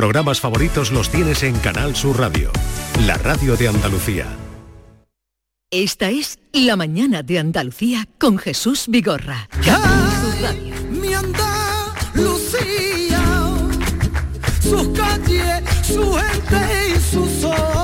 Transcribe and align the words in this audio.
programas 0.00 0.40
favoritos 0.40 0.92
los 0.92 1.10
tienes 1.10 1.42
en 1.42 1.58
Canal 1.58 1.94
Sur 1.94 2.18
Radio, 2.18 2.50
la 3.04 3.18
radio 3.18 3.54
de 3.54 3.68
Andalucía. 3.68 4.24
Esta 5.70 6.08
es 6.08 6.38
La 6.54 6.74
Mañana 6.74 7.22
de 7.22 7.38
Andalucía 7.38 8.08
con 8.18 8.38
Jesús 8.38 8.86
Vigorra. 8.88 9.50
Mi 10.90 11.12
Andalucía, 11.12 13.20
sus 14.62 14.88
calles, 14.96 15.64
su 15.86 16.14
gente 16.14 16.96
y 16.96 17.00
su 17.12 17.28
sol. 17.38 17.79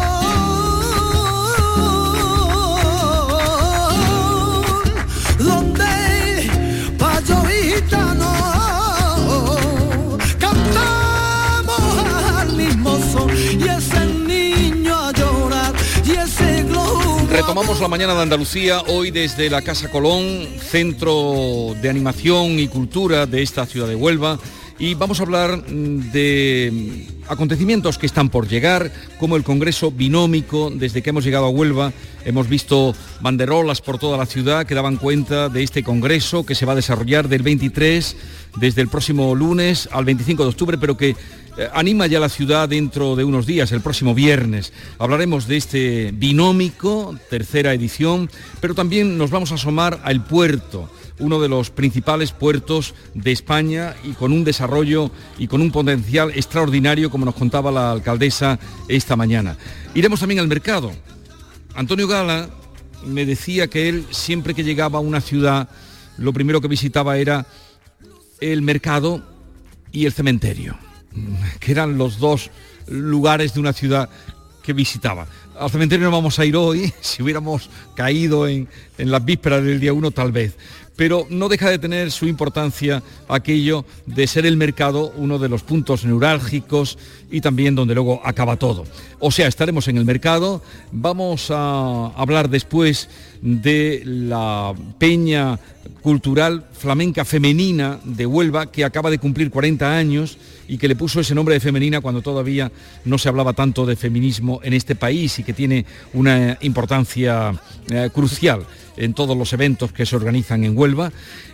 Retomamos 17.56 17.80
la 17.80 17.88
mañana 17.88 18.14
de 18.14 18.20
Andalucía, 18.20 18.82
hoy 18.82 19.10
desde 19.10 19.48
la 19.48 19.62
Casa 19.62 19.88
Colón, 19.88 20.46
centro 20.60 21.74
de 21.80 21.88
animación 21.88 22.58
y 22.58 22.68
cultura 22.68 23.24
de 23.24 23.42
esta 23.42 23.64
ciudad 23.64 23.88
de 23.88 23.94
Huelva. 23.94 24.38
Y 24.78 24.92
vamos 24.92 25.20
a 25.20 25.22
hablar 25.22 25.64
mm, 25.66 26.12
de 26.12 27.06
acontecimientos 27.28 27.96
que 27.96 28.04
están 28.04 28.28
por 28.28 28.46
llegar, 28.46 28.92
como 29.18 29.36
el 29.36 29.42
Congreso 29.42 29.90
Binómico. 29.90 30.70
Desde 30.70 31.00
que 31.00 31.08
hemos 31.08 31.24
llegado 31.24 31.46
a 31.46 31.48
Huelva 31.48 31.94
hemos 32.26 32.46
visto 32.46 32.94
banderolas 33.22 33.80
por 33.80 33.98
toda 33.98 34.18
la 34.18 34.26
ciudad 34.26 34.66
que 34.66 34.74
daban 34.74 34.98
cuenta 34.98 35.48
de 35.48 35.62
este 35.62 35.82
Congreso 35.82 36.44
que 36.44 36.54
se 36.54 36.66
va 36.66 36.72
a 36.72 36.76
desarrollar 36.76 37.26
del 37.26 37.42
23, 37.42 38.16
desde 38.56 38.82
el 38.82 38.88
próximo 38.88 39.34
lunes 39.34 39.88
al 39.92 40.04
25 40.04 40.42
de 40.42 40.48
octubre, 40.50 40.76
pero 40.76 40.98
que 40.98 41.16
anima 41.72 42.06
ya 42.06 42.20
la 42.20 42.28
ciudad 42.28 42.68
dentro 42.68 43.16
de 43.16 43.24
unos 43.24 43.46
días, 43.46 43.72
el 43.72 43.80
próximo 43.80 44.14
viernes. 44.14 44.72
Hablaremos 44.98 45.46
de 45.46 45.56
este 45.56 46.12
binómico, 46.12 47.18
tercera 47.30 47.72
edición, 47.72 48.30
pero 48.60 48.74
también 48.74 49.16
nos 49.16 49.30
vamos 49.30 49.52
a 49.52 49.54
asomar 49.54 50.00
al 50.04 50.24
puerto, 50.24 50.90
uno 51.18 51.40
de 51.40 51.48
los 51.48 51.70
principales 51.70 52.32
puertos 52.32 52.94
de 53.14 53.32
España 53.32 53.94
y 54.04 54.12
con 54.12 54.32
un 54.32 54.44
desarrollo 54.44 55.10
y 55.38 55.46
con 55.46 55.62
un 55.62 55.70
potencial 55.70 56.30
extraordinario, 56.34 57.10
como 57.10 57.24
nos 57.24 57.34
contaba 57.34 57.70
la 57.70 57.90
alcaldesa 57.90 58.58
esta 58.88 59.16
mañana. 59.16 59.56
Iremos 59.94 60.20
también 60.20 60.40
al 60.40 60.48
mercado. 60.48 60.92
Antonio 61.74 62.06
Gala 62.06 62.50
me 63.06 63.24
decía 63.24 63.68
que 63.68 63.88
él 63.88 64.06
siempre 64.10 64.54
que 64.54 64.64
llegaba 64.64 64.98
a 64.98 65.02
una 65.02 65.20
ciudad, 65.20 65.70
lo 66.18 66.32
primero 66.32 66.60
que 66.60 66.68
visitaba 66.68 67.16
era 67.16 67.46
el 68.40 68.60
mercado 68.60 69.22
y 69.90 70.04
el 70.04 70.12
cementerio 70.12 70.85
que 71.60 71.72
eran 71.72 71.98
los 71.98 72.18
dos 72.18 72.50
lugares 72.88 73.54
de 73.54 73.60
una 73.60 73.72
ciudad 73.72 74.08
que 74.62 74.72
visitaba. 74.72 75.26
Al 75.58 75.70
cementerio 75.70 76.06
no 76.06 76.12
vamos 76.12 76.38
a 76.38 76.44
ir 76.44 76.56
hoy, 76.56 76.92
si 77.00 77.22
hubiéramos 77.22 77.70
caído 77.94 78.48
en, 78.48 78.68
en 78.98 79.10
las 79.10 79.24
vísperas 79.24 79.64
del 79.64 79.80
día 79.80 79.92
1 79.92 80.10
tal 80.10 80.32
vez, 80.32 80.56
pero 80.96 81.26
no 81.30 81.48
deja 81.48 81.70
de 81.70 81.78
tener 81.78 82.10
su 82.10 82.26
importancia 82.26 83.02
aquello 83.28 83.84
de 84.06 84.26
ser 84.26 84.46
el 84.46 84.56
mercado 84.56 85.12
uno 85.16 85.38
de 85.38 85.48
los 85.48 85.62
puntos 85.62 86.04
neurálgicos 86.04 86.98
y 87.30 87.40
también 87.40 87.74
donde 87.74 87.94
luego 87.94 88.20
acaba 88.24 88.56
todo. 88.56 88.84
O 89.18 89.30
sea, 89.30 89.46
estaremos 89.46 89.88
en 89.88 89.98
el 89.98 90.04
mercado, 90.04 90.62
vamos 90.92 91.50
a 91.50 92.06
hablar 92.16 92.48
después 92.48 93.08
de 93.42 94.02
la 94.04 94.74
peña 94.98 95.58
cultural 96.02 96.64
flamenca 96.72 97.24
femenina 97.24 97.98
de 98.04 98.26
Huelva 98.26 98.70
que 98.70 98.84
acaba 98.84 99.10
de 99.10 99.18
cumplir 99.18 99.50
40 99.50 99.96
años 99.96 100.38
y 100.68 100.78
que 100.78 100.88
le 100.88 100.96
puso 100.96 101.20
ese 101.20 101.34
nombre 101.34 101.54
de 101.54 101.60
femenina 101.60 102.00
cuando 102.00 102.22
todavía 102.22 102.70
no 103.04 103.18
se 103.18 103.28
hablaba 103.28 103.52
tanto 103.52 103.86
de 103.86 103.96
feminismo 103.96 104.60
en 104.62 104.72
este 104.72 104.94
país 104.94 105.38
y 105.38 105.44
que 105.44 105.52
tiene 105.52 105.84
una 106.12 106.58
importancia 106.60 107.52
eh, 107.88 108.10
crucial 108.12 108.66
en 108.96 109.14
todos 109.14 109.36
los 109.36 109.52
eventos 109.52 109.92
que 109.92 110.06
se 110.06 110.16
organizan 110.16 110.64
en 110.64 110.76
Huelva. 110.76 111.12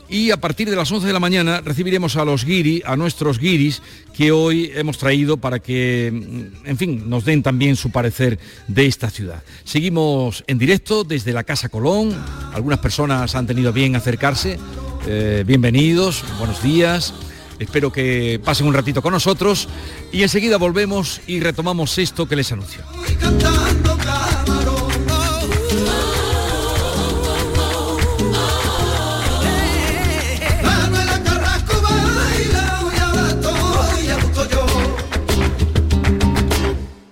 Y 0.09 0.31
a 0.31 0.37
partir 0.37 0.69
de 0.69 0.77
las 0.77 0.93
11 0.93 1.07
de 1.07 1.13
la 1.13 1.21
mañana 1.21 1.63
recibiremos 1.63 2.17
a 2.17 2.25
los 2.25 2.45
guiri, 2.45 2.83
a 2.85 2.97
nuestros 2.97 3.39
guiris, 3.39 3.81
que 4.13 4.31
hoy 4.31 4.71
hemos 4.75 4.99
traído 4.99 5.39
para 5.39 5.59
que, 5.59 6.11
mm, 6.13 6.69
en 6.69 6.77
fin, 6.77 7.09
nos 7.09 7.25
den 7.25 7.43
también 7.43 7.77
su 7.77 7.91
parecer 7.91 8.39
de 8.69 8.87
esta 8.87 9.09
ciudad. 9.09 9.43
Seguimos 9.65 10.45
en 10.47 10.59
directo 10.59 11.05
desde 11.05 11.33
la 11.33 11.45
Casa 11.45 11.71
Colón. 11.71 12.15
Algunas 12.53 12.81
personas 12.81 13.35
han 13.35 13.47
tenido 13.47 13.73
bien 13.73 13.97
acercarse. 13.97 14.59
Eh, 15.07 15.45
bienvenidos, 15.47 16.23
buenos 16.39 16.63
días. 16.63 17.15
Espero 17.59 17.93
que 17.93 18.41
pasen 18.45 18.67
un 18.67 18.75
ratito 18.75 19.03
con 19.03 19.13
nosotros 19.13 19.69
y 20.11 20.23
enseguida 20.23 20.59
volvemos 20.59 21.21
y 21.27 21.41
retomamos 21.41 21.97
esto 21.99 22.27
que 22.27 22.37
les 22.37 22.51
anuncio. 22.53 22.83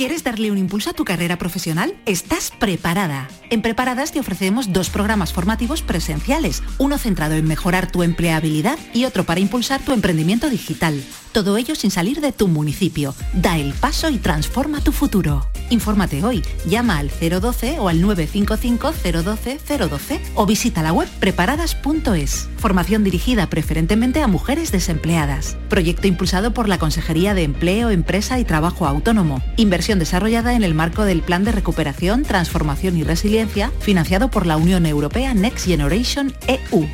¿Quieres 0.00 0.24
darle 0.24 0.50
un 0.50 0.56
impulso 0.56 0.88
a 0.88 0.92
tu 0.94 1.04
carrera 1.04 1.36
profesional? 1.36 1.94
Estás 2.06 2.52
preparada. 2.58 3.28
En 3.50 3.60
Preparadas 3.60 4.12
te 4.12 4.18
ofrecemos 4.18 4.72
dos 4.72 4.88
programas 4.88 5.34
formativos 5.34 5.82
presenciales, 5.82 6.62
uno 6.78 6.96
centrado 6.96 7.34
en 7.34 7.46
mejorar 7.46 7.92
tu 7.92 8.02
empleabilidad 8.02 8.78
y 8.94 9.04
otro 9.04 9.24
para 9.24 9.40
impulsar 9.40 9.82
tu 9.82 9.92
emprendimiento 9.92 10.48
digital. 10.48 11.04
Todo 11.32 11.58
ello 11.58 11.74
sin 11.74 11.90
salir 11.90 12.20
de 12.20 12.32
tu 12.32 12.48
municipio. 12.48 13.14
Da 13.34 13.58
el 13.58 13.74
paso 13.74 14.08
y 14.08 14.16
transforma 14.16 14.80
tu 14.80 14.90
futuro. 14.90 15.46
Infórmate 15.68 16.24
hoy. 16.24 16.42
Llama 16.66 16.98
al 16.98 17.10
012 17.10 17.78
o 17.78 17.88
al 17.88 18.00
955 18.00 18.92
012 19.22 19.60
012 19.88 20.20
o 20.34 20.46
visita 20.46 20.82
la 20.82 20.92
web 20.92 21.08
preparadas.es. 21.20 22.48
Formación 22.56 23.04
dirigida 23.04 23.48
preferentemente 23.48 24.22
a 24.22 24.26
mujeres 24.26 24.72
desempleadas. 24.72 25.56
Proyecto 25.68 26.08
impulsado 26.08 26.52
por 26.52 26.68
la 26.68 26.78
Consejería 26.78 27.34
de 27.34 27.44
Empleo, 27.44 27.90
Empresa 27.90 28.38
y 28.38 28.44
Trabajo 28.44 28.86
Autónomo. 28.86 29.42
Inversión 29.56 29.89
desarrollada 29.98 30.54
en 30.54 30.62
el 30.62 30.74
marco 30.74 31.04
del 31.04 31.22
Plan 31.22 31.44
de 31.44 31.52
Recuperación, 31.52 32.22
Transformación 32.22 32.96
y 32.96 33.04
Resiliencia, 33.04 33.72
financiado 33.80 34.30
por 34.30 34.46
la 34.46 34.56
Unión 34.56 34.86
Europea 34.86 35.34
Next 35.34 35.66
Generation 35.66 36.32
EU. 36.46 36.86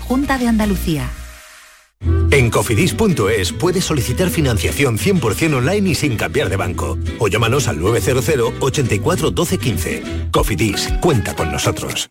Junta 0.00 0.38
de 0.38 0.48
Andalucía. 0.48 1.10
En 2.30 2.50
cofidis.es 2.50 3.52
puedes 3.52 3.84
solicitar 3.84 4.28
financiación 4.28 4.98
100% 4.98 5.54
online 5.54 5.90
y 5.90 5.94
sin 5.94 6.16
cambiar 6.16 6.48
de 6.48 6.56
banco. 6.56 6.98
O 7.18 7.28
llámanos 7.28 7.68
al 7.68 7.80
900 7.80 8.54
84 8.60 9.30
12 9.30 9.58
15. 9.58 10.02
Cofidis, 10.30 10.88
cuenta 11.00 11.34
con 11.34 11.52
nosotros. 11.52 12.10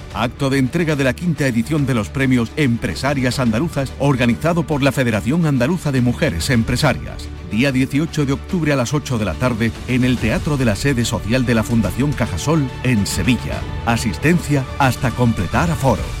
acto 0.13 0.49
de 0.49 0.57
entrega 0.57 0.95
de 0.95 1.03
la 1.03 1.13
quinta 1.13 1.47
edición 1.47 1.85
de 1.85 1.93
los 1.93 2.09
premios 2.09 2.51
Empresarias 2.55 3.39
Andaluzas 3.39 3.93
organizado 3.99 4.63
por 4.63 4.83
la 4.83 4.91
Federación 4.91 5.45
Andaluza 5.45 5.91
de 5.91 6.01
Mujeres 6.01 6.49
Empresarias. 6.49 7.27
Día 7.51 7.71
18 7.71 8.25
de 8.25 8.33
octubre 8.33 8.71
a 8.71 8.75
las 8.75 8.93
8 8.93 9.17
de 9.17 9.25
la 9.25 9.33
tarde 9.33 9.71
en 9.87 10.03
el 10.03 10.17
Teatro 10.17 10.57
de 10.57 10.65
la 10.65 10.75
Sede 10.75 11.05
Social 11.05 11.45
de 11.45 11.55
la 11.55 11.63
Fundación 11.63 12.13
Cajasol 12.13 12.67
en 12.83 13.05
Sevilla. 13.05 13.59
Asistencia 13.85 14.63
hasta 14.79 15.11
completar 15.11 15.69
aforo. 15.69 16.20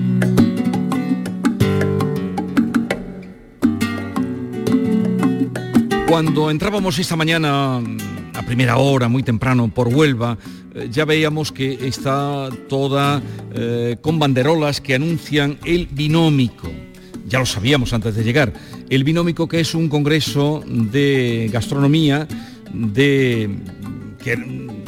Cuando 6.11 6.51
entrábamos 6.51 6.99
esta 6.99 7.15
mañana 7.15 7.77
a 8.33 8.41
primera 8.45 8.75
hora, 8.75 9.07
muy 9.07 9.23
temprano, 9.23 9.69
por 9.73 9.87
Huelva, 9.87 10.37
eh, 10.75 10.89
ya 10.91 11.05
veíamos 11.05 11.53
que 11.53 11.87
está 11.87 12.49
toda 12.67 13.23
eh, 13.53 13.95
con 14.01 14.19
banderolas 14.19 14.81
que 14.81 14.95
anuncian 14.95 15.57
el 15.63 15.87
binómico. 15.89 16.69
Ya 17.25 17.39
lo 17.39 17.45
sabíamos 17.45 17.93
antes 17.93 18.13
de 18.13 18.25
llegar. 18.25 18.51
El 18.89 19.05
binómico 19.05 19.47
que 19.47 19.61
es 19.61 19.73
un 19.73 19.87
congreso 19.87 20.61
de 20.67 21.49
gastronomía 21.49 22.27
de, 22.73 23.49
que 24.21 24.35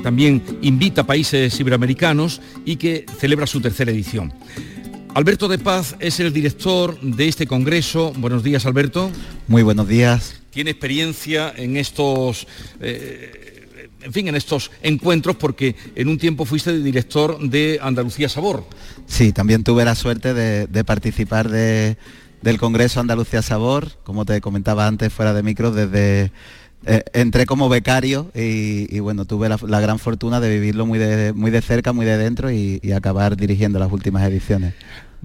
también 0.03 0.43
invita 0.61 1.03
a 1.03 1.07
países 1.07 1.57
iberoamericanos 1.57 2.41
y 2.65 2.75
que 2.75 3.05
celebra 3.17 3.47
su 3.47 3.61
tercera 3.61 3.91
edición. 3.91 4.33
Alberto 5.13 5.47
de 5.47 5.57
Paz 5.57 5.95
es 6.01 6.19
el 6.19 6.33
director 6.33 6.99
de 6.99 7.29
este 7.29 7.47
congreso. 7.47 8.11
Buenos 8.17 8.43
días, 8.43 8.65
Alberto. 8.65 9.09
Muy 9.47 9.63
buenos 9.63 9.87
días 9.87 10.42
tiene 10.53 10.71
experiencia 10.71 11.53
en 11.55 11.77
estos... 11.77 12.47
Eh, 12.79 13.39
en 14.01 14.11
fin, 14.11 14.27
en 14.27 14.35
estos 14.35 14.69
encuentros, 14.81 15.37
porque 15.37 15.77
en 15.95 16.09
un 16.09 16.17
tiempo 16.17 16.43
fuiste 16.43 16.77
director 16.77 17.39
de 17.39 17.79
Andalucía 17.81 18.27
Sabor. 18.27 18.65
Sí, 19.07 19.31
también 19.31 19.63
tuve 19.63 19.85
la 19.85 19.95
suerte 19.95 20.33
de, 20.33 20.83
participar 20.83 21.49
del 21.49 22.57
Congreso 22.59 22.99
Andalucía 22.99 23.41
Sabor, 23.41 23.93
como 24.03 24.25
te 24.25 24.41
comentaba 24.41 24.87
antes 24.87 25.13
fuera 25.13 25.33
de 25.33 25.41
micro, 25.41 25.71
desde 25.71 26.33
eh, 26.85 27.03
entré 27.13 27.45
como 27.45 27.69
becario 27.69 28.29
y, 28.35 28.99
bueno, 28.99 29.23
tuve 29.23 29.47
la, 29.47 29.79
gran 29.79 29.99
fortuna 29.99 30.41
de 30.41 30.49
vivirlo 30.49 30.85
muy 30.85 30.99
de, 30.99 31.31
muy 31.31 31.49
de 31.49 31.61
cerca, 31.61 31.93
muy 31.93 32.05
de 32.05 32.17
dentro 32.17 32.51
y 32.51 32.81
acabar 32.93 33.37
dirigiendo 33.37 33.79
las 33.79 33.89
últimas 33.89 34.27
ediciones. 34.27 34.73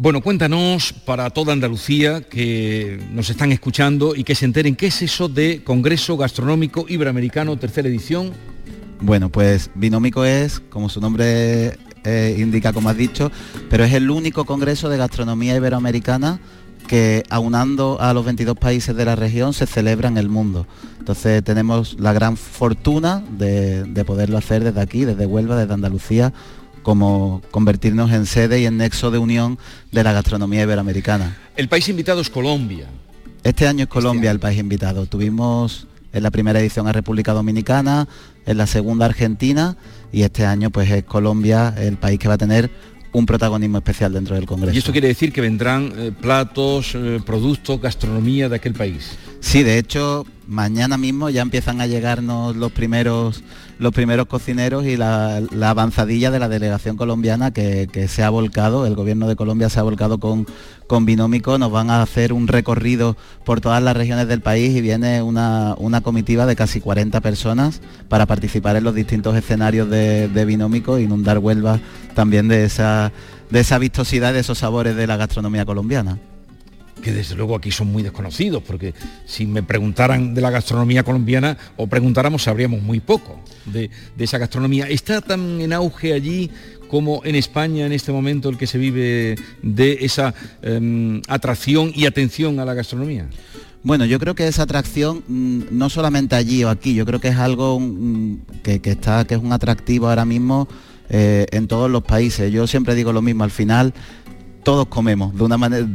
Bueno, 0.00 0.20
cuéntanos 0.20 0.92
para 0.92 1.28
toda 1.30 1.52
Andalucía 1.52 2.20
que 2.20 3.00
nos 3.10 3.30
están 3.30 3.50
escuchando 3.50 4.14
y 4.14 4.22
que 4.22 4.36
se 4.36 4.44
enteren 4.44 4.76
qué 4.76 4.86
es 4.86 5.02
eso 5.02 5.28
de 5.28 5.64
Congreso 5.64 6.16
Gastronómico 6.16 6.86
Iberoamericano, 6.88 7.56
tercera 7.58 7.88
edición. 7.88 8.30
Bueno, 9.00 9.28
pues 9.28 9.72
Binómico 9.74 10.24
es, 10.24 10.60
como 10.60 10.88
su 10.88 11.00
nombre 11.00 11.76
eh, 12.04 12.36
indica, 12.38 12.72
como 12.72 12.90
has 12.90 12.96
dicho, 12.96 13.32
pero 13.68 13.82
es 13.82 13.92
el 13.92 14.08
único 14.08 14.44
Congreso 14.44 14.88
de 14.88 14.98
Gastronomía 14.98 15.56
Iberoamericana 15.56 16.38
que 16.86 17.24
aunando 17.28 18.00
a 18.00 18.14
los 18.14 18.24
22 18.24 18.56
países 18.56 18.94
de 18.94 19.04
la 19.04 19.16
región 19.16 19.52
se 19.52 19.66
celebra 19.66 20.08
en 20.08 20.16
el 20.16 20.28
mundo. 20.28 20.68
Entonces 21.00 21.42
tenemos 21.42 21.98
la 21.98 22.12
gran 22.12 22.36
fortuna 22.36 23.24
de, 23.36 23.82
de 23.82 24.04
poderlo 24.04 24.38
hacer 24.38 24.62
desde 24.62 24.80
aquí, 24.80 25.04
desde 25.04 25.26
Huelva, 25.26 25.56
desde 25.56 25.74
Andalucía, 25.74 26.32
como 26.88 27.42
convertirnos 27.50 28.12
en 28.12 28.24
sede 28.24 28.62
y 28.62 28.64
en 28.64 28.78
nexo 28.78 29.10
de 29.10 29.18
unión 29.18 29.58
de 29.92 30.02
la 30.02 30.14
gastronomía 30.14 30.62
iberoamericana. 30.62 31.36
El 31.54 31.68
país 31.68 31.86
invitado 31.90 32.22
es 32.22 32.30
Colombia. 32.30 32.86
Este 33.42 33.66
año 33.66 33.82
es 33.82 33.90
Colombia 33.90 34.30
el 34.30 34.40
país 34.40 34.58
invitado. 34.58 35.04
Tuvimos 35.04 35.86
en 36.14 36.22
la 36.22 36.30
primera 36.30 36.60
edición 36.60 36.88
a 36.88 36.92
República 36.92 37.34
Dominicana, 37.34 38.08
en 38.46 38.56
la 38.56 38.66
segunda 38.66 39.04
Argentina 39.04 39.76
y 40.12 40.22
este 40.22 40.46
año 40.46 40.70
pues 40.70 40.90
es 40.90 41.04
Colombia 41.04 41.74
el 41.76 41.98
país 41.98 42.18
que 42.18 42.26
va 42.26 42.34
a 42.34 42.38
tener 42.38 42.70
un 43.12 43.26
protagonismo 43.26 43.76
especial 43.76 44.14
dentro 44.14 44.34
del 44.34 44.46
Congreso. 44.46 44.74
¿Y 44.74 44.78
esto 44.78 44.92
quiere 44.92 45.08
decir 45.08 45.30
que 45.30 45.42
vendrán 45.42 45.92
eh, 45.94 46.10
platos, 46.18 46.94
eh, 46.94 47.20
productos, 47.22 47.82
gastronomía 47.82 48.48
de 48.48 48.56
aquel 48.56 48.72
país? 48.72 49.10
Sí, 49.40 49.62
de 49.62 49.76
hecho, 49.76 50.24
mañana 50.46 50.96
mismo 50.96 51.28
ya 51.28 51.42
empiezan 51.42 51.82
a 51.82 51.86
llegarnos 51.86 52.56
los 52.56 52.72
primeros 52.72 53.42
los 53.78 53.92
primeros 53.92 54.26
cocineros 54.26 54.84
y 54.84 54.96
la, 54.96 55.36
avanzadilla 55.62 56.30
de 56.30 56.38
la 56.38 56.48
delegación 56.48 56.96
colombiana 56.96 57.52
que, 57.52 58.06
se 58.08 58.22
ha 58.22 58.30
volcado, 58.30 58.86
el 58.86 58.94
gobierno 58.94 59.28
de 59.28 59.36
Colombia 59.36 59.68
se 59.68 59.80
ha 59.80 59.82
volcado 59.82 60.18
con, 60.18 60.46
con 60.86 61.04
Binómico, 61.04 61.58
nos 61.58 61.70
van 61.70 61.90
a 61.90 62.02
hacer 62.02 62.32
un 62.32 62.48
recorrido 62.48 63.16
por 63.44 63.60
todas 63.60 63.82
las 63.82 63.96
regiones 63.96 64.28
del 64.28 64.40
país 64.40 64.76
y 64.76 64.80
viene 64.80 65.22
una, 65.22 65.76
comitiva 66.02 66.46
de 66.46 66.56
casi 66.56 66.80
40 66.80 67.20
personas 67.20 67.80
para 68.08 68.26
participar 68.26 68.76
en 68.76 68.84
los 68.84 68.94
distintos 68.94 69.36
escenarios 69.36 69.88
de, 69.88 70.28
de 70.28 70.44
Binómico, 70.44 70.98
inundar 70.98 71.38
Huelva 71.38 71.80
también 72.14 72.48
de 72.48 72.64
esa, 72.64 73.12
de 73.50 73.60
esa 73.60 73.78
vistosidad, 73.78 74.32
de 74.32 74.40
esos 74.40 74.58
sabores 74.58 74.96
de 74.96 75.06
la 75.06 75.16
gastronomía 75.16 75.64
colombiana 75.64 76.18
que 77.02 77.12
desde 77.12 77.34
luego 77.34 77.54
aquí 77.54 77.70
son 77.70 77.88
muy 77.88 78.02
desconocidos, 78.02 78.62
porque 78.62 78.94
si 79.26 79.46
me 79.46 79.62
preguntaran 79.62 80.34
de 80.34 80.40
la 80.40 80.50
gastronomía 80.50 81.02
colombiana 81.02 81.56
o 81.76 81.86
preguntáramos 81.86 82.42
sabríamos 82.42 82.82
muy 82.82 83.00
poco 83.00 83.40
de, 83.66 83.90
esa 84.18 84.38
gastronomía. 84.38 84.88
¿Está 84.88 85.20
tan 85.20 85.60
en 85.60 85.72
auge 85.72 86.12
allí 86.12 86.50
como 86.88 87.22
en 87.24 87.34
España 87.34 87.86
en 87.86 87.92
este 87.92 88.12
momento 88.12 88.48
el 88.48 88.56
que 88.56 88.66
se 88.66 88.78
vive 88.78 89.36
de 89.62 89.98
esa 90.00 90.34
em, 90.62 91.20
atracción 91.28 91.92
y 91.94 92.06
atención 92.06 92.58
a 92.60 92.64
la 92.64 92.74
gastronomía? 92.74 93.28
Bueno, 93.82 94.04
yo 94.04 94.18
creo 94.18 94.34
que 94.34 94.48
esa 94.48 94.64
atracción 94.64 95.22
mm, 95.28 95.62
no 95.70 95.88
solamente 95.88 96.34
allí 96.34 96.64
o 96.64 96.68
aquí, 96.68 96.94
yo 96.94 97.06
creo 97.06 97.20
que 97.20 97.28
es 97.28 97.36
algo 97.36 97.78
mm, 97.78 98.38
que, 98.62 98.80
está, 98.84 99.24
que 99.24 99.34
es 99.34 99.40
un 99.40 99.52
atractivo 99.52 100.08
ahora 100.08 100.24
mismo 100.24 100.68
eh, 101.10 101.46
en 101.52 101.68
todos 101.68 101.90
los 101.90 102.02
países. 102.02 102.52
Yo 102.52 102.66
siempre 102.66 102.94
digo 102.94 103.12
lo 103.12 103.22
mismo, 103.22 103.44
al 103.44 103.50
final 103.50 103.94
todos 104.68 104.88
comemos, 104.88 105.34
de 105.34 105.44
una 105.44 105.56
manera, 105.56 105.86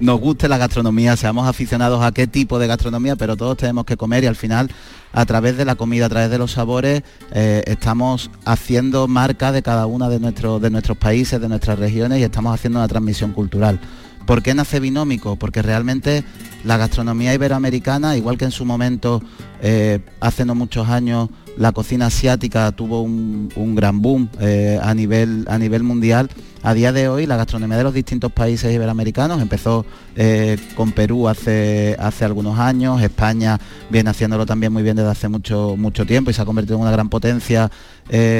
nos 0.00 0.18
guste 0.18 0.48
la 0.48 0.58
gastronomía, 0.58 1.16
seamos 1.16 1.46
aficionados 1.46 2.02
a 2.02 2.10
qué 2.10 2.26
tipo 2.26 2.58
de 2.58 2.66
gastronomía, 2.66 3.14
pero 3.14 3.36
todos 3.36 3.56
tenemos 3.56 3.84
que 3.84 3.96
comer 3.96 4.24
y 4.24 4.26
al 4.26 4.34
final 4.34 4.72
a 5.12 5.24
través 5.24 5.56
de 5.56 5.64
la 5.64 5.76
comida, 5.76 6.06
a 6.06 6.08
través 6.08 6.28
de 6.28 6.36
los 6.36 6.50
sabores, 6.50 7.04
eh, 7.30 7.62
estamos 7.64 8.28
haciendo 8.44 9.06
marca 9.06 9.52
de 9.52 9.62
cada 9.62 9.86
uno 9.86 10.10
de 10.10 10.18
nuestros, 10.18 10.60
de 10.60 10.70
nuestros 10.70 10.98
países, 10.98 11.40
de 11.40 11.48
nuestras 11.48 11.78
regiones 11.78 12.18
y 12.18 12.24
estamos 12.24 12.52
haciendo 12.52 12.80
una 12.80 12.88
transmisión 12.88 13.30
cultural. 13.30 13.78
¿Por 14.26 14.42
qué 14.42 14.54
nace 14.54 14.80
binómico? 14.80 15.36
Porque 15.36 15.62
realmente 15.62 16.24
la 16.64 16.76
gastronomía 16.76 17.34
iberoamericana, 17.34 18.16
igual 18.16 18.38
que 18.38 18.44
en 18.44 18.50
su 18.52 18.64
momento, 18.64 19.22
eh, 19.60 20.00
hace 20.20 20.44
no 20.44 20.54
muchos 20.54 20.88
años, 20.88 21.28
la 21.56 21.72
cocina 21.72 22.06
asiática 22.06 22.72
tuvo 22.72 23.02
un, 23.02 23.74
gran 23.74 24.00
boom 24.00 24.28
eh, 24.40 24.78
a, 24.80 24.94
nivel, 24.94 25.44
a 25.48 25.58
nivel 25.58 25.82
mundial. 25.82 26.30
A 26.62 26.74
día 26.74 26.92
de 26.92 27.08
hoy 27.08 27.26
la 27.26 27.36
gastronomía 27.36 27.76
de 27.76 27.82
los 27.82 27.92
distintos 27.92 28.30
países 28.30 28.72
iberoamericanos 28.72 29.42
empezó 29.42 29.84
eh, 30.14 30.56
con 30.76 30.92
Perú 30.92 31.26
hace, 31.26 31.96
hace 31.98 32.24
algunos 32.24 32.60
años, 32.60 33.02
España 33.02 33.58
viene 33.90 34.10
haciéndolo 34.10 34.46
también 34.46 34.72
muy 34.72 34.84
bien 34.84 34.94
desde 34.94 35.10
hace 35.10 35.28
mucho, 35.28 35.74
mucho 35.76 36.06
tiempo 36.06 36.30
y 36.30 36.34
se 36.34 36.40
ha 36.40 36.44
convertido 36.44 36.76
en 36.76 36.82
una 36.82 36.92
gran 36.92 37.08
potencia 37.08 37.70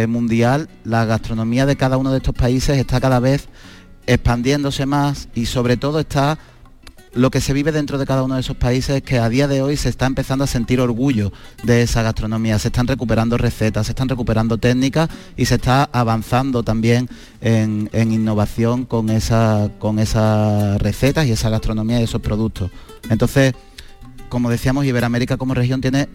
mundial. 0.07 0.69
La 0.85 1.05
gastronomía 1.05 1.67
de 1.67 1.77
cada 1.77 1.97
uno 1.97 2.12
de 2.12 2.19
estos 2.19 2.35
países 2.35 2.79
está 2.79 3.01
cada 3.01 3.19
vez 3.19 3.49
expandiéndose 4.06 4.87
más 4.87 5.28
y 5.35 5.47
sobre 5.47 5.76
todo 5.76 6.00
está 6.00 6.38
lo 7.14 7.30
que 7.30 7.40
se 7.40 7.52
vive 7.52 7.73
dentro 7.73 7.99
de 7.99 8.06
cada 8.06 8.23
uno 8.23 8.37
de 8.37 8.40
esos 8.40 8.56
países 8.56 8.97
es 8.97 9.02
que 9.02 9.18
a 9.18 9.28
día 9.28 9.47
de 9.47 9.61
hoy 9.61 9.76
se 9.76 9.90
está 9.90 10.06
empezando 10.06 10.44
a 10.44 10.47
sentir 10.47 10.80
orgullo 10.80 11.30
de 11.62 11.82
esa 11.82 12.02
gastronomía, 12.02 12.59
se 12.59 12.68
están 12.68 12.87
recuperando 12.87 13.37
recetas, 13.37 13.87
se 13.87 13.92
están 13.92 14.09
recuperando 14.09 14.56
técnicas 14.56 15.11
y 15.37 15.44
se 15.44 15.56
está 15.56 15.90
avanzando 15.92 16.62
también 16.62 17.09
en, 17.42 17.90
innovación 17.92 18.87
con, 18.87 19.11
esa, 19.11 19.71
con 19.78 19.99
esas 19.99 20.80
recetas 20.80 21.26
y 21.26 21.32
esa 21.32 21.50
gastronomía 21.50 22.00
y 22.00 22.04
esos 22.04 22.23
productos. 22.23 22.71
Entonces, 23.11 23.52
como 24.30 24.49
decíamos, 24.49 24.87
Iberoamérica 24.87 25.37
como 25.37 25.52
región 25.52 25.82
tiene 25.82 26.09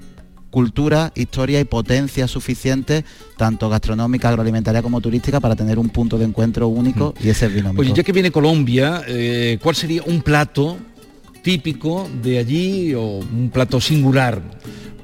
cultura, 0.49 1.11
historia 1.15 1.59
y 1.59 1.65
potencia 1.65 2.27
suficiente, 2.27 3.05
tanto 3.37 3.69
gastronómica, 3.69 4.29
agroalimentaria 4.29 4.81
como 4.81 5.01
turística, 5.01 5.39
para 5.39 5.55
tener 5.55 5.79
un 5.79 5.89
punto 5.89 6.17
de 6.17 6.25
encuentro 6.25 6.67
único 6.67 7.13
y 7.23 7.29
ese 7.29 7.47
es 7.47 7.53
binómico. 7.53 7.81
Oye, 7.81 7.93
ya 7.93 8.03
que 8.03 8.11
viene 8.11 8.31
Colombia, 8.31 9.03
eh, 9.07 9.59
¿cuál 9.61 9.75
sería 9.75 10.03
un 10.03 10.21
plato 10.21 10.77
típico 11.43 12.09
de 12.21 12.39
allí 12.39 12.93
o 12.93 13.19
un 13.19 13.49
plato 13.51 13.79
singular? 13.81 14.41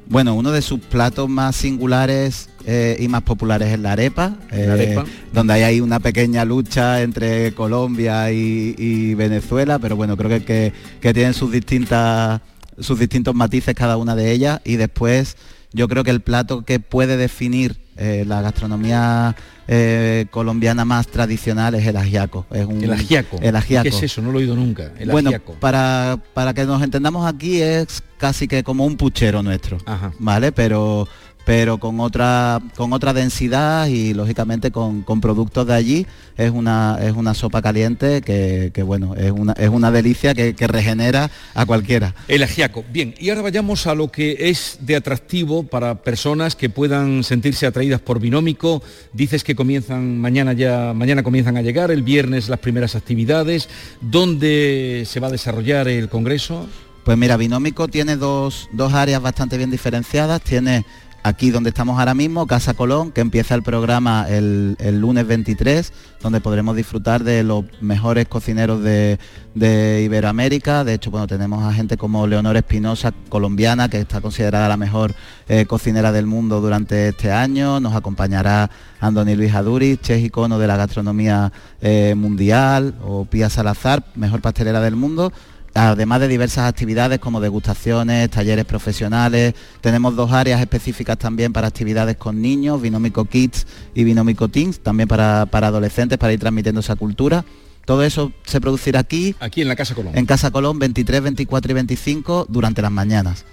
Bueno, 0.07 0.35
uno 0.35 0.51
de 0.51 0.61
sus 0.61 0.79
platos 0.79 1.29
más 1.29 1.55
singulares 1.55 2.49
eh, 2.65 2.97
y 2.99 3.07
más 3.07 3.23
populares 3.23 3.69
es 3.69 3.79
la 3.79 3.93
arepa, 3.93 4.37
eh, 4.51 4.95
donde 5.31 5.53
hay 5.53 5.63
ahí 5.63 5.81
una 5.81 5.99
pequeña 5.99 6.45
lucha 6.45 7.01
entre 7.01 7.53
Colombia 7.53 8.31
y, 8.31 9.15
Venezuela, 9.15 9.79
pero 9.79 9.95
bueno, 9.95 10.17
creo 10.17 10.29
que, 10.29 10.43
que, 10.43 10.73
que 11.01 11.13
tienen 11.13 11.33
sus 11.33 11.51
distintas 11.51 12.41
sus 12.79 12.99
distintos 12.99 13.35
matices 13.35 13.75
cada 13.75 13.97
una 13.97 14.15
de 14.15 14.31
ellas 14.31 14.61
y 14.63 14.75
después 14.75 15.37
yo 15.73 15.87
creo 15.87 16.03
que 16.03 16.11
el 16.11 16.21
plato 16.21 16.63
que 16.63 16.79
puede 16.79 17.17
definir 17.17 17.77
eh, 17.95 18.25
la 18.27 18.41
gastronomía 18.41 19.35
eh, 19.67 20.25
colombiana 20.31 20.83
más 20.83 21.07
tradicional 21.07 21.75
es 21.75 21.85
el 21.85 21.95
ajiaco. 21.95 22.45
Es 22.51 22.65
un, 22.65 22.83
el 22.83 22.91
ajiaco. 22.91 23.39
El 23.41 23.55
ajiaco. 23.55 23.83
¿Qué 23.83 23.89
es 23.89 24.03
eso? 24.03 24.21
No 24.21 24.31
lo 24.31 24.39
he 24.39 24.43
oído 24.43 24.55
nunca. 24.55 24.91
El 24.97 25.11
bueno, 25.11 25.31
Para, 25.59 26.19
para 26.33 26.53
que 26.53 26.65
nos 26.65 26.81
entendamos 26.81 27.25
aquí 27.25 27.61
es 27.61 28.03
casi 28.17 28.47
que 28.47 28.63
como 28.63 28.85
un 28.85 28.97
puchero 28.97 29.43
nuestro. 29.43 29.77
¿Vale? 30.19 30.51
Pero 30.51 31.07
pero 31.45 31.77
con 31.77 31.99
otra, 31.99 32.61
con 32.75 32.93
otra 32.93 33.13
densidad 33.13 33.87
y 33.87 34.13
lógicamente 34.13 34.71
con, 34.71 35.03
productos 35.21 35.67
de 35.67 35.73
allí. 35.73 36.07
Es 36.37 36.51
una, 36.51 36.97
es 37.01 37.13
una 37.13 37.33
sopa 37.33 37.61
caliente 37.61 38.21
que, 38.21 38.83
bueno, 38.83 39.15
es 39.15 39.31
una, 39.31 39.53
es 39.53 39.69
una 39.69 39.91
delicia 39.91 40.33
que, 40.33 40.53
regenera 40.67 41.29
a 41.53 41.65
cualquiera. 41.65 42.15
El 42.27 42.41
ajiaco. 42.41 42.83
Bien, 42.91 43.13
y 43.19 43.29
ahora 43.29 43.41
vayamos 43.41 43.85
a 43.85 43.95
lo 43.95 44.09
que 44.09 44.49
es 44.49 44.79
de 44.81 44.95
atractivo 44.95 45.63
para 45.63 45.95
personas 45.95 46.55
que 46.55 46.69
puedan 46.69 47.23
sentirse 47.23 47.65
atraídas 47.65 48.01
por 48.01 48.19
Binómico. 48.19 48.81
Dices 49.11 49.43
que 49.43 49.55
comienzan 49.55 50.17
mañana 50.19 50.53
ya, 50.53 50.93
mañana 50.93 51.21
comienzan 51.21 51.57
a 51.57 51.61
llegar, 51.61 51.91
el 51.91 52.01
viernes 52.01 52.49
las 52.49 52.59
primeras 52.59 52.95
actividades. 52.95 53.69
¿Dónde 54.01 55.03
se 55.05 55.19
va 55.19 55.27
a 55.27 55.31
desarrollar 55.31 55.87
el 55.87 56.09
congreso? 56.09 56.67
Pues 57.03 57.17
mira, 57.17 57.35
Binómico 57.35 57.89
tiene 57.89 58.15
dos, 58.15 58.69
dos 58.71 58.93
áreas 58.93 59.21
bastante 59.21 59.57
bien 59.57 59.69
diferenciadas. 59.69 60.41
Tiene 60.41 60.85
aquí 61.23 61.51
donde 61.51 61.69
estamos 61.69 61.97
ahora 61.97 62.13
mismo, 62.13 62.45
Casa 62.45 62.73
Colón, 62.73 63.11
que 63.11 63.21
empieza 63.21 63.55
el 63.55 63.63
programa 63.63 64.27
el, 64.29 64.75
lunes 64.99 65.25
23, 65.25 65.93
donde 66.21 66.41
podremos 66.41 66.75
disfrutar 66.75 67.23
de 67.23 67.43
los 67.43 67.63
mejores 67.81 68.27
cocineros 68.27 68.83
de, 68.83 69.17
Iberoamérica. 69.55 70.83
De 70.83 70.93
hecho, 70.93 71.11
bueno, 71.11 71.27
tenemos 71.27 71.63
a 71.63 71.73
gente 71.73 71.95
como 71.97 72.27
Leonor 72.27 72.57
Espinosa, 72.57 73.13
colombiana, 73.29 73.89
que 73.89 73.99
está 73.99 74.19
considerada 74.19 74.67
la 74.67 74.77
mejor 74.77 75.13
eh, 75.47 75.65
cocinera 75.65 76.11
del 76.11 76.25
mundo 76.25 76.59
durante 76.59 77.09
este 77.09 77.31
año. 77.31 77.79
Nos 77.79 77.95
acompañará 77.95 78.69
Andoni 78.99 79.35
Luis 79.35 79.53
Aduri, 79.53 79.97
chef 79.97 80.23
icono 80.23 80.59
de 80.59 80.67
la 80.67 80.75
gastronomía 80.75 81.51
eh, 81.81 82.15
mundial, 82.17 82.95
o 83.03 83.25
Pía 83.25 83.49
Salazar, 83.49 84.03
mejor 84.15 84.41
pastelera 84.41 84.81
del 84.81 84.95
mundo 84.95 85.31
además 85.73 86.19
de 86.19 86.27
diversas 86.27 86.69
actividades 86.69 87.19
como 87.19 87.41
degustaciones, 87.41 88.29
talleres 88.29 88.65
profesionales, 88.65 89.53
tenemos 89.81 90.15
dos 90.15 90.31
áreas 90.31 90.61
específicas 90.61 91.17
también 91.17 91.53
para 91.53 91.67
actividades 91.67 92.17
con 92.17 92.41
niños, 92.41 92.81
Binómico 92.81 93.25
Kids 93.25 93.65
y 93.93 94.03
Binómico 94.03 94.49
Teens, 94.49 94.79
también 94.79 95.07
para, 95.07 95.41
adolescentes, 95.41 96.17
para 96.17 96.33
ir 96.33 96.39
transmitiendo 96.39 96.81
esa 96.81 96.95
cultura. 96.95 97.43
Todo 97.85 98.03
eso 98.03 98.31
se 98.45 98.61
producirá 98.61 98.99
aquí. 98.99 99.35
Aquí 99.39 99.61
en 99.61 99.67
la 99.67 99.75
Casa 99.75 99.93
Colón. 99.93 100.17
En 100.17 100.25
Casa 100.25 100.51
Colón 100.51 100.79
23, 100.79 101.21
24 101.21 101.71
y 101.71 101.73
25 101.73 102.45
durante 102.47 102.81
las 102.81 102.91
mañanas. 102.91 103.45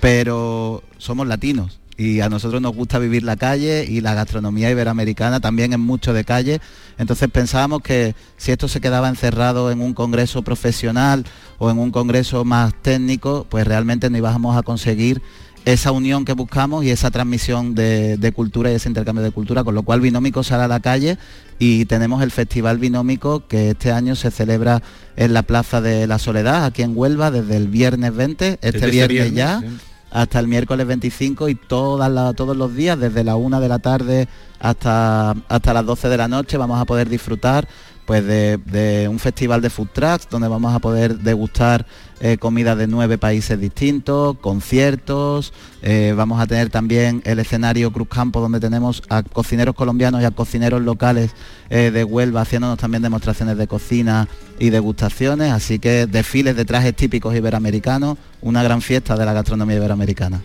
Pero 0.00 0.82
somos 0.98 1.26
latinos 1.26 1.78
y 1.98 2.20
a 2.20 2.28
nosotros 2.28 2.62
nos 2.62 2.76
gusta 2.76 3.00
vivir 3.00 3.24
la 3.24 3.36
calle 3.36 3.84
y 3.86 4.00
la 4.00 4.14
gastronomía 4.14 4.70
iberoamericana 4.70 5.40
también 5.40 5.72
es 5.72 5.80
mucho 5.80 6.12
de 6.12 6.22
calle. 6.22 6.60
Entonces 6.96 7.28
pensábamos 7.28 7.82
que 7.82 8.14
si 8.36 8.52
esto 8.52 8.68
se 8.68 8.80
quedaba 8.80 9.08
encerrado 9.08 9.72
en 9.72 9.80
un 9.80 9.94
congreso 9.94 10.42
profesional 10.42 11.24
o 11.58 11.70
en 11.70 11.78
un 11.78 11.90
congreso 11.90 12.44
más 12.44 12.72
técnico, 12.82 13.46
pues 13.50 13.66
realmente 13.66 14.10
no 14.10 14.16
íbamos 14.16 14.56
a 14.56 14.62
conseguir 14.62 15.20
esa 15.64 15.90
unión 15.90 16.24
que 16.24 16.34
buscamos 16.34 16.84
y 16.84 16.90
esa 16.90 17.10
transmisión 17.10 17.74
de, 17.74 18.32
cultura 18.34 18.70
y 18.70 18.76
ese 18.76 18.88
intercambio 18.88 19.24
de 19.24 19.32
cultura, 19.32 19.64
con 19.64 19.74
lo 19.74 19.82
cual 19.82 20.00
Binómico 20.00 20.44
sale 20.44 20.62
a 20.62 20.68
la 20.68 20.78
calle 20.78 21.18
y 21.58 21.84
tenemos 21.86 22.22
el 22.22 22.30
Festival 22.30 22.78
Binómico 22.78 23.48
que 23.48 23.70
este 23.70 23.90
año 23.90 24.14
se 24.14 24.30
celebra 24.30 24.82
en 25.16 25.34
la 25.34 25.42
Plaza 25.42 25.80
de 25.80 26.06
la 26.06 26.20
Soledad, 26.20 26.64
aquí 26.64 26.82
en 26.82 26.96
Huelva, 26.96 27.32
desde 27.32 27.56
el 27.56 27.66
viernes 27.66 28.14
20, 28.14 28.46
este, 28.52 28.68
este 28.68 28.86
viernes, 28.86 29.32
ya 29.34 29.62
hasta 30.10 30.40
el 30.40 30.48
miércoles 30.48 30.86
25 30.86 31.48
y 31.48 31.54
todos 31.54 32.56
los 32.56 32.74
días, 32.74 32.98
desde 32.98 33.24
la 33.24 33.36
una 33.36 33.60
de 33.60 33.68
la 33.68 33.78
tarde 33.78 34.28
hasta, 34.58 35.34
hasta 35.48 35.74
las 35.74 35.86
12 35.86 36.08
de 36.08 36.16
la 36.16 36.28
noche, 36.28 36.56
vamos 36.56 36.80
a 36.80 36.84
poder 36.84 37.08
disfrutar 37.08 37.68
pues 38.08 38.24
de, 38.24 39.06
un 39.10 39.18
festival 39.18 39.60
de 39.60 39.68
food 39.68 39.88
trucks 39.92 40.28
donde 40.30 40.48
vamos 40.48 40.74
a 40.74 40.78
poder 40.78 41.18
degustar 41.18 41.84
eh, 42.20 42.36
comida 42.36 42.74
de 42.74 42.88
nueve 42.88 43.16
países 43.16 43.60
distintos, 43.60 44.36
conciertos, 44.38 45.52
eh, 45.82 46.14
vamos 46.16 46.40
a 46.40 46.48
tener 46.48 46.68
también 46.68 47.22
el 47.24 47.38
escenario 47.38 47.92
Cruz 47.92 48.08
Campo 48.08 48.40
donde 48.40 48.58
tenemos 48.58 49.04
a 49.08 49.22
cocineros 49.22 49.76
colombianos 49.76 50.20
y 50.22 50.24
a 50.24 50.32
cocineros 50.32 50.82
locales 50.82 51.30
eh, 51.70 51.92
de 51.92 52.02
Huelva 52.02 52.40
haciéndonos 52.40 52.78
también 52.78 53.02
demostraciones 53.02 53.56
de 53.56 53.68
cocina 53.68 54.26
y 54.58 54.70
degustaciones, 54.70 55.52
así 55.52 55.78
que 55.78 56.06
desfiles 56.06 56.56
de 56.56 56.64
trajes 56.64 56.96
típicos 56.96 57.36
iberoamericanos, 57.36 58.18
una 58.40 58.64
gran 58.64 58.82
fiesta 58.82 59.16
de 59.16 59.24
la 59.24 59.32
gastronomía 59.32 59.76
iberoamericana. 59.76 60.40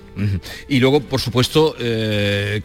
Y 0.67 0.79
luego, 0.79 0.99
por 0.99 1.19
supuesto, 1.19 1.75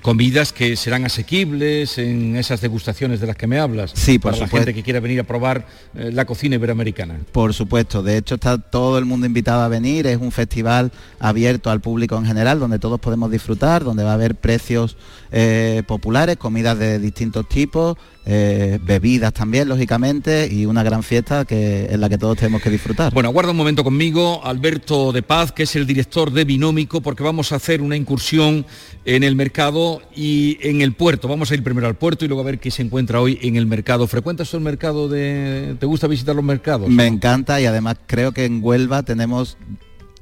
comidas 0.03 0.53
que 0.53 0.77
serán 0.77 1.07
asequibles 1.07 1.97
en 1.97 2.37
esas 2.37 2.61
degustaciones 2.61 3.21
de 3.21 3.29
las 3.29 3.37
que 3.37 3.47
me 3.47 3.59
hablas. 3.59 3.93
Sí, 3.95 4.19
por 4.19 4.33
para 4.33 4.35
supuesto. 4.35 4.57
la 4.57 4.61
gente 4.65 4.75
que 4.75 4.83
quiera 4.83 5.00
venir 5.00 5.21
a 5.21 5.25
probar 5.25 5.67
la 5.95 6.27
cocina 6.27 6.57
iberoamericana. 6.57 7.19
Por 7.33 7.55
supuesto, 7.55 8.03
de 8.03 8.19
hecho 8.19 8.35
está 8.35 8.59
todo 8.59 8.98
el 8.99 9.05
mundo 9.05 9.26
invitado 9.26 9.62
a 9.62 9.69
venir, 9.69 10.07
es 10.07 10.19
un 10.21 10.33
festival 10.33 10.93
abierto 11.19 11.71
al 11.71 11.81
público 11.81 12.17
en 12.17 12.26
general, 12.26 12.59
donde 12.59 12.78
todos 12.78 13.00
podemos 13.00 13.31
disfrutar, 13.31 13.85
donde 13.85 14.05
va 14.05 14.11
a 14.11 14.14
haber 14.14 14.35
precios 14.35 14.97
eh, 15.30 15.82
populares, 15.87 16.37
comidas 16.37 16.78
de 16.78 16.99
distintos 16.99 17.49
tipos, 17.49 17.97
eh, 18.30 18.78
bebidas 18.82 19.32
también, 19.32 19.68
lógicamente, 19.68 20.49
y 20.50 20.66
una 20.66 20.82
gran 20.82 21.02
fiesta 21.02 21.44
que, 21.44 21.87
en 21.87 22.00
la 22.00 22.08
que 22.08 22.18
todos 22.18 22.37
tenemos 22.37 22.61
que 22.61 22.68
disfrutar. 22.68 23.12
Bueno, 23.14 23.30
aguarda 23.30 23.52
un 23.52 23.56
momento 23.56 23.82
conmigo, 23.82 24.44
Alberto 24.44 25.12
de 25.12 25.23
Paz, 25.23 25.52
que 25.52 25.62
es 25.62 25.76
el 25.76 25.87
director 25.87 26.30
de 26.30 26.44
Binómico, 26.44 27.00
porque 27.00 27.23
vamos 27.23 27.52
a 27.52 27.56
hacer 27.56 27.80
una 27.80 27.97
incursión 27.97 28.66
en 29.04 29.23
el 29.25 29.35
mercado 29.35 30.02
y 30.14 30.58
en 30.61 30.82
el 30.82 30.92
puerto. 30.92 31.26
Vamos 31.26 31.50
a 31.50 31.54
ir 31.54 31.62
primero 31.62 31.87
al 31.87 31.97
puerto 31.97 32.25
y 32.25 32.28
luego 32.28 32.42
a 32.42 32.44
ver 32.44 32.58
qué 32.58 32.70
se 32.70 32.82
encuentra 32.82 33.20
hoy 33.20 33.38
en 33.40 33.56
el 33.56 33.66
mercado. 33.66 34.06
¿Frecuentas 34.06 34.52
el 34.52 34.61
mercado 34.61 35.08
de... 35.08 35.76
¿Te 35.78 35.87
gusta 35.87 36.06
visitar 36.06 36.35
los 36.35 36.44
mercados? 36.44 36.90
Me 36.90 37.06
encanta 37.06 37.61
y 37.61 37.66
además 37.66 37.97
creo 38.06 38.32
que 38.32 38.44
en 38.44 38.61
Huelva 38.62 39.02
tenemos 39.02 39.56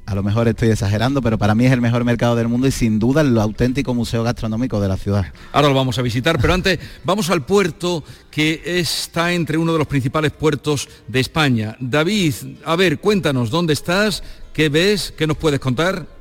a 0.06 0.14
lo 0.14 0.22
mejor 0.22 0.46
estoy 0.46 0.70
exagerando, 0.70 1.20
pero 1.20 1.36
para 1.36 1.54
mí 1.54 1.66
es 1.66 1.72
el 1.72 1.80
mejor 1.80 2.04
mercado 2.04 2.36
del 2.36 2.46
mundo 2.46 2.68
y 2.68 2.70
sin 2.70 2.98
duda 2.98 3.22
el 3.22 3.36
auténtico 3.38 3.92
museo 3.92 4.22
gastronómico 4.22 4.80
de 4.80 4.88
la 4.88 4.96
ciudad. 4.96 5.26
Ahora 5.52 5.68
lo 5.68 5.74
vamos 5.74 5.98
a 5.98 6.02
visitar, 6.02 6.38
pero 6.40 6.54
antes 6.54 6.78
vamos 7.04 7.28
al 7.28 7.44
puerto 7.44 8.04
que 8.30 8.62
está 8.64 9.32
entre 9.32 9.58
uno 9.58 9.72
de 9.72 9.78
los 9.78 9.86
principales 9.88 10.30
puertos 10.30 10.88
de 11.08 11.20
España. 11.20 11.76
David, 11.80 12.34
a 12.64 12.76
ver, 12.76 13.00
cuéntanos, 13.00 13.50
¿dónde 13.50 13.72
estás? 13.72 14.22
¿Qué 14.52 14.68
ves? 14.68 15.12
¿Qué 15.16 15.26
nos 15.26 15.36
puedes 15.36 15.58
contar? 15.60 16.15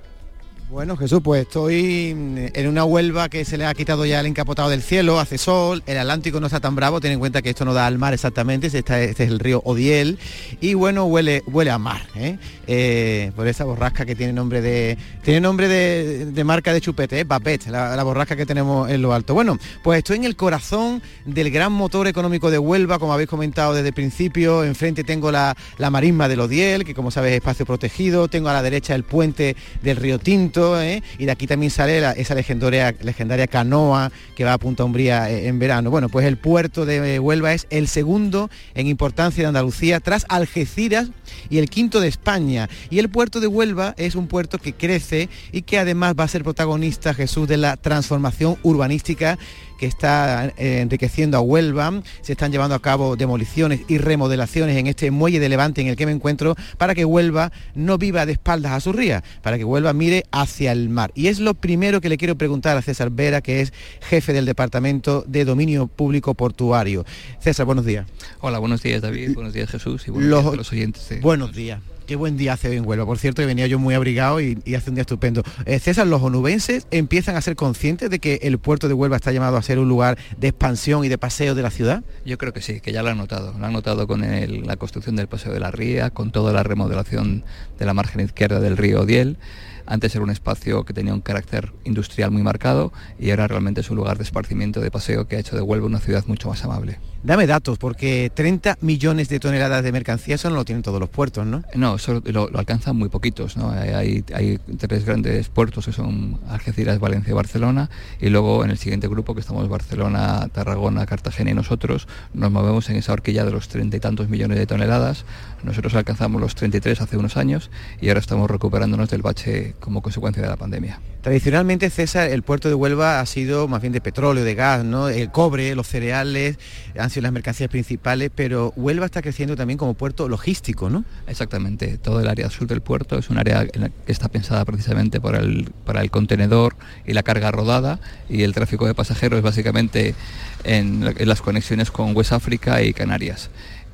Bueno, 0.67 0.97
Jesús, 0.97 1.21
pues 1.23 1.43
estoy 1.43 2.09
en 2.53 2.67
una 2.67 2.83
Huelva 2.85 3.29
que 3.29 3.45
se 3.45 3.55
le 3.55 3.67
ha 3.67 3.73
quitado 3.75 4.03
ya 4.03 4.19
el 4.19 4.25
encapotado 4.25 4.67
del 4.67 4.81
cielo, 4.81 5.19
hace 5.19 5.37
sol, 5.37 5.83
el 5.85 5.97
Atlántico 5.99 6.39
no 6.39 6.47
está 6.47 6.59
tan 6.59 6.75
bravo, 6.75 6.99
ten 6.99 7.11
en 7.11 7.19
cuenta 7.19 7.43
que 7.43 7.51
esto 7.51 7.65
no 7.65 7.73
da 7.75 7.85
al 7.85 7.99
mar 7.99 8.15
exactamente, 8.15 8.67
este, 8.67 9.11
es 9.11 9.19
el 9.19 9.37
río 9.39 9.61
Odiel, 9.63 10.17
y 10.61 10.73
bueno, 10.73 11.05
huele, 11.05 11.43
huele 11.45 11.69
a 11.69 11.77
mar, 11.77 12.07
¿eh? 12.15 12.39
Eh, 12.65 13.31
por 13.35 13.47
esa 13.47 13.63
borrasca 13.63 14.07
que 14.07 14.15
tiene 14.15 14.33
nombre 14.33 14.59
de 14.59 14.97
tiene 15.23 15.39
nombre 15.39 15.67
de, 15.67 16.43
marca 16.43 16.73
de 16.73 16.81
chupete, 16.81 17.19
¿eh? 17.19 17.25
la, 17.69 18.03
borrasca 18.03 18.35
que 18.35 18.47
tenemos 18.47 18.89
en 18.89 19.03
lo 19.03 19.13
alto. 19.13 19.35
Bueno, 19.35 19.59
pues 19.83 19.99
estoy 19.99 20.17
en 20.17 20.23
el 20.23 20.35
corazón 20.35 21.01
del 21.25 21.51
gran 21.51 21.73
motor 21.73 22.07
económico 22.07 22.49
de 22.49 22.57
Huelva, 22.57 22.97
como 22.97 23.13
habéis 23.13 23.29
comentado 23.29 23.75
desde 23.75 23.89
el 23.89 23.93
principio, 23.93 24.63
enfrente 24.63 25.03
tengo 25.03 25.31
la, 25.31 25.55
la 25.77 25.91
marisma 25.91 26.27
del 26.27 26.39
Odiel, 26.39 26.85
que 26.85 26.95
como 26.95 27.11
sabes 27.11 27.31
es 27.31 27.37
espacio 27.37 27.67
protegido, 27.67 28.27
tengo 28.27 28.49
a 28.49 28.53
la 28.53 28.63
derecha 28.63 28.95
el 28.95 29.03
puente 29.03 29.55
del 29.83 29.97
río 29.97 30.17
Tinto, 30.17 30.54
¿eh? 30.55 31.03
y 31.17 31.25
de 31.25 31.31
aquí 31.31 31.47
también 31.47 31.69
sale 31.69 32.01
esa 32.19 32.35
legendaria, 32.35 32.95
legendaria 33.01 33.47
canoa 33.47 34.11
que 34.35 34.43
va 34.43 34.53
a 34.53 34.57
Punta 34.57 34.83
Umbría 34.83 35.29
eh, 35.29 35.47
en 35.47 35.59
verano. 35.59 35.89
Bueno, 35.89 36.09
pues 36.09 36.25
el 36.25 36.37
puerto 36.37 36.85
de 36.85 37.19
Huelva 37.19 37.53
es 37.53 37.67
el 37.69 37.87
segundo 37.87 38.49
en 38.73 38.87
importancia 38.87 39.43
de 39.43 39.47
Andalucía 39.47 39.99
tras 39.99 40.25
Algeciras 40.29 41.09
y 41.49 41.57
el 41.57 41.69
quinto 41.69 41.99
de 41.99 42.07
España. 42.07 42.69
Y 42.89 42.99
el 42.99 43.09
puerto 43.09 43.39
de 43.39 43.47
Huelva 43.47 43.93
es 43.97 44.15
un 44.15 44.27
puerto 44.27 44.57
que 44.57 44.73
crece 44.73 45.29
y 45.51 45.63
que 45.63 45.77
además 45.77 46.15
va 46.17 46.23
a 46.23 46.27
ser 46.27 46.43
protagonista, 46.43 47.13
Jesús, 47.13 47.47
de 47.47 47.57
la 47.57 47.77
transformación 47.77 48.57
urbanística 48.63 49.37
que 49.77 49.85
está 49.85 50.47
eh, 50.57 50.81
enriqueciendo 50.81 51.37
a 51.37 51.41
Huelva. 51.41 52.01
Se 52.21 52.33
están 52.33 52.51
llevando 52.51 52.75
a 52.75 52.81
cabo 52.81 53.15
demoliciones 53.15 53.81
y 53.87 53.97
remodelaciones 53.97 54.77
en 54.77 54.87
este 54.87 55.11
muelle 55.11 55.39
de 55.39 55.49
Levante 55.49 55.81
en 55.81 55.87
el 55.87 55.95
que 55.95 56.05
me 56.05 56.11
encuentro 56.11 56.55
para 56.77 56.95
que 56.95 57.05
Huelva 57.05 57.51
no 57.73 57.97
viva 57.97 58.25
de 58.25 58.33
espaldas 58.33 58.71
a 58.73 58.79
su 58.79 58.93
ría, 58.93 59.23
para 59.41 59.57
que 59.57 59.63
Huelva 59.63 59.93
mire 59.93 60.25
hacia 60.31 60.71
el 60.71 60.89
mar. 60.89 61.11
Y 61.15 61.27
es 61.27 61.39
lo 61.39 61.53
primero 61.53 62.01
que 62.01 62.09
le 62.09 62.17
quiero 62.17 62.35
preguntar 62.35 62.77
a 62.77 62.81
César 62.81 63.09
Vera, 63.09 63.41
que 63.41 63.61
es 63.61 63.73
jefe 64.01 64.33
del 64.33 64.45
Departamento 64.45 65.23
de 65.27 65.45
Dominio 65.45 65.87
Público 65.87 66.33
Portuario. 66.33 67.05
César, 67.39 67.65
buenos 67.65 67.85
días. 67.85 68.05
Hola, 68.41 68.59
buenos 68.59 68.81
días 68.81 69.01
David, 69.01 69.33
buenos 69.33 69.53
días 69.53 69.69
Jesús 69.69 70.07
y 70.07 70.11
buenos 70.11 70.29
días 70.29 70.53
a 70.53 70.57
los 70.57 70.71
oyentes. 70.71 71.21
Buenos 71.21 71.53
días. 71.53 71.94
Qué 72.05 72.15
buen 72.15 72.37
día 72.37 72.53
hace 72.53 72.69
hoy 72.69 72.77
en 72.77 72.85
Huelva. 72.87 73.03
Por 73.03 73.17
cierto, 73.17 73.41
que 73.41 73.47
venía 73.47 73.65
yo 73.65 73.79
muy 73.79 73.95
abrigado 73.95 74.39
y, 74.39 74.61
hace 74.75 74.91
un 74.91 74.95
día 74.95 75.01
estupendo. 75.01 75.41
Eh, 75.65 75.79
César, 75.79 76.05
los 76.05 76.21
onubenses 76.21 76.85
empiezan 76.91 77.35
a 77.35 77.41
ser 77.41 77.55
conscientes 77.55 78.11
de 78.11 78.19
que 78.19 78.39
el 78.43 78.59
puerto 78.59 78.87
de 78.87 78.93
Huelva 78.93 79.15
está 79.15 79.31
llamado 79.31 79.57
a 79.57 79.61
ser 79.63 79.79
un 79.79 79.89
lugar 79.89 80.15
de 80.37 80.49
expansión 80.49 81.03
y 81.03 81.09
de 81.09 81.17
paseo 81.17 81.55
de 81.55 81.63
la 81.63 81.71
ciudad. 81.71 82.03
Yo 82.23 82.37
creo 82.37 82.53
que 82.53 82.61
sí, 82.61 82.79
que 82.79 82.91
ya 82.91 83.01
lo 83.01 83.09
han 83.09 83.17
notado. 83.17 83.55
Lo 83.57 83.65
han 83.65 83.73
notado 83.73 84.05
con 84.05 84.21
la 84.21 84.75
construcción 84.75 85.15
del 85.15 85.27
paseo 85.27 85.51
de 85.51 85.59
la 85.59 85.71
Ría, 85.71 86.11
con 86.11 86.31
toda 86.31 86.53
la 86.53 86.61
remodelación 86.61 87.43
de 87.79 87.85
la 87.85 87.95
margen 87.95 88.21
izquierda 88.21 88.59
del 88.59 88.77
río 88.77 89.01
Odiel. 89.01 89.39
Antes 89.87 90.15
era 90.15 90.23
un 90.23 90.31
espacio 90.31 90.83
que 90.83 90.93
tenía 90.93 91.13
un 91.13 91.21
carácter 91.21 91.71
industrial 91.83 92.31
muy 92.31 92.41
marcado 92.41 92.91
y 93.19 93.29
ahora 93.29 93.47
realmente 93.47 93.81
es 93.81 93.89
un 93.89 93.97
lugar 93.97 94.17
de 94.17 94.23
esparcimiento, 94.23 94.81
de 94.81 94.89
paseo 94.89 95.27
que 95.27 95.35
ha 95.35 95.39
hecho 95.39 95.55
de 95.55 95.61
Huelva 95.61 95.85
una 95.85 95.99
ciudad 95.99 96.25
mucho 96.25 96.49
más 96.49 96.63
amable. 96.63 96.99
Dame 97.23 97.47
datos, 97.47 97.77
porque 97.77 98.31
30 98.33 98.77
millones 98.81 99.29
de 99.29 99.39
toneladas 99.39 99.83
de 99.83 99.91
mercancía 99.91 100.35
eso 100.35 100.49
no 100.49 100.55
lo 100.55 100.65
tienen 100.65 100.81
todos 100.81 100.99
los 100.99 101.09
puertos, 101.09 101.45
¿no? 101.45 101.63
No, 101.75 101.94
eso 101.95 102.21
lo, 102.25 102.49
alcanzan 102.55 102.95
muy 102.95 103.09
poquitos, 103.09 103.57
¿no? 103.57 103.69
Hay, 103.71 104.23
hay, 104.33 104.59
tres 104.77 105.05
grandes 105.05 105.49
puertos 105.49 105.85
que 105.85 105.91
son 105.91 106.39
Algeciras, 106.47 106.99
Valencia 106.99 107.31
y 107.31 107.33
Barcelona, 107.33 107.89
y 108.19 108.29
luego 108.29 108.63
en 108.63 108.71
el 108.71 108.77
siguiente 108.77 109.07
grupo, 109.07 109.33
que 109.33 109.41
estamos 109.41 109.67
Barcelona, 109.69 110.47
Tarragona, 110.51 111.05
Cartagena 111.05 111.51
y 111.51 111.53
nosotros, 111.53 112.07
nos 112.33 112.51
movemos 112.51 112.89
en 112.89 112.97
esa 112.97 113.13
horquilla 113.13 113.45
de 113.45 113.51
los 113.51 113.67
treinta 113.67 113.97
y 113.97 113.99
tantos 113.99 114.29
millones 114.29 114.57
de 114.57 114.65
toneladas. 114.65 115.25
Nosotros 115.63 115.95
alcanzamos 115.95 116.41
los 116.41 116.55
33 116.55 117.01
hace 117.01 117.17
unos 117.17 117.37
años 117.37 117.71
y 117.99 118.09
ahora 118.09 118.19
estamos 118.19 118.49
recuperándonos 118.49 119.09
del 119.09 119.21
bache 119.21 119.75
como 119.79 120.01
consecuencia 120.01 120.43
de 120.43 120.49
la 120.49 120.57
pandemia. 120.57 120.99
Tradicionalmente, 121.25 121.89
César, 121.89 122.29
el 122.29 122.43
puerto 122.43 122.69
de 122.69 122.75
Huelva 122.75 123.19
ha 123.19 123.25
sido 123.25 123.67
más 123.67 123.81
bien 123.81 123.91
de 123.91 123.99
petróleo, 123.99 124.43
de 124.43 124.53
gas, 124.53 124.85
¿no? 124.85 125.09
El 125.09 125.31
cobre, 125.31 125.73
los 125.73 125.87
cereales, 125.87 126.59
han 126.99 127.09
sido 127.09 127.23
las 127.23 127.31
mercancías 127.31 127.67
principales, 127.67 128.29
pero 128.35 128.73
Huelva 128.75 129.07
está 129.07 129.23
creciendo 129.23 129.55
también 129.55 129.79
como 129.79 129.95
puerto 129.95 130.29
logístico, 130.29 130.91
¿no? 130.91 131.03
Exactamente. 131.25 131.84
Todo 131.97 132.19
el 132.19 132.27
área 132.27 132.49
sur 132.49 132.67
del 132.67 132.81
puerto 132.81 133.17
es 133.17 133.29
un 133.29 133.37
área 133.37 133.65
que 133.65 133.91
está 134.07 134.29
pensada 134.29 134.65
precisamente 134.65 135.19
para 135.21 135.39
el, 135.39 135.71
para 135.85 136.01
el 136.01 136.11
contenedor 136.11 136.75
y 137.05 137.13
la 137.13 137.23
carga 137.23 137.51
rodada 137.51 137.99
y 138.29 138.43
el 138.43 138.53
tráfico 138.53 138.87
de 138.87 138.93
pasajeros 138.93 139.41
básicamente 139.41 140.15
en, 140.63 141.13
en 141.17 141.27
las 141.27 141.41
conexiones 141.41 141.91
con 141.91 142.15
West 142.15 142.33
África 142.33 142.81
y 142.81 142.93
Canarias 142.93 143.49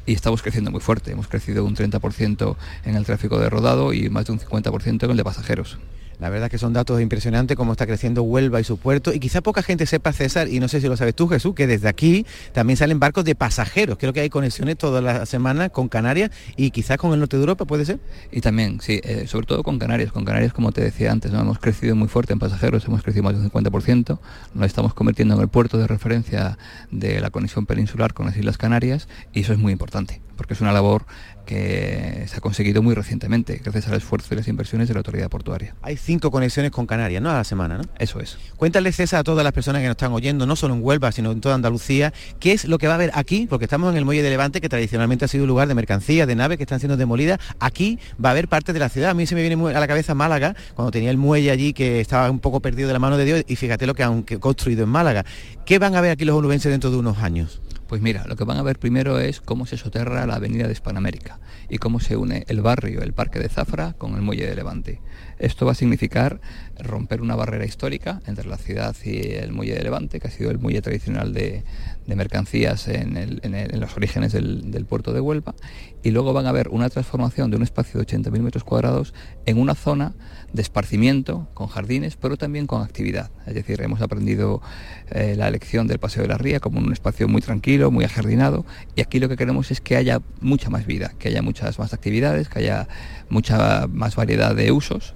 y 0.05 0.13
estamos 0.13 0.41
creciendo 0.41 0.71
muy 0.71 0.81
fuerte. 0.81 1.12
Hemos 1.12 1.27
crecido 1.27 1.63
un 1.65 1.75
30% 1.75 2.55
en 2.86 2.95
el 2.95 3.05
tráfico 3.05 3.39
de 3.39 3.50
rodado 3.50 3.93
y 3.93 4.10
más 4.10 4.25
de 4.25 4.33
un 4.33 4.39
50% 4.39 5.03
en 5.03 5.12
el 5.12 5.17
de 5.17 5.24
pasajeros. 5.24 5.77
La 6.22 6.30
verdad 6.30 6.51
que 6.51 6.60
son 6.60 6.72
datos 6.72 7.01
impresionantes 7.01 7.58
cómo 7.58 7.72
está 7.72 7.88
creciendo 7.88 8.22
Huelva 8.22 8.62
y 8.62 8.63
su 8.63 8.78
puerto. 8.78 9.12
Y 9.12 9.20
quizá 9.20 9.42
poca 9.42 9.63
gente 9.63 9.88
sepa, 9.88 10.13
César, 10.13 10.48
y 10.50 10.60
no 10.60 10.68
sé 10.68 10.80
si 10.80 10.88
lo 10.88 10.96
sabes 10.96 11.16
tú, 11.16 11.28
Jesús, 11.28 11.56
que 11.56 11.66
desde 11.66 11.90
aquí 11.90 12.28
también 12.54 12.78
salen 12.78 13.00
barcos 13.00 13.25
de 13.25 13.34
pasajeros. 13.34 13.98
Creo 13.98 14.13
que 14.13 14.20
hay 14.20 14.30
conexiones 14.30 14.78
todas 14.78 15.04
las 15.04 15.28
semanas 15.28 15.72
con 15.72 15.90
Canarias 15.90 16.30
y 16.56 16.70
quizás 16.70 16.98
con 16.98 17.12
el 17.13 17.20
norte 17.20 17.38
de 17.38 17.42
Europa, 17.42 17.66
¿puede 17.66 17.86
ser? 17.86 18.00
Y 18.32 18.42
también, 18.42 18.82
sí, 18.82 19.01
eh, 19.04 19.25
sobre 19.25 19.48
todo 19.48 19.63
con 19.63 19.80
Canarias. 19.80 20.12
Con 20.12 20.24
Canarias, 20.24 20.54
como 20.54 20.72
te 20.72 20.82
decía 20.82 21.12
antes, 21.12 21.34
hemos 21.34 21.58
crecido 21.58 21.96
muy 21.96 22.08
fuerte 22.08 22.34
en 22.34 22.40
pasajeros, 22.40 22.86
hemos 22.86 23.01
crecido 23.01 23.24
más 23.24 23.34
del 23.34 23.51
50%. 23.51 24.20
Nos 24.54 24.68
estamos 24.68 24.94
convirtiendo 24.94 25.34
en 25.34 25.42
el 25.42 25.48
puerto 25.48 25.80
de 25.80 25.88
referencia 25.88 26.60
de 26.92 27.20
la 27.20 27.32
conexión 27.32 27.66
peninsular 27.66 28.13
con 28.13 28.28
las 28.28 28.38
Islas 28.38 28.60
Canarias 28.60 29.08
y 29.34 29.40
eso 29.40 29.54
es 29.54 29.58
muy 29.58 29.72
importante, 29.72 30.22
porque 30.41 30.55
es 30.55 30.62
una 30.62 30.71
labor 30.71 31.05
que 31.45 32.25
se 32.27 32.38
ha 32.38 32.39
conseguido 32.39 32.81
muy 32.81 32.95
recientemente, 32.95 33.62
gracias 33.63 33.88
al 33.89 33.98
esfuerzo 33.98 34.33
y 34.33 34.38
las 34.38 34.48
inversiones 34.48 34.88
de 34.88 34.95
la 34.95 35.01
autoridad 35.01 35.29
portuaria. 35.29 35.75
Hay 35.83 35.98
cinco 35.98 36.31
conexiones 36.31 36.71
con 36.71 36.88
Canarias, 36.88 37.21
¿no? 37.21 37.29
A 37.29 37.36
la 37.36 37.43
semana, 37.43 37.77
¿no? 37.77 37.83
Eso 38.00 38.19
es. 38.19 38.39
Cuéntale, 38.57 38.91
César, 38.91 39.19
a 39.19 39.24
todas 39.24 39.43
las 39.43 39.53
personas 39.53 39.83
que 39.83 39.88
nos 39.88 39.93
están 39.93 40.12
oyendo, 40.13 40.48
no 40.48 40.55
solo 40.55 40.74
en 40.74 40.83
Huelva, 40.83 41.11
sino 41.11 41.31
en 41.31 41.42
toda 41.42 41.53
Andalucía, 41.53 42.11
qué 42.39 42.53
es 42.53 42.66
lo 42.66 42.79
que 42.79 42.87
va 42.87 42.94
a 42.94 42.96
haber 42.96 43.11
aquí, 43.13 43.46
porque 43.48 43.66
estamos 43.66 43.92
en 43.92 43.98
el 43.98 44.03
muelle 44.03 44.24
de 44.24 44.31
Levante, 44.31 44.61
que 44.61 44.68
tradicionalmente 44.70 45.25
ha 45.25 45.27
sido 45.27 45.44
un 45.44 45.50
lugar 45.50 45.68
de 45.68 45.75
mercancías, 45.75 46.27
de 46.27 46.33
naves 46.33 46.57
que 46.57 46.63
están 46.63 46.79
siendo 46.79 46.98
demolidas. 46.98 47.37
Aquí 47.59 48.00
va 48.13 48.29
a 48.29 48.31
haber 48.31 48.48
parte 48.48 48.74
de 48.74 48.79
la 48.79 48.89
ciudad. 48.89 49.11
A 49.11 49.13
mí 49.13 49.27
se 49.27 49.35
me 49.35 49.48
viene 49.48 49.63
a 49.75 49.79
la 49.79 49.87
cabeza 49.87 50.16
Málaga, 50.16 50.55
cuando 50.74 50.89
tenía 50.89 51.11
el 51.11 51.18
muelle 51.18 51.51
allí 51.51 51.74
que 51.74 52.01
estaba 52.01 52.31
un 52.31 52.39
poco 52.39 52.61
perdido 52.61 52.87
de 52.87 52.94
la 52.94 53.00
mano 53.00 53.16
de 53.16 53.25
Dios, 53.25 53.44
y 53.48 53.57
fíjate 53.57 53.85
lo 53.85 53.94
que 53.94 54.01
han 54.01 54.24
construido 54.24 54.85
en 54.85 54.89
Málaga. 54.89 55.24
¿Qué 55.68 55.77
van 55.77 55.96
a 55.96 56.01
ver 56.01 56.09
aquí 56.09 56.25
los 56.25 56.35
onubenses 56.35 56.72
dentro 56.72 56.89
de 56.89 56.98
unos 56.98 57.20
años? 57.20 57.61
Pues 57.92 58.01
mira, 58.01 58.24
lo 58.25 58.38
que 58.38 58.46
van 58.46 58.56
a 58.56 58.64
ver 58.64 58.80
primero 58.80 59.20
es 59.20 59.42
cómo 59.42 59.66
se 59.66 59.75
soterra 59.75 60.25
la 60.25 60.36
avenida 60.36 60.66
de 60.66 60.72
Hispanoamérica 60.72 61.42
y 61.68 61.77
cómo 61.77 62.00
se 62.00 62.16
une 62.16 62.46
el 62.48 62.62
barrio, 62.62 63.01
el 63.01 63.12
parque 63.12 63.38
de 63.38 63.50
Zafra, 63.50 63.96
con 63.98 64.16
el 64.16 64.22
muelle 64.22 64.48
de 64.48 64.56
Levante. 64.56 65.01
Esto 65.40 65.66
va 65.66 65.74
a 65.74 65.75
significar 65.75 66.40
romper 66.80 67.22
una 67.22 67.36
barrera 67.36 67.66
histórica 67.66 68.22
entre 68.27 68.48
la 68.48 68.58
ciudad 68.58 68.96
y 69.04 69.34
el 69.34 69.51
muelle 69.51 69.75
de 69.75 69.84
Levante, 69.84 70.22
que 70.22 70.30
ha 70.30 70.32
sido 70.32 70.51
el 70.51 70.58
muelle 70.58 70.82
tradicional 70.82 71.34
de, 71.34 71.66
mercancías 72.07 72.87
en, 72.87 73.40
los 73.79 73.96
orígenes 73.96 74.31
del, 74.33 74.85
puerto 74.87 75.14
de 75.14 75.22
Huelva, 75.22 75.55
y 76.03 76.11
luego 76.11 76.33
van 76.33 76.46
a 76.46 76.51
ver 76.51 76.70
una 76.70 76.90
transformación 76.90 77.51
de 77.51 77.57
un 77.57 77.64
espacio 77.64 78.00
de 78.00 78.05
80.000 78.05 78.40
metros 78.42 78.64
cuadrados 78.64 79.14
en 79.46 79.59
una 79.59 79.75
zona 79.75 80.14
de 80.51 80.61
esparcimiento, 80.61 81.48
con 81.53 81.68
jardines, 81.68 82.18
pero 82.18 82.37
también 82.37 82.68
con 82.68 82.81
actividad. 82.81 83.31
Es 83.46 83.53
decir, 83.53 83.81
hemos 83.81 84.01
aprendido 84.01 84.61
eh, 85.09 85.35
la 85.37 85.48
elección 85.48 85.87
del 85.87 86.00
Paseo 86.00 86.24
de 86.24 86.29
la 86.29 86.37
Ría 86.37 86.59
como 86.59 86.79
un 86.79 86.92
espacio 86.92 87.27
muy 87.27 87.42
tranquilo, 87.42 87.92
muy 87.92 88.05
ajardinado, 88.05 88.66
y 88.96 89.01
aquí 89.01 89.20
lo 89.20 89.29
que 89.29 89.37
queremos 89.37 89.72
es 89.72 89.81
que 89.81 89.96
haya 89.96 90.22
mucha 90.42 90.70
más 90.70 90.85
vida, 90.85 91.14
que 91.18 91.29
haya 91.29 91.42
muchas 91.42 91.79
más 91.79 91.94
actividades, 91.94 92.50
que 92.50 92.59
haya 92.59 92.87
mucha 93.29 93.87
más 93.87 94.16
variedad 94.16 94.55
de 94.55 94.72
usos 94.72 95.16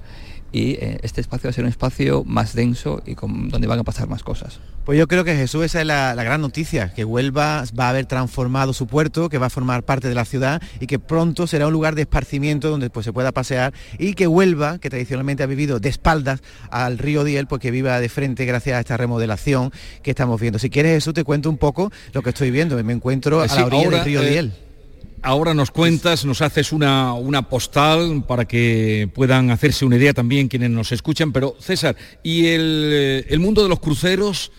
y 0.56 0.76
eh, 0.76 1.00
este 1.02 1.20
espacio 1.20 1.48
va 1.48 1.50
a 1.50 1.54
ser 1.54 1.66
un 1.66 1.70
espacio 1.70 2.24
más 2.24 2.56
denso 2.56 3.04
y 3.06 3.16
donde 3.16 3.68
van 3.68 3.80
a 3.80 3.84
pasar 3.84 4.08
más 4.08 4.24
cosas. 4.24 4.62
Pues 4.86 5.00
yo 5.00 5.08
creo 5.08 5.24
que 5.24 5.36
Jesús, 5.36 5.66
esa 5.66 5.82
es 5.82 5.88
la, 5.88 6.14
gran 6.14 6.42
noticia, 6.42 6.94
que 6.94 7.04
Huelva 7.04 7.64
va 7.78 7.88
a 7.88 7.90
haber 7.90 8.06
transformado 8.06 8.72
su 8.72 8.86
puerto, 8.86 9.30
que 9.30 9.40
va 9.40 9.48
a 9.48 9.50
formar 9.50 9.82
parte 9.82 10.08
de 10.08 10.14
la 10.14 10.26
ciudad 10.26 10.62
y 10.80 10.86
que 10.86 11.00
pronto 11.00 11.48
será 11.48 11.66
un 11.66 11.74
lugar 11.74 11.96
de 11.96 12.04
esparcimiento 12.04 12.70
donde 12.70 12.92
pues, 12.92 13.04
se 13.04 13.12
pueda 13.12 13.32
pasear 13.32 13.74
y 13.98 14.14
que 14.14 14.28
Huelva, 14.28 14.78
que 14.78 14.92
tradicionalmente 14.92 15.42
ha 15.42 15.48
vivido 15.48 15.80
de 15.80 15.90
espaldas 15.90 16.42
al 16.70 17.00
río 17.00 17.24
Diel, 17.24 17.48
pues 17.48 17.62
que 17.62 17.72
viva 17.72 18.00
de 18.00 18.10
frente 18.10 18.46
gracias 18.46 18.78
a 18.78 18.80
esta 18.82 18.96
remodelación 18.96 19.72
que 20.04 20.12
estamos 20.12 20.40
viendo. 20.40 20.60
Si 20.60 20.70
quieres 20.70 20.94
Jesús, 20.94 21.16
te 21.16 21.24
cuento 21.24 21.50
un 21.50 21.58
poco 21.58 21.92
lo 22.14 22.22
que 22.22 22.30
estoy 22.30 22.52
viendo. 22.52 22.82
Me 22.84 22.94
encuentro 22.94 23.42
a 23.42 23.48
la 23.48 23.66
orilla 23.66 23.90
del 23.90 24.06
río 24.06 24.22
eh, 24.22 24.30
Diel 24.30 24.54
ahora 25.24 25.56
nos 25.56 25.72
cuentas, 25.72 26.24
nos 26.24 26.44
haces 26.44 26.72
una, 26.72 27.14
una, 27.16 27.50
postal 27.50 28.24
para 28.28 28.46
que 28.46 29.10
puedan 29.12 29.50
hacerse 29.50 29.84
una 29.84 29.96
idea 29.96 30.14
también 30.14 30.48
quienes 30.48 30.70
nos 30.70 30.92
escuchan. 30.92 31.32
Pero 31.32 31.56
César, 31.60 31.96
¿y 32.22 32.46
el, 32.46 32.90
eh, 32.94 33.26
el 33.30 33.40
mundo 33.40 33.64
de 33.64 33.70
los 33.70 33.80
cruceros 33.80 34.52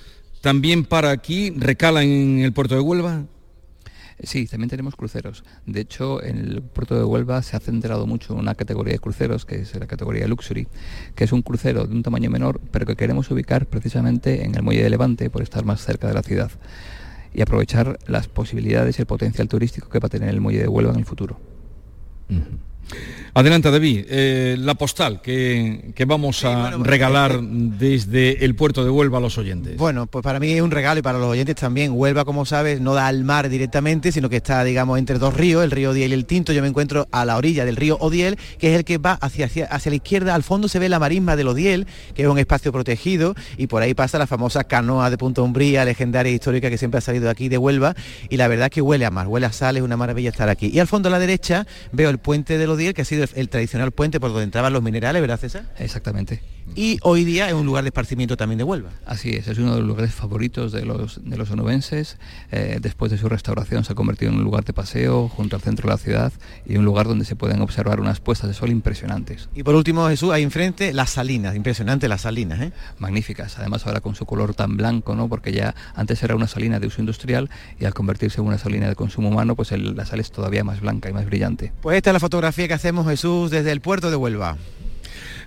también 0.46 0.84
para 0.84 1.10
aquí 1.10 1.50
recala 1.50 2.04
en 2.04 2.38
el 2.38 2.52
puerto 2.52 2.76
de 2.76 2.80
Huelva? 2.80 3.24
Sí, 4.22 4.46
también 4.46 4.70
tenemos 4.70 4.94
cruceros. 4.94 5.42
De 5.66 5.80
hecho, 5.80 6.22
en 6.22 6.38
el 6.38 6.62
puerto 6.62 6.94
de 6.96 7.02
Huelva 7.02 7.42
se 7.42 7.56
ha 7.56 7.58
centrado 7.58 8.06
mucho 8.06 8.32
en 8.32 8.38
una 8.38 8.54
categoría 8.54 8.92
de 8.92 9.00
cruceros, 9.00 9.44
que 9.44 9.56
es 9.56 9.74
la 9.74 9.88
categoría 9.88 10.28
Luxury, 10.28 10.68
que 11.16 11.24
es 11.24 11.32
un 11.32 11.42
crucero 11.42 11.84
de 11.88 11.92
un 11.92 12.04
tamaño 12.04 12.30
menor, 12.30 12.60
pero 12.70 12.86
que 12.86 12.94
queremos 12.94 13.28
ubicar 13.32 13.66
precisamente 13.66 14.44
en 14.44 14.54
el 14.54 14.62
muelle 14.62 14.84
de 14.84 14.90
Levante 14.90 15.30
por 15.30 15.42
estar 15.42 15.64
más 15.64 15.84
cerca 15.84 16.06
de 16.06 16.14
la 16.14 16.22
ciudad 16.22 16.52
y 17.34 17.42
aprovechar 17.42 17.98
las 18.06 18.28
posibilidades 18.28 19.00
y 19.00 19.02
el 19.02 19.06
potencial 19.06 19.48
turístico 19.48 19.88
que 19.88 19.98
va 19.98 20.06
a 20.06 20.10
tener 20.10 20.28
el 20.28 20.40
muelle 20.40 20.60
de 20.60 20.68
Huelva 20.68 20.92
en 20.92 21.00
el 21.00 21.06
futuro. 21.06 21.40
Adelante, 23.36 23.70
David. 23.70 24.06
Eh, 24.08 24.56
la 24.58 24.76
postal 24.76 25.20
que, 25.20 25.92
vamos 26.06 26.42
a 26.46 26.70
regalar 26.78 27.38
desde 27.42 28.46
el 28.46 28.54
puerto 28.54 28.82
de 28.82 28.88
Huelva 28.88 29.18
a 29.18 29.20
los 29.20 29.36
oyentes. 29.36 29.76
Bueno, 29.76 30.06
pues 30.06 30.22
para 30.22 30.40
mí 30.40 30.52
es 30.52 30.62
un 30.62 30.70
regalo 30.70 31.00
y 31.00 31.02
para 31.02 31.18
los 31.18 31.28
oyentes 31.28 31.54
también. 31.54 31.92
Huelva, 31.92 32.24
como 32.24 32.46
sabes, 32.46 32.80
no 32.80 32.94
da 32.94 33.08
al 33.08 33.24
mar 33.24 33.50
directamente, 33.50 34.10
sino 34.10 34.30
que 34.30 34.36
está, 34.36 34.64
digamos, 34.64 34.98
entre 34.98 35.18
dos 35.18 35.34
ríos, 35.34 35.62
el 35.62 35.70
río 35.70 35.90
Odiel 35.90 36.12
y 36.12 36.14
el 36.14 36.24
Tinto. 36.24 36.54
Yo 36.54 36.62
me 36.62 36.68
encuentro 36.68 37.08
a 37.12 37.26
la 37.26 37.36
orilla 37.36 37.66
del 37.66 37.76
río 37.76 37.98
Odiel, 38.00 38.38
que 38.58 38.72
es 38.72 38.78
el 38.78 38.84
que 38.86 38.96
va 38.96 39.12
hacia, 39.12 39.44
hacia, 39.44 39.66
hacia 39.66 39.90
la 39.90 39.96
izquierda. 39.96 40.34
Al 40.34 40.42
fondo 40.42 40.66
se 40.66 40.78
ve 40.78 40.88
la 40.88 40.98
marisma 40.98 41.36
del 41.36 41.48
Odiel, 41.48 41.86
que 42.14 42.22
es 42.22 42.28
un 42.28 42.38
espacio 42.38 42.72
protegido, 42.72 43.34
y 43.58 43.66
por 43.66 43.82
ahí 43.82 43.92
pasa 43.92 44.18
la 44.18 44.26
famosa 44.26 44.64
canoa 44.64 45.10
de 45.10 45.18
Punta 45.18 45.42
Umbría, 45.42 45.84
legendaria 45.84 46.32
e 46.32 46.36
histórica 46.36 46.70
que 46.70 46.78
siempre 46.78 46.98
ha 46.98 47.02
salido 47.02 47.26
de 47.26 47.32
aquí 47.32 47.50
de 47.50 47.58
Huelva. 47.58 47.94
Y 48.30 48.38
la 48.38 48.48
verdad 48.48 48.68
es 48.68 48.70
que 48.70 48.80
huele 48.80 49.04
a 49.04 49.10
mar, 49.10 49.26
huele 49.26 49.44
a 49.44 49.52
sal, 49.52 49.76
es 49.76 49.82
una 49.82 49.98
maravilla 49.98 50.30
estar 50.30 50.48
aquí. 50.48 50.70
Y 50.72 50.78
al 50.78 50.86
fondo 50.86 51.10
a 51.10 51.12
la 51.12 51.18
derecha 51.18 51.66
veo 51.92 52.08
el 52.08 52.16
puente 52.16 52.56
que 52.76 53.02
ha 53.02 53.04
sido 53.04 53.24
el 53.34 53.48
tradicional 53.48 53.90
puente 53.92 54.20
por 54.20 54.30
donde 54.30 54.44
entraban 54.44 54.72
los 54.72 54.82
minerales, 54.82 55.20
¿verdad 55.22 55.38
César? 55.40 55.72
Exactamente. 55.78 56.42
Y 56.74 56.98
hoy 57.02 57.24
día 57.24 57.46
es 57.48 57.54
un 57.54 57.64
lugar 57.64 57.84
de 57.84 57.88
esparcimiento 57.88 58.36
también 58.36 58.58
de 58.58 58.64
Huelva. 58.64 58.90
Así 59.06 59.30
es, 59.30 59.46
es 59.46 59.58
uno 59.58 59.72
de 59.74 59.78
los 59.78 59.86
lugares 59.86 60.12
favoritos 60.12 60.72
de 60.72 60.84
los, 60.84 61.20
de 61.24 61.36
los 61.36 61.48
onubenses. 61.50 62.18
Eh, 62.50 62.78
después 62.82 63.10
de 63.12 63.18
su 63.18 63.28
restauración 63.28 63.84
se 63.84 63.92
ha 63.92 63.94
convertido 63.94 64.32
en 64.32 64.38
un 64.38 64.44
lugar 64.44 64.64
de 64.64 64.72
paseo 64.72 65.28
junto 65.28 65.54
al 65.56 65.62
centro 65.62 65.88
de 65.88 65.94
la 65.94 65.98
ciudad 65.98 66.32
y 66.66 66.76
un 66.76 66.84
lugar 66.84 67.06
donde 67.06 67.24
se 67.24 67.36
pueden 67.36 67.60
observar 67.60 68.00
unas 68.00 68.18
puestas 68.20 68.48
de 68.48 68.54
sol 68.54 68.70
impresionantes. 68.70 69.48
Y 69.54 69.62
por 69.62 69.76
último, 69.76 70.08
Jesús, 70.08 70.32
ahí 70.32 70.42
enfrente 70.42 70.92
las 70.92 71.10
salinas, 71.10 71.54
impresionante 71.54 72.08
las 72.08 72.22
salinas, 72.22 72.60
¿eh? 72.60 72.72
Magníficas, 72.98 73.58
además 73.58 73.86
ahora 73.86 74.00
con 74.00 74.14
su 74.16 74.26
color 74.26 74.54
tan 74.54 74.76
blanco, 74.76 75.14
¿no? 75.14 75.28
Porque 75.28 75.52
ya 75.52 75.74
antes 75.94 76.20
era 76.24 76.34
una 76.34 76.48
salina 76.48 76.80
de 76.80 76.88
uso 76.88 77.00
industrial 77.00 77.48
y 77.78 77.84
al 77.84 77.94
convertirse 77.94 78.40
en 78.40 78.46
una 78.48 78.58
salina 78.58 78.88
de 78.88 78.96
consumo 78.96 79.28
humano, 79.28 79.54
pues 79.54 79.70
el- 79.70 79.94
la 79.94 80.04
sal 80.04 80.18
es 80.18 80.32
todavía 80.32 80.64
más 80.64 80.80
blanca 80.80 81.08
y 81.08 81.12
más 81.12 81.26
brillante. 81.26 81.72
Pues 81.80 81.96
esta 81.96 82.10
es 82.10 82.14
la 82.14 82.20
fotografía 82.20 82.65
que 82.68 82.74
hacemos, 82.74 83.06
Jesús, 83.06 83.50
desde 83.50 83.72
el 83.72 83.80
puerto 83.80 84.10
de 84.10 84.16
Huelva. 84.16 84.56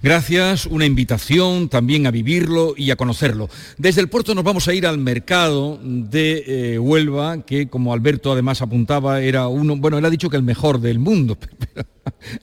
Gracias, 0.01 0.65
una 0.65 0.85
invitación 0.85 1.67
también 1.67 2.07
a 2.07 2.11
vivirlo 2.11 2.73
y 2.77 2.91
a 2.91 2.95
conocerlo. 2.95 3.49
Desde 3.77 3.99
el 3.99 4.07
puerto 4.07 4.33
nos 4.33 4.45
vamos 4.45 4.65
a 4.69 4.73
ir 4.73 4.87
al 4.87 4.97
mercado 4.97 5.77
de 5.83 6.43
eh, 6.47 6.79
Huelva, 6.79 7.43
que 7.43 7.67
como 7.67 7.91
Alberto 7.91 8.31
además 8.31 8.61
apuntaba, 8.61 9.19
era 9.19 9.49
uno, 9.49 9.75
bueno, 9.75 9.97
él 9.97 10.05
ha 10.05 10.09
dicho 10.09 10.29
que 10.29 10.37
el 10.37 10.43
mejor 10.43 10.79
del 10.79 10.99
mundo. 10.99 11.37
pero 11.75 11.85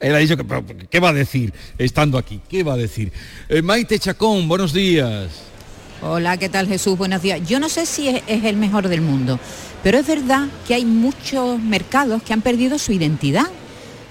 él 0.01 0.15
ha 0.15 0.19
dicho 0.19 0.37
que, 0.37 0.45
pero, 0.45 0.65
¿qué 0.91 1.01
va 1.01 1.09
a 1.09 1.15
decir 1.15 1.55
estando 1.79 2.19
aquí? 2.19 2.43
¿Qué 2.47 2.63
va 2.63 2.75
a 2.75 2.77
decir? 2.77 3.11
Eh, 3.49 3.63
Maite 3.63 3.99
Chacón, 3.99 4.47
buenos 4.49 4.75
días. 4.75 5.31
Hola, 6.03 6.37
¿qué 6.37 6.51
tal 6.51 6.69
Jesús? 6.69 6.99
Buenos 6.99 7.23
días. 7.23 7.41
Yo 7.49 7.59
no 7.59 7.71
sé 7.71 7.87
si 7.87 8.09
es, 8.09 8.23
es 8.27 8.45
el 8.45 8.57
mejor 8.57 8.89
del 8.89 9.01
mundo, 9.01 9.41
pero 9.83 9.97
es 9.97 10.07
verdad 10.07 10.47
que 10.69 10.75
hay 10.75 10.85
muchos 10.85 11.59
mercados 11.59 12.23
que 12.23 12.35
han 12.35 12.43
perdido 12.43 12.79
su 12.79 12.93
identidad, 12.93 13.47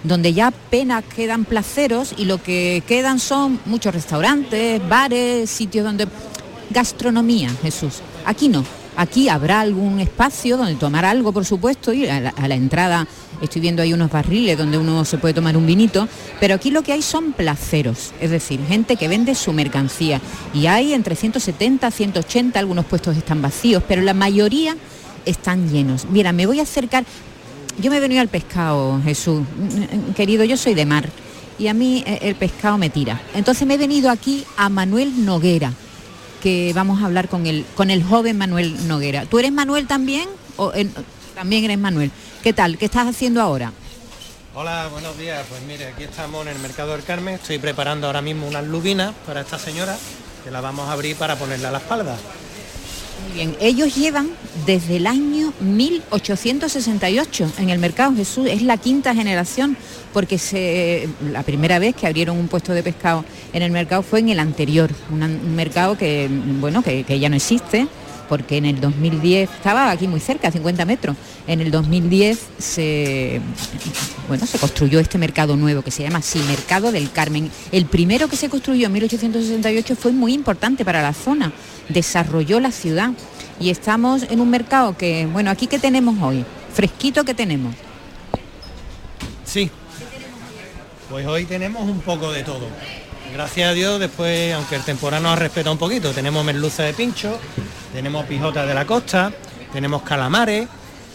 donde 0.07 0.33
ya 0.33 0.47
apenas 0.47 1.03
quedan 1.03 1.45
placeros 1.45 2.13
y 2.17 2.25
lo 2.25 2.41
que 2.41 2.83
quedan 2.87 3.19
son 3.19 3.59
muchos 3.65 3.93
restaurantes, 3.93 4.81
bares, 4.87 5.49
sitios 5.49 5.85
donde... 5.85 6.07
Gastronomía, 6.69 7.49
Jesús. 7.61 8.01
Aquí 8.25 8.49
no. 8.49 8.65
Aquí 8.97 9.27
habrá 9.27 9.59
algún 9.59 9.99
espacio 9.99 10.55
donde 10.57 10.75
tomar 10.75 11.03
algo, 11.03 11.33
por 11.33 11.45
supuesto, 11.45 11.91
y 11.91 12.07
a 12.07 12.31
la, 12.47 12.55
entrada 12.55 13.07
estoy 13.41 13.61
viendo 13.61 13.81
ahí 13.81 13.91
unos 13.91 14.09
barriles 14.09 14.57
donde 14.57 14.77
uno 14.77 15.03
se 15.03 15.17
puede 15.17 15.33
tomar 15.33 15.57
un 15.57 15.65
vinito, 15.65 16.07
pero 16.39 16.55
aquí 16.55 16.71
lo 16.71 16.81
que 16.81 16.93
hay 16.93 17.01
son 17.01 17.33
placeros, 17.33 18.13
es 18.21 18.31
decir, 18.31 18.61
gente 18.65 18.95
que 18.95 19.09
vende 19.09 19.35
su 19.35 19.51
mercancía. 19.51 20.21
Y 20.53 20.67
hay 20.67 20.93
entre 20.93 21.15
170, 21.17 21.91
180, 21.91 22.57
algunos 22.57 22.85
puestos 22.85 23.17
están 23.17 23.41
vacíos, 23.41 23.83
pero 23.85 24.01
la 24.01 24.13
mayoría 24.13 24.77
están 25.25 25.69
llenos. 25.69 26.05
Mira, 26.09 26.31
me 26.31 26.45
voy 26.45 26.61
a 26.61 26.63
acercar, 26.63 27.03
yo 27.79 27.91
me 27.91 27.97
he 27.97 27.99
venido 27.99 28.21
al 28.21 28.27
pescado, 28.27 29.01
Jesús, 29.03 29.43
querido, 30.15 30.43
yo 30.43 30.57
soy 30.57 30.73
de 30.73 30.85
mar 30.85 31.09
y 31.57 31.67
a 31.67 31.73
mí 31.73 32.03
eh, 32.05 32.19
el 32.21 32.35
pescado 32.35 32.77
me 32.77 32.89
tira. 32.89 33.21
Entonces 33.33 33.67
me 33.67 33.75
he 33.75 33.77
venido 33.77 34.09
aquí 34.09 34.45
a 34.57 34.69
Manuel 34.69 35.25
Noguera, 35.25 35.73
que 36.41 36.71
vamos 36.73 37.01
a 37.01 37.05
hablar 37.05 37.29
con 37.29 37.47
el, 37.47 37.65
con 37.75 37.89
el 37.91 38.03
joven 38.03 38.37
Manuel 38.37 38.87
Noguera. 38.87 39.25
¿Tú 39.25 39.39
eres 39.39 39.51
Manuel 39.51 39.87
también? 39.87 40.27
¿O 40.57 40.73
eh, 40.73 40.87
también 41.33 41.63
eres 41.63 41.77
Manuel? 41.77 42.11
¿Qué 42.43 42.53
tal? 42.53 42.77
¿Qué 42.77 42.85
estás 42.85 43.07
haciendo 43.07 43.41
ahora? 43.41 43.71
Hola, 44.53 44.87
buenos 44.89 45.17
días. 45.17 45.45
Pues 45.49 45.61
mire, 45.63 45.87
aquí 45.87 46.03
estamos 46.03 46.45
en 46.45 46.53
el 46.53 46.59
Mercado 46.59 46.93
del 46.93 47.03
Carmen. 47.03 47.35
Estoy 47.35 47.59
preparando 47.59 48.07
ahora 48.07 48.21
mismo 48.21 48.47
unas 48.47 48.65
lubinas 48.65 49.13
para 49.25 49.41
esta 49.41 49.59
señora, 49.59 49.97
que 50.43 50.51
la 50.51 50.61
vamos 50.61 50.87
a 50.87 50.93
abrir 50.93 51.17
para 51.17 51.35
ponerle 51.35 51.67
a 51.67 51.71
la 51.71 51.79
espalda. 51.79 52.15
Bien, 53.35 53.53
ellos 53.59 53.93
llevan 53.97 54.29
desde 54.65 54.95
el 54.95 55.05
año 55.07 55.51
1868 55.59 57.51
en 57.59 57.69
el 57.69 57.79
mercado 57.79 58.15
Jesús, 58.15 58.47
es 58.49 58.61
la 58.61 58.77
quinta 58.77 59.13
generación, 59.13 59.75
porque 60.13 61.09
la 61.33 61.43
primera 61.43 61.77
vez 61.77 61.95
que 61.95 62.07
abrieron 62.07 62.37
un 62.37 62.47
puesto 62.47 62.71
de 62.71 62.81
pescado 62.81 63.25
en 63.51 63.61
el 63.61 63.71
mercado 63.71 64.03
fue 64.03 64.19
en 64.19 64.29
el 64.29 64.39
anterior, 64.39 64.89
un 65.11 65.53
mercado 65.53 65.97
que, 65.97 66.29
bueno, 66.61 66.81
que, 66.81 67.19
ya 67.19 67.27
no 67.27 67.35
existe, 67.35 67.89
porque 68.29 68.55
en 68.55 68.67
el 68.67 68.79
2010, 68.79 69.49
estaba 69.49 69.91
aquí 69.91 70.07
muy 70.07 70.21
cerca, 70.21 70.47
a 70.47 70.51
50 70.51 70.85
metros, 70.85 71.17
en 71.45 71.59
el 71.59 71.71
2010 71.71 72.39
se, 72.57 73.41
bueno, 74.29 74.45
se 74.45 74.57
construyó 74.59 75.01
este 75.01 75.17
mercado 75.17 75.57
nuevo 75.57 75.81
que 75.81 75.91
se 75.91 76.03
llama 76.03 76.19
así, 76.19 76.39
Mercado 76.47 76.93
del 76.93 77.11
Carmen. 77.11 77.51
El 77.73 77.85
primero 77.85 78.29
que 78.29 78.37
se 78.37 78.47
construyó 78.47 78.85
en 78.85 78.93
1868 78.93 79.97
fue 79.97 80.13
muy 80.13 80.33
importante 80.33 80.85
para 80.85 81.01
la 81.01 81.13
zona, 81.13 81.51
desarrolló 81.89 82.59
la 82.59 82.71
ciudad 82.71 83.11
y 83.59 83.69
estamos 83.69 84.23
en 84.23 84.41
un 84.41 84.49
mercado 84.49 84.97
que, 84.97 85.27
bueno, 85.31 85.51
aquí 85.51 85.67
que 85.67 85.79
tenemos 85.79 86.21
hoy, 86.21 86.45
fresquito 86.73 87.23
que 87.23 87.33
tenemos. 87.33 87.75
Sí. 89.45 89.71
Pues 91.09 91.25
hoy 91.27 91.45
tenemos 91.45 91.83
un 91.83 91.99
poco 91.99 92.31
de 92.31 92.43
todo. 92.43 92.67
Gracias 93.33 93.69
a 93.69 93.73
Dios, 93.73 93.99
después, 93.99 94.53
aunque 94.53 94.75
el 94.75 94.83
temporal 94.83 95.21
nos 95.21 95.33
ha 95.33 95.35
respetado 95.35 95.73
un 95.73 95.77
poquito, 95.77 96.11
tenemos 96.11 96.43
merluza 96.43 96.83
de 96.83 96.93
pincho, 96.93 97.37
tenemos 97.93 98.25
pijotas 98.25 98.67
de 98.67 98.73
la 98.73 98.85
costa, 98.85 99.31
tenemos 99.71 100.03
calamares, 100.03 100.67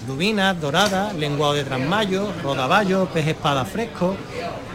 lubinas, 0.06 0.60
doradas, 0.60 1.14
lenguado 1.14 1.54
de 1.54 1.64
trasmayo, 1.64 2.32
rodaballo, 2.42 3.06
pez 3.06 3.26
espada 3.26 3.64
fresco, 3.64 4.16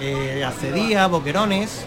eh, 0.02 0.44
acedía, 0.44 1.08
boquerones. 1.08 1.86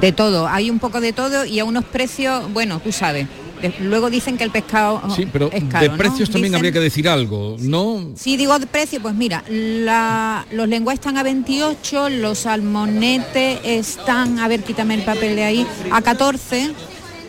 De 0.00 0.12
todo, 0.12 0.46
hay 0.46 0.68
un 0.70 0.78
poco 0.78 1.00
de 1.00 1.12
todo 1.12 1.44
y 1.46 1.58
a 1.58 1.64
unos 1.64 1.84
precios, 1.84 2.52
bueno, 2.52 2.80
tú 2.80 2.92
sabes. 2.92 3.26
de- 3.62 3.72
Luego 3.80 4.10
dicen 4.10 4.36
que 4.36 4.44
el 4.44 4.50
pescado 4.50 5.00
Sí, 5.16 5.26
pero 5.32 5.50
es 5.50 5.64
caro, 5.64 5.84
de 5.84 5.88
¿no? 5.88 5.96
precios 5.96 6.28
también 6.28 6.52
Dicen- 6.52 6.56
habría 6.56 6.72
que 6.72 6.80
decir 6.80 7.08
algo, 7.08 7.56
¿no? 7.58 8.10
Sí, 8.14 8.36
digo 8.36 8.58
de 8.58 8.66
precio, 8.66 9.00
pues 9.00 9.14
mira, 9.14 9.42
la- 9.48 10.44
los 10.52 10.68
lenguas 10.68 10.92
están 10.96 11.16
a 11.16 11.22
28, 11.22 12.10
los 12.10 12.40
salmonetes 12.40 13.60
están, 13.64 14.38
a 14.40 14.48
ver, 14.48 14.62
quítame 14.62 14.92
el 14.96 15.02
papel 15.04 15.36
de 15.36 15.44
ahí, 15.44 15.66
a 15.90 16.02
14, 16.02 16.70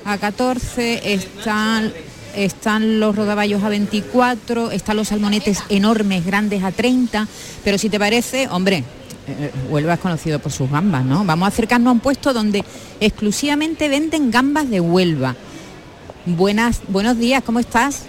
a 0.04 0.18
14 0.18 1.14
están, 1.14 1.94
están 2.36 3.00
los 3.00 3.16
rodaballos 3.16 3.64
a 3.64 3.70
24, 3.70 4.72
están 4.72 4.98
los 4.98 5.08
salmonetes 5.08 5.64
enormes, 5.70 6.26
grandes 6.26 6.62
a 6.62 6.74
30, 6.74 7.26
pero 7.64 7.78
si 7.78 7.88
te 7.90 7.98
parece, 8.00 8.50
hombre, 8.50 8.84
eh, 9.28 9.52
Huelva 9.70 9.94
es 9.96 10.00
conocido 10.00 10.40
por 10.40 10.52
sus 10.52 10.70
gambas, 10.70 11.04
¿no? 11.06 11.24
Vamos 11.26 11.46
a 11.46 11.50
acercarnos 11.50 11.90
a 11.90 11.94
un 11.94 12.00
puesto 12.00 12.34
donde 12.34 12.64
exclusivamente 13.00 13.90
venden 13.90 14.32
gambas 14.32 14.70
de 14.70 14.80
Huelva. 14.82 15.36
Buenas, 16.26 16.82
buenos 16.88 17.18
días, 17.18 17.44
¿cómo 17.44 17.60
estás? 17.60 18.04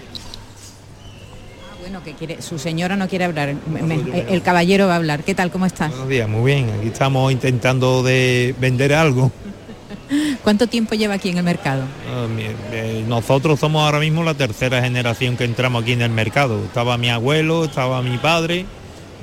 Bueno, 1.80 2.02
que 2.04 2.12
quiere, 2.14 2.42
su 2.42 2.58
señora 2.58 2.96
no 2.96 3.08
quiere 3.08 3.24
hablar, 3.24 3.54
me- 3.70 3.82
me- 3.82 4.24
el 4.28 4.42
caballero 4.42 4.86
va 4.88 4.94
a 4.94 4.96
hablar. 4.96 5.22
¿Qué 5.24 5.34
tal? 5.34 5.50
¿Cómo 5.50 5.64
estás? 5.66 5.90
Buenos 5.90 6.08
días, 6.08 6.28
muy 6.28 6.52
bien. 6.52 6.70
Aquí 6.78 6.88
estamos 6.88 7.32
intentando 7.32 8.02
de 8.02 8.54
vender 8.60 8.92
algo. 8.92 9.30
¿Cuánto 10.42 10.66
tiempo 10.66 10.94
lleva 10.94 11.14
aquí 11.14 11.30
en 11.30 11.38
el 11.38 11.44
mercado? 11.44 11.82
Ah, 12.12 12.26
eh, 12.72 13.04
Nosotros 13.06 13.60
somos 13.60 13.82
ahora 13.84 14.00
mismo 14.00 14.22
la 14.22 14.34
tercera 14.34 14.82
generación 14.82 15.36
que 15.36 15.44
entramos 15.44 15.82
aquí 15.82 15.92
en 15.92 16.02
el 16.02 16.10
mercado. 16.10 16.62
Estaba 16.64 16.98
mi 16.98 17.08
abuelo, 17.10 17.64
estaba 17.64 18.02
mi 18.02 18.18
padre, 18.18 18.66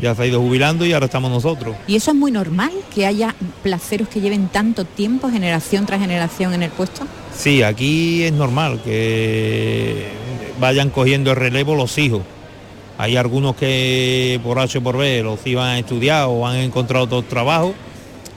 ya 0.01 0.13
se 0.15 0.23
ha 0.23 0.25
ido 0.25 0.41
jubilando 0.41 0.85
y 0.85 0.93
ahora 0.93 1.05
estamos 1.05 1.31
nosotros. 1.31 1.75
¿Y 1.87 1.95
eso 1.95 2.11
es 2.11 2.17
muy 2.17 2.31
normal 2.31 2.71
que 2.93 3.05
haya 3.05 3.33
placeros 3.63 4.07
que 4.09 4.19
lleven 4.21 4.47
tanto 4.49 4.83
tiempo, 4.85 5.29
generación 5.29 5.85
tras 5.85 5.99
generación 6.01 6.53
en 6.53 6.63
el 6.63 6.71
puesto? 6.71 7.05
Sí, 7.35 7.63
aquí 7.63 8.23
es 8.23 8.33
normal 8.33 8.81
que 8.83 10.07
vayan 10.59 10.89
cogiendo 10.89 11.31
el 11.31 11.37
relevo 11.37 11.75
los 11.75 11.97
hijos. 11.97 12.21
Hay 12.97 13.17
algunos 13.17 13.55
que 13.55 14.39
por 14.43 14.57
H 14.59 14.77
o 14.77 14.81
por 14.81 14.97
B 14.97 15.21
los 15.21 15.45
hijos 15.45 15.63
han 15.63 15.77
estudiado 15.77 16.29
o 16.29 16.47
han 16.47 16.55
encontrado 16.57 17.05
otro 17.05 17.21
trabajo 17.23 17.73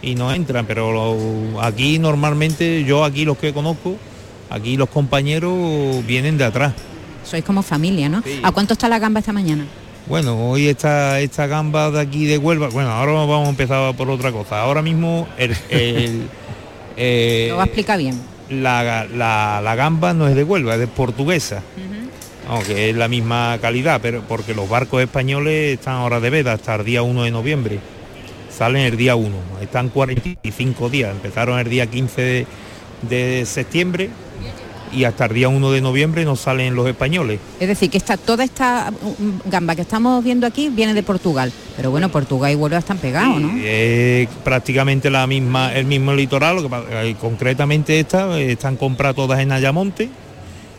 y 0.03 0.15
no 0.15 0.33
entran, 0.33 0.67
pero 0.67 0.93
lo- 0.93 1.63
aquí 1.63 1.99
normalmente 1.99 2.85
yo 2.85 3.05
aquí 3.05 3.25
los 3.25 3.39
que 3.39 3.53
conozco, 3.53 3.97
aquí 4.51 4.77
los 4.77 4.89
compañeros 4.89 5.55
vienen 6.07 6.39
de 6.39 6.45
atrás. 6.45 6.73
Sois 7.25 7.45
como 7.45 7.63
familia, 7.63 8.09
¿no? 8.09 8.23
¿A 8.43 8.51
cuánto 8.53 8.73
está 8.73 8.89
la 8.89 8.99
gamba 8.99 9.21
esta 9.21 9.33
mañana? 9.33 9.65
Bueno, 10.09 10.51
hoy 10.51 10.69
esta, 10.69 11.21
esta 11.21 11.47
gamba 11.47 11.91
de 11.91 12.01
aquí 12.01 12.25
de 12.27 12.39
Huelva, 12.39 12.69
bueno, 12.69 12.91
ahora 12.91 13.13
vamos 13.13 13.47
a 13.47 13.51
empezar 13.51 13.95
por 13.95 14.09
otra 14.11 14.33
cosa. 14.33 14.61
Ahora 14.63 14.81
mismo 14.81 15.29
el, 15.37 15.55
el- 15.69 16.23
eh, 16.97 17.47
Lo 17.51 17.57
va 17.57 17.65
a 17.65 17.67
explicar 17.67 17.99
bien. 17.99 18.19
la, 18.49 19.05
la- 19.15 19.61
la 19.63 19.75
gamba 19.75 20.15
no 20.15 20.27
es 20.27 20.35
de 20.35 20.45
Huelva, 20.45 20.75
es 20.75 20.81
de 20.81 20.87
portuguesa. 20.87 21.63
Aunque 22.49 22.89
es 22.89 22.97
la 22.97 23.09
misma 23.09 23.59
calidad, 23.61 24.01
pero 24.01 24.23
porque 24.27 24.55
los 24.55 24.67
barcos 24.71 25.03
españoles 25.03 25.75
están 25.79 25.97
ahora 25.97 26.19
de 26.21 26.31
veda 26.31 26.55
hasta 26.55 26.77
el 26.77 26.85
día 26.87 27.03
1 27.03 27.25
de 27.25 27.31
noviembre. 27.31 27.79
Salen 28.51 28.83
el 28.87 28.97
día 28.97 29.15
1, 29.15 29.29
están 29.61 29.91
45 29.91 30.89
días, 30.89 31.11
empezaron 31.13 31.59
el 31.59 31.69
día 31.69 31.87
15 31.87 32.23
de, 32.23 32.47
de 33.03 33.45
septiembre 33.45 34.09
y 34.93 35.05
hasta 35.05 35.27
el 35.27 35.35
día 35.35 35.49
1 35.49 35.71
de 35.73 35.81
noviembre 35.81 36.25
no 36.25 36.37
salen 36.37 36.75
los 36.75 36.87
españoles. 36.89 37.41
Es 37.61 37.69
decir, 37.69 37.91
que 37.91 37.99
esta, 37.99 38.17
toda 38.17 38.45
esta 38.45 38.91
mm, 38.91 39.49
gamba 39.51 39.75
que 39.75 39.83
estamos 39.83 40.23
viendo 40.25 40.47
aquí 40.47 40.69
viene 40.69 40.95
de 40.95 41.03
Portugal. 41.03 41.53
Pero 41.77 41.91
bueno, 41.91 42.09
Portugal 42.09 42.53
y 42.53 42.55
Huelva 42.57 42.79
están 42.79 42.99
pegados, 42.99 43.41
¿no? 43.41 43.51
Prácticamente 44.45 45.11
la 45.11 45.27
misma, 45.27 45.75
el 45.75 45.85
mismo 45.87 46.13
litoral, 46.15 46.57
lo 46.57 46.63
que 46.63 46.69
pasa- 46.69 47.05
eh, 47.05 47.15
concretamente 47.21 47.99
estas 48.01 48.37
eh, 48.37 48.53
están 48.53 48.77
compradas 48.77 49.17
todas 49.17 49.41
en 49.41 49.53
Ayamonte 49.53 50.09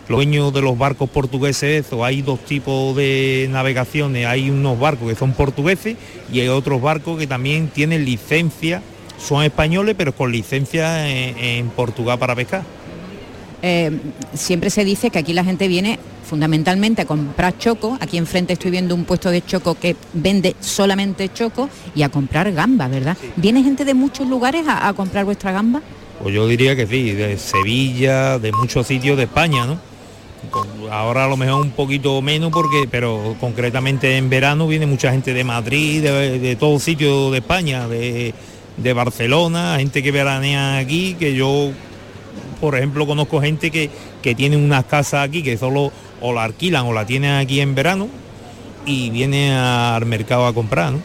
los 0.08 0.18
dueños 0.18 0.52
de 0.52 0.62
los 0.64 0.76
barcos 0.76 1.08
portugueses, 1.08 1.86
o 1.94 2.04
hay 2.04 2.24
dos 2.24 2.40
tipos 2.40 2.96
de 2.96 3.48
navegaciones, 3.52 4.26
hay 4.26 4.50
unos 4.50 4.80
barcos 4.80 5.08
que 5.08 5.16
son 5.16 5.34
portugueses 5.34 5.98
y 6.34 6.40
hay 6.40 6.48
otros 6.48 6.82
barcos 6.82 7.20
que 7.20 7.28
también 7.28 7.68
tienen 7.68 8.06
licencia, 8.06 8.82
son 9.20 9.44
españoles 9.44 9.94
pero 9.96 10.16
con 10.16 10.32
licencia 10.32 11.08
en, 11.08 11.38
en 11.38 11.70
Portugal 11.70 12.18
para 12.18 12.36
pescar. 12.36 12.64
Eh, 13.62 13.92
siempre 14.34 14.70
se 14.70 14.86
dice 14.86 15.10
que 15.10 15.20
aquí 15.20 15.34
la 15.34 15.44
gente 15.44 15.68
viene 15.68 16.00
fundamentalmente 16.24 17.02
a 17.02 17.06
comprar 17.06 17.58
choco. 17.58 17.98
Aquí 18.00 18.18
enfrente 18.18 18.54
estoy 18.54 18.72
viendo 18.72 18.96
un 18.96 19.06
puesto 19.06 19.30
de 19.30 19.44
choco 19.44 19.76
que 19.76 19.96
vende 20.14 20.56
solamente 20.60 21.30
choco 21.34 21.70
y 21.96 22.04
a 22.04 22.10
comprar 22.10 22.52
gamba, 22.52 22.88
¿verdad? 22.88 23.18
¿Viene 23.36 23.64
gente 23.64 23.84
de 23.86 23.94
muchos 23.94 24.28
lugares 24.28 24.68
a, 24.68 24.88
a 24.88 24.94
comprar 24.94 25.26
vuestra 25.26 25.52
gamba? 25.52 25.82
Pues 26.22 26.36
yo 26.36 26.48
diría 26.48 26.76
que 26.76 26.86
sí, 26.86 27.12
de 27.12 27.38
Sevilla, 27.38 28.40
de 28.40 28.52
muchos 28.52 28.86
sitios 28.86 29.18
de 29.18 29.24
España, 29.24 29.66
¿no? 29.66 29.80
Ahora 30.92 31.26
a 31.26 31.28
lo 31.28 31.38
mejor 31.38 31.62
un 31.62 31.72
poquito 31.72 32.22
menos 32.22 32.52
porque, 32.52 32.88
pero 32.90 33.36
concretamente 33.40 34.18
en 34.18 34.30
verano 34.30 34.68
viene 34.68 34.86
mucha 34.86 35.12
gente 35.12 35.34
de 35.34 35.44
Madrid, 35.44 36.02
de, 36.02 36.40
de 36.40 36.56
todo 36.56 36.80
sitio 36.80 37.32
de 37.32 37.40
España, 37.40 37.88
de, 37.88 38.34
de 38.78 38.94
Barcelona, 38.94 39.76
gente 39.78 40.02
que 40.02 40.12
veranea 40.12 40.78
aquí, 40.78 41.16
que 41.20 41.36
yo, 41.36 41.72
por 42.60 42.76
ejemplo, 42.76 43.06
conozco 43.08 43.42
gente 43.42 43.72
que, 43.72 43.90
que 44.22 44.36
tiene 44.36 44.58
unas 44.58 44.86
casas 44.86 45.28
aquí 45.28 45.44
que 45.44 45.58
solo 45.58 45.92
o 46.22 46.34
la 46.34 46.44
alquilan 46.44 46.86
o 46.86 46.94
la 46.94 47.06
tienen 47.06 47.36
aquí 47.36 47.62
en 47.62 47.76
verano 47.76 48.08
y 48.86 49.10
viene 49.10 49.56
al 49.56 50.06
mercado 50.06 50.46
a 50.48 50.54
comprar, 50.54 50.94
¿no? 50.94 51.00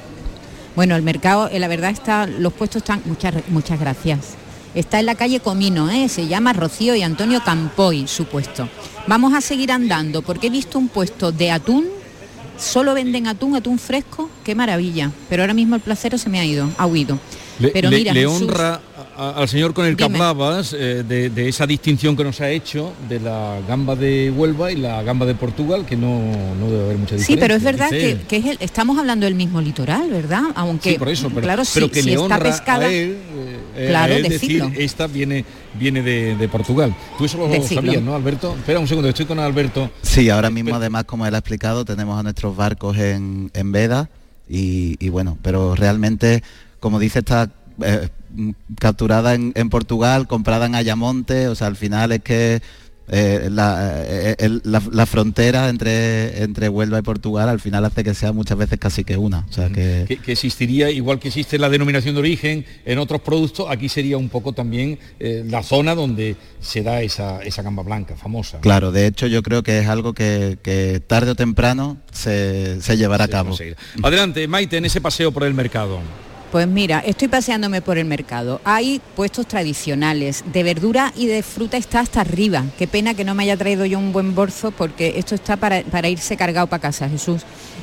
Bueno, 0.76 0.96
el 0.96 1.02
mercado, 1.02 1.48
eh, 1.52 1.60
la 1.60 1.68
verdad 1.68 1.90
está, 1.90 2.26
los 2.26 2.52
puestos 2.52 2.82
están, 2.82 3.02
muchas, 3.04 3.34
muchas 3.48 3.78
gracias. 3.78 4.34
Está 4.74 4.98
en 4.98 5.06
la 5.06 5.14
calle 5.14 5.38
Comino, 5.38 5.88
¿eh? 5.88 6.08
se 6.08 6.26
llama 6.26 6.52
Rocío 6.52 6.96
y 6.96 7.02
Antonio 7.02 7.40
Campoy, 7.44 8.08
su 8.08 8.24
puesto. 8.24 8.68
Vamos 9.06 9.34
a 9.34 9.40
seguir 9.40 9.70
andando 9.70 10.22
porque 10.22 10.48
he 10.48 10.50
visto 10.50 10.78
un 10.78 10.88
puesto 10.88 11.30
de 11.30 11.52
atún, 11.52 11.84
solo 12.58 12.92
venden 12.92 13.28
atún, 13.28 13.54
atún 13.54 13.78
fresco, 13.78 14.28
qué 14.42 14.56
maravilla. 14.56 15.12
Pero 15.28 15.44
ahora 15.44 15.54
mismo 15.54 15.76
el 15.76 15.80
placero 15.80 16.18
se 16.18 16.28
me 16.28 16.40
ha 16.40 16.44
ido, 16.44 16.68
ha 16.76 16.86
huido. 16.86 17.20
Le, 17.60 17.68
Pero 17.68 17.88
le- 17.90 17.98
mira, 17.98 18.12
le 18.12 18.20
Jesús, 18.22 18.42
honra 18.42 18.80
a- 19.16 19.30
al 19.40 19.48
señor 19.48 19.74
con 19.74 19.86
el 19.86 19.96
que 19.96 20.04
Dime. 20.04 20.16
hablabas 20.18 20.72
eh, 20.72 21.04
de, 21.06 21.30
de 21.30 21.48
esa 21.48 21.66
distinción 21.68 22.16
que 22.16 22.24
nos 22.24 22.40
ha 22.40 22.50
hecho 22.50 22.92
de 23.08 23.20
la 23.20 23.60
gamba 23.68 23.94
de 23.94 24.32
Huelva 24.36 24.72
y 24.72 24.76
la 24.76 25.02
gamba 25.04 25.24
de 25.24 25.36
Portugal, 25.36 25.86
que 25.86 25.96
no, 25.96 26.20
no 26.58 26.66
debe 26.68 26.84
haber 26.84 26.96
mucha 26.98 27.14
diferencia. 27.14 27.26
Sí, 27.34 27.36
pero 27.40 27.54
es 27.54 27.62
verdad 27.62 27.90
que, 27.90 28.10
él. 28.12 28.20
que 28.28 28.36
es 28.38 28.46
el- 28.46 28.56
estamos 28.60 28.98
hablando 28.98 29.24
del 29.26 29.36
mismo 29.36 29.60
litoral, 29.60 30.10
¿verdad? 30.10 30.42
Aunque, 30.56 30.92
Sí, 30.92 30.98
por 30.98 31.08
eso, 31.08 31.28
pero, 31.28 31.42
claro, 31.42 31.62
pero 31.72 31.86
si, 31.86 31.92
que 31.92 32.00
si 32.02 32.06
le 32.08 32.12
está 32.14 32.24
honra 32.24 32.38
pescada, 32.40 32.86
a 32.86 32.92
él, 32.92 33.16
eh, 33.76 33.86
Claro, 33.88 34.14
a 34.14 34.16
él 34.16 34.22
decir, 34.28 34.62
esta 34.76 35.06
viene, 35.06 35.44
viene 35.78 36.02
de, 36.02 36.34
de 36.36 36.48
Portugal. 36.48 36.94
Tú 37.18 37.24
eso 37.24 37.38
lo 37.38 37.62
sabías, 37.68 38.02
¿no, 38.02 38.14
Alberto? 38.16 38.54
Espera 38.56 38.80
un 38.80 38.88
segundo, 38.88 39.08
estoy 39.08 39.26
con 39.26 39.38
Alberto. 39.38 39.90
Sí, 40.02 40.28
ahora 40.28 40.50
mismo 40.50 40.74
además, 40.74 41.04
como 41.04 41.24
él 41.26 41.34
ha 41.34 41.38
explicado, 41.38 41.84
tenemos 41.84 42.18
a 42.18 42.22
nuestros 42.24 42.56
barcos 42.56 42.96
en, 42.98 43.50
en 43.54 43.70
veda 43.72 44.10
y, 44.48 44.96
y 45.04 45.08
bueno, 45.08 45.38
pero 45.42 45.74
realmente, 45.74 46.42
como 46.84 46.98
dice, 46.98 47.20
está 47.20 47.50
eh, 47.80 48.10
capturada 48.78 49.32
en, 49.32 49.52
en 49.54 49.70
Portugal, 49.70 50.26
comprada 50.26 50.66
en 50.66 50.74
Ayamonte, 50.74 51.48
o 51.48 51.54
sea, 51.54 51.66
al 51.68 51.76
final 51.76 52.12
es 52.12 52.20
que 52.20 52.60
eh, 53.08 53.48
la, 53.50 54.02
eh, 54.04 54.36
el- 54.38 54.60
la- 54.64 54.82
la 54.90 55.06
frontera 55.06 55.68
entre, 55.70 56.42
entre 56.42 56.68
Huelva 56.68 56.98
y 56.98 57.02
Portugal 57.02 57.48
al 57.48 57.58
final 57.60 57.84
hace 57.86 58.02
que 58.04 58.12
sea 58.14 58.32
muchas 58.32 58.56
veces 58.58 58.78
casi 58.78 59.02
que 59.04 59.16
una. 59.16 59.46
O 59.48 59.52
sea, 59.52 59.68
que, 59.70 60.04
Que, 60.08 60.16
que 60.18 60.32
existiría, 60.32 60.90
igual 60.90 61.18
que 61.20 61.28
existe 61.28 61.58
la 61.58 61.70
denominación 61.70 62.14
de 62.14 62.20
origen 62.20 62.64
en 62.84 62.98
otros 62.98 63.22
productos, 63.22 63.66
aquí 63.70 63.88
sería 63.88 64.18
un 64.18 64.28
poco 64.28 64.52
también 64.52 64.98
eh, 65.20 65.42
la 65.48 65.62
zona 65.62 65.94
donde 65.94 66.36
se 66.60 66.82
da 66.82 67.00
esa, 67.00 67.42
esa 67.42 67.62
gamba 67.62 67.82
blanca 67.82 68.14
famosa. 68.16 68.60
Claro, 68.60 68.92
de 68.92 69.06
hecho 69.06 69.26
yo 69.26 69.42
creo 69.42 69.62
que 69.62 69.78
es 69.78 69.88
algo 69.88 70.12
que, 70.12 70.58
que 70.62 71.00
tarde 71.06 71.30
o 71.30 71.34
temprano 71.34 71.96
se, 72.12 72.80
se 72.82 72.96
llevará 72.98 73.24
a 73.24 73.28
cabo. 73.28 73.54
Adelante, 74.02 74.46
Maite, 74.48 74.76
en 74.78 74.84
ese 74.84 75.00
paseo 75.00 75.32
por 75.32 75.44
el 75.44 75.54
mercado. 75.54 75.98
Pues 76.54 76.68
mira, 76.68 77.00
estoy 77.00 77.26
paseándome 77.26 77.82
por 77.82 77.98
el 77.98 78.04
mercado. 78.04 78.60
Hay 78.62 79.00
puestos 79.16 79.48
tradicionales, 79.48 80.44
de 80.52 80.62
verdura 80.62 81.12
y 81.16 81.26
de 81.26 81.42
fruta 81.42 81.76
está 81.76 81.98
hasta 81.98 82.20
arriba. 82.20 82.62
Qué 82.78 82.86
pena 82.86 83.14
que 83.14 83.24
no 83.24 83.34
me 83.34 83.42
haya 83.42 83.56
traído 83.56 83.84
yo 83.86 83.98
un 83.98 84.12
buen 84.12 84.36
bolso 84.36 84.70
porque 84.70 85.14
esto 85.16 85.34
está 85.34 85.56
para, 85.56 85.82
para 85.82 86.08
irse 86.08 86.36
cargado 86.36 86.68
para 86.68 86.80
casa, 86.80 87.08
Jesús. 87.08 87.42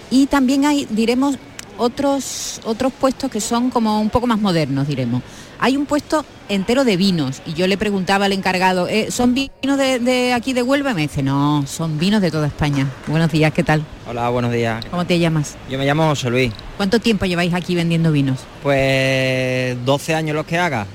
Y 0.10 0.28
también 0.28 0.64
hay, 0.64 0.88
diremos, 0.90 1.38
otros, 1.78 2.62
otros 2.64 2.94
puestos 2.94 3.30
que 3.30 3.42
son 3.42 3.72
como 3.72 4.00
un 4.00 4.10
poco 4.10 4.26
más 4.26 4.40
modernos, 4.40 4.88
diremos. 4.88 5.22
Hay 5.63 5.78
un 5.78 5.86
puesto 5.86 6.26
entero 6.50 6.84
de 6.84 6.97
vinos 6.97 7.43
y 7.45 7.54
yo 7.54 7.67
le 7.67 7.78
preguntaba 7.78 8.26
al 8.26 8.34
encargado, 8.34 8.88
"Eh, 8.88 9.12
¿son 9.12 9.36
vinos 9.36 9.78
de, 9.78 10.00
de 10.00 10.34
aquí 10.34 10.54
de 10.54 10.63
Huelva? 10.63 10.89
Y 10.91 10.93
me 10.95 11.02
dice, 11.04 11.21
no, 11.21 11.63
son 11.67 12.00
vinos 12.00 12.19
de 12.19 12.32
toda 12.32 12.47
España. 12.47 12.88
Buenos 13.06 13.32
días, 13.32 13.54
¿qué 13.54 13.63
tal? 13.63 13.84
Hola, 14.10 14.28
buenos 14.30 14.52
días. 14.52 14.84
¿Cómo 14.89 15.06
te 15.06 15.19
llamas? 15.19 15.58
Yo 15.69 15.78
me 15.78 15.86
llamo 15.86 16.08
José 16.10 16.32
Luis. 16.32 16.52
¿Cuánto 16.78 16.97
tiempo 17.00 17.26
lleváis 17.26 17.54
aquí 17.54 17.76
vendiendo 17.76 18.12
vinos? 18.12 18.39
Pues 18.63 19.78
12 19.86 20.15
años 20.15 20.36
los 20.36 20.45
que 20.47 20.58
haga. 20.58 20.88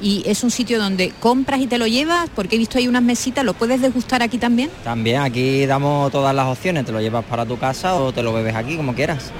y 0.00 0.24
es 0.26 0.42
un 0.42 0.50
sitio 0.50 0.80
donde 0.80 1.10
compras 1.20 1.60
y 1.60 1.68
te 1.68 1.78
lo 1.78 1.86
llevas, 1.86 2.28
porque 2.34 2.56
he 2.56 2.58
visto 2.58 2.76
ahí 2.76 2.88
unas 2.88 3.02
mesitas, 3.04 3.44
¿lo 3.44 3.54
puedes 3.54 3.80
degustar 3.80 4.20
aquí 4.20 4.36
también? 4.36 4.68
También 4.82 5.20
aquí 5.20 5.64
damos 5.66 6.10
todas 6.10 6.34
las 6.34 6.46
opciones, 6.46 6.84
te 6.84 6.90
lo 6.90 7.00
llevas 7.00 7.24
para 7.24 7.46
tu 7.46 7.56
casa 7.56 7.94
o 7.94 8.10
te 8.12 8.20
lo 8.20 8.32
bebes 8.32 8.56
aquí, 8.56 8.76
como 8.76 8.94
quieras. 8.96 9.30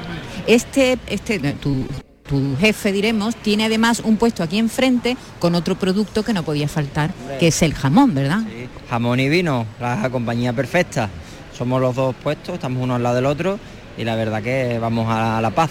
Este, 0.47 0.99
este, 1.09 1.41
tu, 1.55 1.85
tu 2.29 2.57
jefe, 2.57 2.93
diremos, 2.93 3.37
tiene 3.37 3.67
además 3.67 4.01
un 4.05 4.17
puesto 4.17 4.43
aquí 4.43 4.59
enfrente 4.59 5.17
con 5.39 5.55
otro 5.55 5.77
producto 5.77 6.25
que 6.25 6.33
no 6.33 6.43
podía 6.43 6.69
faltar, 6.69 7.13
que 7.39 7.49
es 7.49 7.63
el 7.63 7.75
jamón, 7.75 8.15
¿verdad? 8.15 8.41
Jamón 8.89 9.21
y 9.21 9.29
vino, 9.29 9.67
la 9.81 10.09
compañía 10.11 10.53
perfecta. 10.53 11.09
Somos 11.57 11.81
los 11.81 11.95
dos 11.95 12.15
puestos, 12.23 12.55
estamos 12.55 12.83
uno 12.83 12.95
al 12.95 13.03
lado 13.03 13.17
del 13.17 13.27
otro 13.27 13.59
y 13.99 14.05
la 14.05 14.17
verdad 14.17 14.43
que 14.43 14.79
vamos 14.79 15.07
a 15.09 15.41
la 15.41 15.51
paz. 15.51 15.71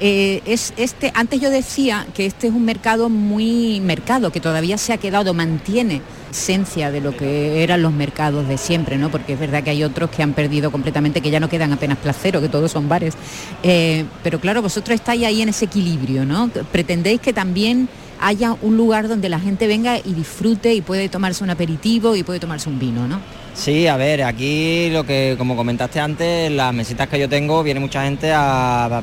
Eh, 0.00 0.42
es 0.46 0.74
este, 0.76 1.12
antes 1.14 1.40
yo 1.40 1.48
decía 1.50 2.06
que 2.14 2.26
este 2.26 2.48
es 2.48 2.52
un 2.52 2.64
mercado 2.64 3.08
muy 3.08 3.80
mercado, 3.80 4.32
que 4.32 4.40
todavía 4.40 4.76
se 4.76 4.92
ha 4.92 4.98
quedado, 4.98 5.32
mantiene 5.32 6.02
esencia 6.32 6.90
de 6.90 7.00
lo 7.00 7.16
que 7.16 7.62
eran 7.62 7.82
los 7.82 7.92
mercados 7.92 8.48
de 8.48 8.58
siempre, 8.58 8.96
¿no? 8.96 9.10
Porque 9.10 9.34
es 9.34 9.38
verdad 9.38 9.62
que 9.62 9.70
hay 9.70 9.84
otros 9.84 10.10
que 10.10 10.22
han 10.22 10.32
perdido 10.32 10.70
completamente, 10.70 11.20
que 11.20 11.30
ya 11.30 11.40
no 11.40 11.48
quedan 11.48 11.72
apenas 11.72 11.98
placeros, 11.98 12.42
que 12.42 12.48
todos 12.48 12.72
son 12.72 12.88
bares. 12.88 13.14
Eh, 13.62 14.04
pero 14.22 14.40
claro, 14.40 14.62
vosotros 14.62 14.94
estáis 14.94 15.24
ahí 15.24 15.42
en 15.42 15.50
ese 15.50 15.66
equilibrio, 15.66 16.24
¿no? 16.24 16.50
Pretendéis 16.72 17.20
que 17.20 17.32
también 17.32 17.88
haya 18.20 18.56
un 18.62 18.76
lugar 18.76 19.08
donde 19.08 19.28
la 19.28 19.40
gente 19.40 19.66
venga 19.66 19.98
y 19.98 20.14
disfrute 20.14 20.74
y 20.74 20.80
puede 20.80 21.08
tomarse 21.08 21.44
un 21.44 21.50
aperitivo 21.50 22.16
y 22.16 22.22
puede 22.22 22.40
tomarse 22.40 22.68
un 22.68 22.78
vino, 22.78 23.06
¿no? 23.06 23.20
Sí, 23.54 23.86
a 23.86 23.96
ver, 23.96 24.22
aquí 24.22 24.88
lo 24.90 25.04
que, 25.04 25.34
como 25.36 25.54
comentaste 25.56 26.00
antes, 26.00 26.50
las 26.50 26.72
mesitas 26.72 27.08
que 27.08 27.18
yo 27.18 27.28
tengo, 27.28 27.62
viene 27.62 27.80
mucha 27.80 28.04
gente 28.04 28.32
a, 28.32 29.02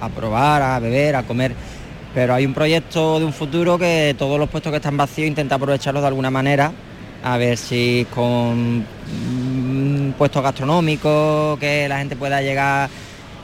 a 0.00 0.08
probar, 0.08 0.62
a 0.62 0.78
beber, 0.78 1.16
a 1.16 1.22
comer. 1.24 1.54
Pero 2.14 2.34
hay 2.34 2.44
un 2.44 2.54
proyecto 2.54 3.18
de 3.20 3.24
un 3.24 3.32
futuro 3.32 3.78
que 3.78 4.14
todos 4.18 4.38
los 4.38 4.48
puestos 4.48 4.70
que 4.70 4.76
están 4.76 4.96
vacíos 4.96 5.28
intenta 5.28 5.54
aprovecharlos 5.54 6.02
de 6.02 6.08
alguna 6.08 6.30
manera, 6.30 6.72
a 7.22 7.36
ver 7.36 7.56
si 7.56 8.06
con 8.14 8.80
mm, 8.80 10.12
puestos 10.18 10.42
gastronómicos, 10.42 11.58
que 11.58 11.88
la 11.88 11.98
gente 11.98 12.16
pueda 12.16 12.40
llegar, 12.42 12.88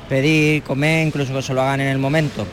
pedir, 0.09 0.63
comer, 0.63 1.07
incluso 1.07 1.33
que 1.33 1.43
se 1.43 1.55
lo 1.55 1.63
hagan 1.63 1.81
en 1.81 1.89
el 1.89 1.99
momento. 1.99 2.47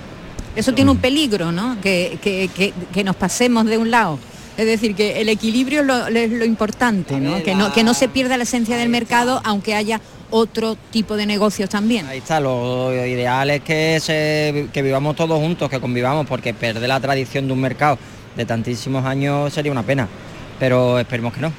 Eso 0.55 0.71
tiene 0.73 0.91
un 0.91 0.97
peligro, 0.97 1.51
¿no? 1.51 1.77
Que, 1.81 2.19
que- 2.21 2.47
que- 2.55 2.73
que 2.93 3.03
nos 3.03 3.15
pasemos 3.15 3.65
de 3.65 3.77
un 3.79 3.89
lado. 3.89 4.19
Es 4.55 4.67
decir, 4.67 4.93
que 4.93 5.19
el 5.19 5.29
equilibrio 5.29 5.79
es 5.81 5.87
lo, 5.87 6.05
es 6.07 6.29
lo 6.31 6.45
importante, 6.45 7.19
¿no? 7.19 7.41
Que, 7.41 7.55
¿no? 7.55 7.73
que 7.73 7.83
no 7.83 7.95
se 7.95 8.07
pierda 8.07 8.37
la 8.37 8.43
esencia 8.43 8.77
del 8.77 8.89
mercado, 8.89 9.41
aunque 9.43 9.73
haya 9.73 9.99
otro 10.35 10.75
tipo 10.89 11.15
de 11.15 11.25
negocios 11.27 11.69
también. 11.69 12.07
Ahí 12.07 12.17
está, 12.17 12.39
lo 12.39 12.91
ideal 12.91 13.49
es 13.51 13.61
que, 13.61 13.99
se- 14.01 14.67
que 14.73 14.81
vivamos 14.81 15.15
todos 15.15 15.37
juntos, 15.39 15.69
que 15.69 15.79
convivamos, 15.79 16.25
porque 16.25 16.53
perder 16.55 16.89
la 16.89 16.99
tradición 16.99 17.45
de 17.45 17.53
un 17.53 17.61
mercado 17.61 17.99
de 18.35 18.43
tantísimos 18.45 19.05
años 19.05 19.53
sería 19.53 19.71
una 19.71 19.83
pena, 19.83 20.07
pero 20.59 20.97
esperemos 20.99 21.33
que 21.33 21.41
no. 21.41 21.53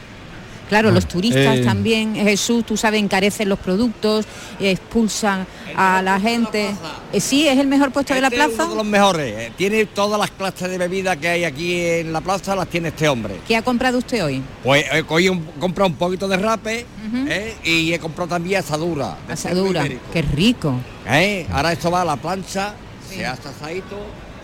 Claro, 0.68 0.90
los 0.90 1.06
turistas 1.06 1.58
eh. 1.58 1.62
también, 1.64 2.14
Jesús, 2.14 2.64
tú 2.64 2.76
sabes, 2.76 3.00
encarecen 3.02 3.48
los 3.48 3.58
productos, 3.58 4.24
expulsan 4.58 5.46
a 5.76 6.02
la 6.02 6.18
gente. 6.18 6.74
Eh, 7.12 7.20
sí, 7.20 7.46
es 7.46 7.58
el 7.58 7.66
mejor 7.66 7.90
puesto 7.92 8.14
de 8.14 8.20
la 8.20 8.28
Este 8.28 8.40
es 8.40 8.46
plaza. 8.48 8.64
uno 8.64 8.70
de 8.72 8.76
los 8.78 8.86
mejores. 8.86 9.34
eh, 9.38 9.52
Tiene 9.56 9.86
todas 9.86 10.18
las 10.18 10.30
clases 10.30 10.70
de 10.70 10.78
bebidas 10.78 11.16
que 11.18 11.28
hay 11.28 11.44
aquí 11.44 11.80
en 11.80 12.12
la 12.12 12.20
plaza, 12.20 12.56
las 12.56 12.68
tiene 12.68 12.88
este 12.88 13.08
hombre. 13.08 13.36
¿Qué 13.46 13.56
ha 13.56 13.62
comprado 13.62 13.98
usted 13.98 14.24
hoy? 14.24 14.42
Pues 14.62 14.84
he 14.92 15.02
cogido 15.04 15.32
un- 15.32 15.44
comprado 15.60 15.88
un 15.90 15.96
poquito 15.96 16.26
de 16.28 16.36
rape 16.36 16.86
eh, 17.28 17.54
y 17.64 17.92
he 17.92 17.98
comprado 17.98 18.28
también 18.30 18.60
asadura. 18.60 19.16
Asadura, 19.28 19.84
qué 20.12 20.22
rico. 20.22 20.74
¿eh? 21.08 21.46
Ahora 21.52 21.72
esto 21.72 21.90
va 21.90 22.02
a 22.02 22.04
la 22.04 22.16
plancha, 22.16 22.74
se 23.08 23.24
hace 23.26 23.48
asadito, 23.48 23.96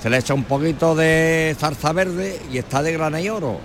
se 0.03 0.11
le 0.11 0.19
echa 0.19 0.35
un 0.35 0.45
poquito 0.45 0.95
de 0.95 1.57
zarza 1.59 1.93
verde 1.93 2.41
y 2.53 2.59
está 2.59 2.83
de 2.83 2.93
grana 2.93 3.21
y 3.21 3.29
oro. 3.29 3.59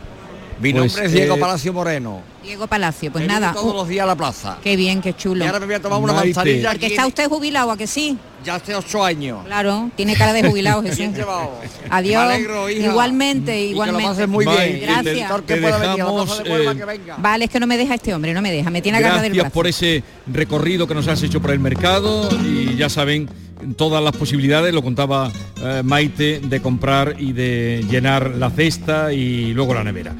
Mi 0.61 0.71
Pues, 0.71 0.85
nombre 0.93 1.05
es 1.07 1.11
Diego 1.11 1.35
eh, 1.35 1.39
Palacio 1.39 1.73
Moreno. 1.73 2.21
Diego 2.41 2.65
Palacio, 2.67 3.11
pues 3.11 3.23
venido 3.23 3.39
nada. 3.41 3.53
todos 3.53 3.73
uh, 3.73 3.77
los 3.77 3.87
días 3.89 4.03
a 4.03 4.07
la 4.07 4.15
plaza. 4.15 4.57
Qué 4.63 4.75
bien, 4.77 5.01
qué 5.01 5.13
chulo. 5.13 5.43
Y 5.43 5.47
ahora 5.47 5.59
me 5.59 5.65
voy 5.65 5.75
a 5.75 5.81
tomar 5.81 5.99
una 5.99 6.13
Maite. 6.13 6.33
manzanilla 6.33 6.71
Porque 6.71 6.85
está 6.87 7.07
usted 7.07 7.27
jubilado, 7.27 7.71
¿a 7.71 7.77
que 7.77 7.87
sí? 7.87 8.17
Ya 8.45 8.55
hace 8.55 8.73
ocho 8.75 9.03
años. 9.03 9.43
Claro, 9.45 9.89
tiene 9.97 10.15
cara 10.15 10.31
de 10.31 10.43
jubilado, 10.47 10.81
Jesús. 10.83 10.97
Bien 10.99 11.13
llevado. 11.15 11.51
Adiós. 11.89 12.25
Me 12.27 12.33
alegro, 12.35 12.69
hija. 12.69 12.87
Igualmente, 12.89 13.57
Y 13.65 13.69
que 13.69 13.75
lo 13.75 13.85
igualmente. 13.89 14.27
muy 14.27 14.45
bien. 14.45 14.79
Gracias. 14.81 15.43
te- 15.45 15.55
te 15.55 15.59
dejamos, 15.59 16.43
de 16.43 16.49
eh. 16.69 16.99
Vale, 17.17 17.45
es 17.45 17.51
que 17.51 17.59
no 17.59 17.67
me 17.67 17.77
deja 17.77 17.95
este 17.95 18.13
hombre, 18.13 18.33
no 18.33 18.41
me 18.41 18.51
deja, 18.51 18.69
me 18.69 18.81
tiene 18.81 18.99
agarrado 18.99 19.23
del 19.23 19.33
Gracias 19.33 19.51
por 19.51 19.67
ese 19.67 20.03
recorrido 20.27 20.87
que 20.87 20.93
nos 20.95 21.07
has 21.07 21.21
hecho 21.23 21.41
por 21.41 21.51
el 21.51 21.59
mercado 21.59 22.29
y 22.45 22.75
ya 22.75 22.87
saben 22.87 23.27
todas 23.75 24.03
las 24.03 24.15
posibilidades, 24.15 24.73
lo 24.73 24.83
contaba 24.83 25.31
eh, 25.61 25.81
Maite, 25.83 26.39
de 26.41 26.61
comprar 26.61 27.15
y 27.19 27.33
de 27.33 27.83
llenar 27.89 28.29
la 28.35 28.51
cesta 28.51 29.11
y 29.11 29.53
luego 29.53 29.73
la 29.73 29.83
nevera. 29.83 30.13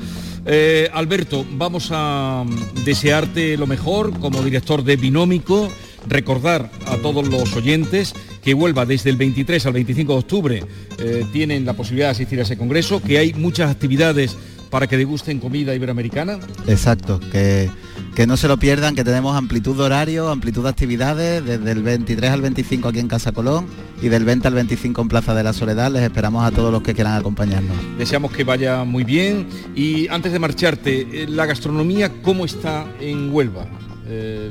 Eh, 0.46 0.90
Alberto, 0.94 1.46
vamos 1.54 1.90
a 1.92 2.44
mm, 2.46 2.84
desearte 2.86 3.58
lo 3.58 3.66
mejor 3.66 4.20
como 4.20 4.44
director 4.44 4.84
de 4.84 4.96
Binómico, 4.96 5.72
recordar 6.08 6.70
a 6.86 6.98
todos 6.98 7.28
los 7.28 7.56
oyentes 7.56 8.14
que 8.44 8.54
Huelva 8.54 8.86
desde 8.86 9.10
el 9.10 9.18
23 9.18 9.66
al 9.66 9.74
25 9.74 10.14
de 10.14 10.20
octubre 10.20 10.64
eh, 11.00 11.26
tienen 11.34 11.66
la 11.66 11.74
posibilidad 11.74 12.08
de 12.08 12.12
asistir 12.12 12.40
a 12.40 12.44
ese 12.44 12.58
congreso, 12.58 13.02
que 13.02 13.18
hay 13.18 13.34
muchas 13.34 13.72
actividades 13.72 14.38
para 14.70 14.86
que 14.86 14.98
degusten 14.98 15.40
comida 15.40 15.74
iberoamericana. 15.74 16.38
Exacto, 16.68 17.20
que, 17.32 17.70
que 18.16 18.28
no 18.28 18.38
se 18.38 18.48
lo 18.48 18.58
pierdan, 18.58 18.94
que 18.94 19.04
tenemos 19.04 19.36
amplitud 19.36 19.76
de 19.76 19.84
horario, 19.84 20.30
amplitud 20.30 20.64
de 20.64 20.70
actividades, 20.70 21.44
desde 21.44 21.72
el 21.72 21.82
23 21.82 22.32
al 22.32 22.42
25 22.42 22.90
aquí 22.90 23.00
en 23.00 23.08
Casa 23.08 23.32
Colón 23.32 23.66
y 24.02 24.10
del 24.10 24.26
20 24.26 24.48
al 24.48 24.54
25 24.54 25.02
en 25.02 25.08
Plaza 25.08 25.34
de 25.34 25.44
la 25.44 25.54
Soledad. 25.54 25.92
Les 25.92 26.04
esperamos 26.04 26.44
a 26.44 26.52
todos 26.52 26.72
los 26.72 26.82
que 26.82 26.94
quieran 26.94 27.14
acompañarnos. 27.14 27.76
Deseamos 27.98 28.32
que 28.32 28.44
vaya 28.44 28.84
muy 28.84 29.04
bien. 29.04 29.48
Y 29.76 30.08
antes 30.10 30.32
de 30.32 30.40
marcharte, 30.40 31.24
eh, 31.24 31.28
la 31.28 31.46
gastronomía, 31.46 32.12
¿cómo 32.22 32.46
está 32.46 32.86
en 33.00 33.34
Huelva? 33.34 33.66
Eh, 34.08 34.50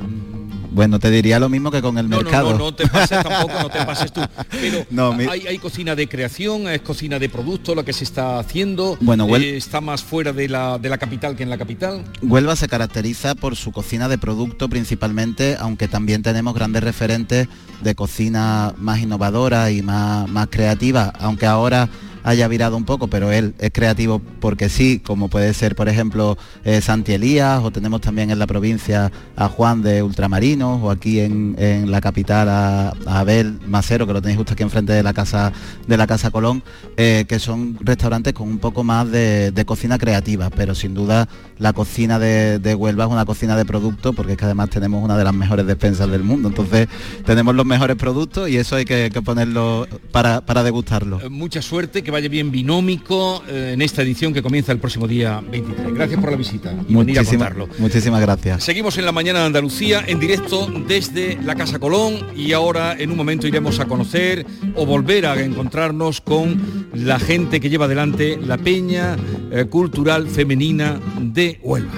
Bueno, 0.75 0.99
te 0.99 1.09
diría 1.09 1.39
lo 1.39 1.47
mismo 1.47 1.71
que 1.71 1.81
con 1.81 1.97
el 1.97 2.09
no, 2.09 2.17
mercado. 2.17 2.51
no, 2.51 2.57
no, 2.57 2.63
no 2.65 2.75
te 2.75 2.85
pases 2.87 3.23
tampoco, 3.23 3.53
no 3.61 3.69
te 3.69 3.85
pases 3.85 4.11
tú. 4.11 4.21
Pero 4.51 4.85
No, 4.91 5.13
mi- 5.13 5.23
hay, 5.23 5.47
hay 5.47 5.57
cocina 5.57 5.95
de 5.95 6.07
creación, 6.09 6.67
es 6.67 6.81
cocina 6.81 7.17
de 7.17 7.29
producto, 7.29 7.73
lo 7.73 7.85
que 7.85 7.93
se 7.93 8.03
está 8.03 8.39
haciendo. 8.39 8.97
Bueno, 8.99 9.25
Huel- 9.25 9.43
Eh, 9.43 9.57
está 9.57 9.79
más 9.79 10.03
fuera 10.03 10.33
de 10.33 10.49
la, 10.49 10.77
de 10.77 10.89
la 10.89 10.97
capital 10.97 11.35
que 11.37 11.43
en 11.43 11.49
la 11.49 11.57
capital. 11.57 12.03
Huelva 12.21 12.55
se 12.57 12.67
caracteriza 12.67 13.35
por 13.35 13.55
su 13.55 13.71
cocina 13.71 14.09
de 14.09 14.17
producto 14.17 14.67
principalmente, 14.67 15.55
aunque 15.59 15.87
también 15.87 16.21
tenemos 16.23 16.53
grandes 16.53 16.83
referentes 16.83 17.47
de 17.81 17.95
cocina 17.95 18.73
más 18.77 18.99
innovadora 18.99 19.71
y 19.71 19.81
más, 19.81 20.27
más 20.29 20.47
creativa, 20.49 21.13
aunque 21.19 21.45
ahora 21.45 21.87
haya 22.25 22.47
virado 22.47 22.75
un 22.75 22.85
poco, 22.85 23.07
pero 23.07 23.31
él 23.31 23.53
es 23.59 23.71
creativo 23.71 24.19
porque 24.39 24.67
sí, 24.67 24.99
como 24.99 25.29
puede 25.29 25.53
ser, 25.53 25.75
por 25.75 25.87
ejemplo, 25.87 26.37
eh, 26.63 26.81
Santi 26.81 27.13
Elías, 27.13 27.61
o 27.63 27.71
tenemos 27.71 28.01
también 28.01 28.31
en 28.31 28.39
la 28.39 28.47
provincia 28.47 29.11
a 29.35 29.47
Juan 29.47 29.83
de 29.83 30.01
Ultramarinos, 30.01 30.81
o 30.81 30.89
aquí 30.89 31.19
en, 31.19 31.55
en 31.59 31.91
la 31.91 32.01
capital 32.01 32.49
a, 32.49 32.93
Abel 33.05 33.59
Macero, 33.67 34.07
que 34.07 34.13
lo 34.13 34.21
tenéis 34.21 34.37
justo 34.37 34.53
aquí 34.53 34.63
enfrente 34.63 34.91
de 34.91 35.03
la 35.03 35.13
casa 35.13 35.53
de 35.87 35.97
la 35.97 36.07
Casa 36.07 36.31
Colón, 36.31 36.63
eh, 36.97 37.25
que 37.29 37.37
son 37.37 37.77
restaurantes 37.79 38.33
con 38.33 38.47
un 38.47 38.57
poco 38.57 38.83
más 38.83 39.11
de, 39.11 39.51
de 39.51 39.65
cocina 39.65 39.99
creativa, 39.99 40.49
pero 40.49 40.73
sin 40.73 40.95
duda 40.95 41.27
la 41.59 41.73
cocina 41.73 42.17
de, 42.17 42.57
de 42.57 42.73
Huelva 42.73 43.05
es 43.05 43.11
una 43.11 43.25
cocina 43.25 43.55
de 43.55 43.65
producto, 43.65 44.13
porque 44.13 44.31
es 44.31 44.37
que 44.37 44.45
además 44.45 44.71
tenemos 44.71 45.03
una 45.03 45.15
de 45.15 45.23
las 45.23 45.33
mejores 45.33 45.67
despensas 45.67 46.09
del 46.09 46.23
mundo, 46.23 46.49
entonces 46.49 46.87
tenemos 47.23 47.53
los 47.53 47.67
mejores 47.67 47.95
productos 47.97 48.49
y 48.49 48.57
eso 48.57 48.75
hay 48.75 48.85
que, 48.85 49.11
que 49.13 49.21
ponerlo 49.21 49.87
para, 50.11 50.41
para 50.41 50.63
degustarlo. 50.63 51.21
Eh, 51.21 51.29
mucha 51.29 51.61
suerte, 51.61 52.01
que 52.01 52.14
vaya 52.15 52.29
bien 52.29 52.49
binómico 52.49 53.43
eh, 53.49 53.71
en 53.73 53.81
esta 53.81 54.01
edición 54.01 54.33
que 54.33 54.41
comienza 54.41 54.71
el 54.71 54.79
próximo 54.79 55.05
día 55.05 55.41
23. 55.51 55.93
Gracias 55.93 56.21
por 56.21 56.31
la 56.31 56.37
visita 56.37 56.71
y 56.87 56.95
venir 56.95 57.17
a 57.17 57.21
Muchísima- 57.23 57.45
contarlo. 57.49 57.67
muchísimas 57.77 58.21
gracias. 58.21 58.63
Seguimos 58.63 58.97
en 58.97 59.03
la 59.03 59.11
mañana 59.11 59.39
de 59.41 59.45
Andalucía 59.47 60.01
en 60.07 60.17
directo 60.21 60.71
desde 60.87 61.37
la 61.43 61.55
Casa 61.55 61.77
Colón 61.77 62.27
y 62.33 62.53
ahora 62.53 62.95
en 62.97 63.11
un 63.11 63.17
momento 63.17 63.47
iremos 63.47 63.81
a 63.81 63.85
conocer 63.85 64.45
o 64.75 64.85
volver 64.85 65.25
a 65.25 65.43
encontrarnos 65.43 66.21
con 66.21 66.87
la 66.93 67.19
gente 67.19 67.59
que 67.59 67.69
lleva 67.69 67.83
adelante 67.83 68.39
la 68.41 68.57
Peña 68.57 69.17
eh, 69.51 69.65
Cultural 69.65 70.29
Femenina 70.29 70.97
de 71.19 71.59
Huelva. 71.61 71.91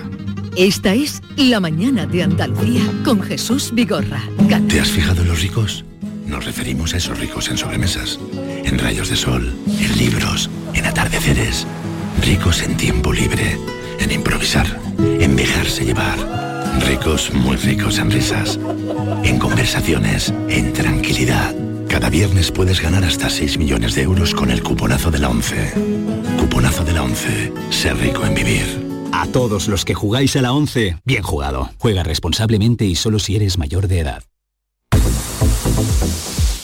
Esta 0.58 0.96
es 0.96 1.22
La 1.36 1.60
mañana 1.60 2.08
de 2.08 2.24
Andalucía 2.24 2.82
con 3.06 3.22
Jesús 3.22 3.70
Vigorra. 3.72 4.24
¿Te 4.68 4.80
has 4.80 4.90
fijado 4.90 5.22
en 5.22 5.28
los 5.28 5.44
ricos? 5.44 5.86
Nos 6.28 6.46
referimos 6.46 6.94
a 6.94 6.98
esos 6.98 7.18
ricos 7.18 7.50
en 7.50 7.58
sobremesas, 7.58 8.20
en 8.66 8.78
rayos 8.78 9.10
de 9.10 9.16
sol, 9.16 9.56
en 9.66 9.98
libros, 9.98 10.50
en 10.74 10.86
atardeceres. 10.86 11.66
Ricos 12.22 12.62
en 12.64 12.76
tiempo 12.76 13.14
libre, 13.14 13.58
en 14.00 14.12
improvisar, 14.12 14.68
en 15.00 15.36
dejarse 15.38 15.86
llevar. 15.86 16.18
Ricos, 16.86 17.34
muy 17.34 17.56
ricos 17.56 17.98
en 18.00 18.12
risas, 18.12 18.60
en 19.24 19.40
conversaciones, 19.40 20.34
en 20.50 20.74
tranquilidad. 20.74 21.56
Cada 21.88 22.10
viernes 22.10 22.52
puedes 22.52 22.82
ganar 22.82 23.06
hasta 23.06 23.30
6 23.30 23.58
millones 23.58 23.96
de 23.96 24.04
euros 24.04 24.36
con 24.36 24.52
el 24.52 24.62
cuponazo 24.62 25.10
de 25.10 25.20
la 25.20 25.30
11. 25.30 25.72
Cuponazo 26.38 26.84
de 26.84 26.94
la 26.94 27.04
11. 27.04 27.54
Ser 27.70 27.98
rico 27.98 28.26
en 28.26 28.36
vivir. 28.36 28.66
A 29.14 29.28
todos 29.28 29.70
los 29.70 29.86
que 29.86 29.94
jugáis 29.94 30.36
a 30.36 30.42
la 30.42 30.52
11, 30.52 30.98
bien 31.06 31.24
jugado. 31.24 31.72
Juega 31.80 32.04
responsablemente 32.04 32.86
y 32.86 32.96
solo 32.96 33.18
si 33.18 33.38
eres 33.38 33.58
mayor 33.58 33.88
de 33.88 34.00
edad. 34.02 34.24
Thank 36.00 36.32
you. 36.32 36.37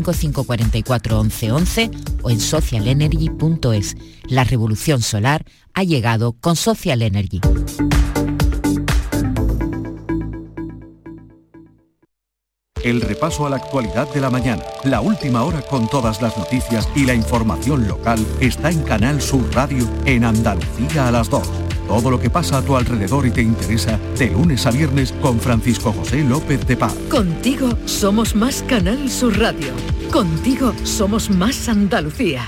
955 0.00 0.44
44 0.44 1.20
11 1.20 1.52
11 1.52 1.90
o 2.22 2.30
en 2.30 2.40
socialenergy.es. 2.40 3.96
La 4.28 4.44
revolución 4.44 5.02
solar 5.02 5.44
ha 5.74 5.84
llegado 5.84 6.32
con 6.32 6.56
Social 6.56 7.02
Energy. 7.02 7.40
El 12.82 13.00
repaso 13.00 13.46
a 13.46 13.50
la 13.50 13.56
actualidad 13.56 14.12
de 14.12 14.20
la 14.20 14.28
mañana, 14.28 14.62
la 14.82 15.00
última 15.00 15.44
hora 15.44 15.62
con 15.62 15.88
todas 15.88 16.20
las 16.20 16.36
noticias 16.36 16.88
y 16.96 17.04
la 17.04 17.14
información 17.14 17.86
local 17.86 18.18
está 18.40 18.70
en 18.70 18.82
Canal 18.82 19.22
Sur 19.22 19.44
Radio 19.54 19.88
en 20.04 20.24
Andalucía 20.24 21.06
a 21.06 21.12
las 21.12 21.30
2. 21.30 21.71
Todo 21.88 22.10
lo 22.10 22.20
que 22.20 22.30
pasa 22.30 22.58
a 22.58 22.62
tu 22.62 22.76
alrededor 22.76 23.26
y 23.26 23.30
te 23.30 23.42
interesa 23.42 23.98
de 24.18 24.30
lunes 24.30 24.66
a 24.66 24.70
viernes 24.70 25.12
con 25.20 25.40
Francisco 25.40 25.92
José 25.92 26.24
López 26.24 26.66
de 26.66 26.76
Paz. 26.76 26.94
Contigo 27.10 27.70
somos 27.86 28.34
más 28.34 28.62
Canal 28.62 29.10
Sur 29.10 29.38
Radio. 29.38 29.72
Contigo 30.10 30.74
somos 30.84 31.30
más 31.30 31.68
Andalucía. 31.68 32.46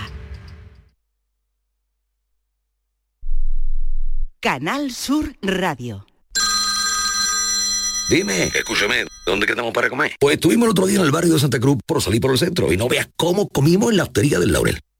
Canal 4.41 4.91
Sur 4.91 5.35
Radio. 5.41 6.07
Dime, 8.11 8.45
escúchame, 8.55 9.07
¿dónde 9.25 9.47
quedamos 9.47 9.73
para 9.73 9.89
comer? 9.89 10.13
Pues 10.21 10.35
estuvimos 10.35 10.67
el 10.67 10.73
otro 10.73 10.87
día 10.87 10.99
en 10.99 11.07
el 11.07 11.11
barrio 11.11 11.33
de 11.33 11.41
Santa 11.41 11.59
Cruz 11.59 11.79
por 11.87 12.03
salir 12.03 12.21
por 12.21 12.33
el 12.33 12.39
centro 12.39 12.71
y 12.71 12.77
no 12.77 12.87
veas 12.87 13.09
cómo 13.17 13.49
comimos 13.49 13.91
en 13.91 13.97
la 13.97 14.03
hostería 14.03 14.39
del 14.39 14.53
Laurel. 14.53 14.79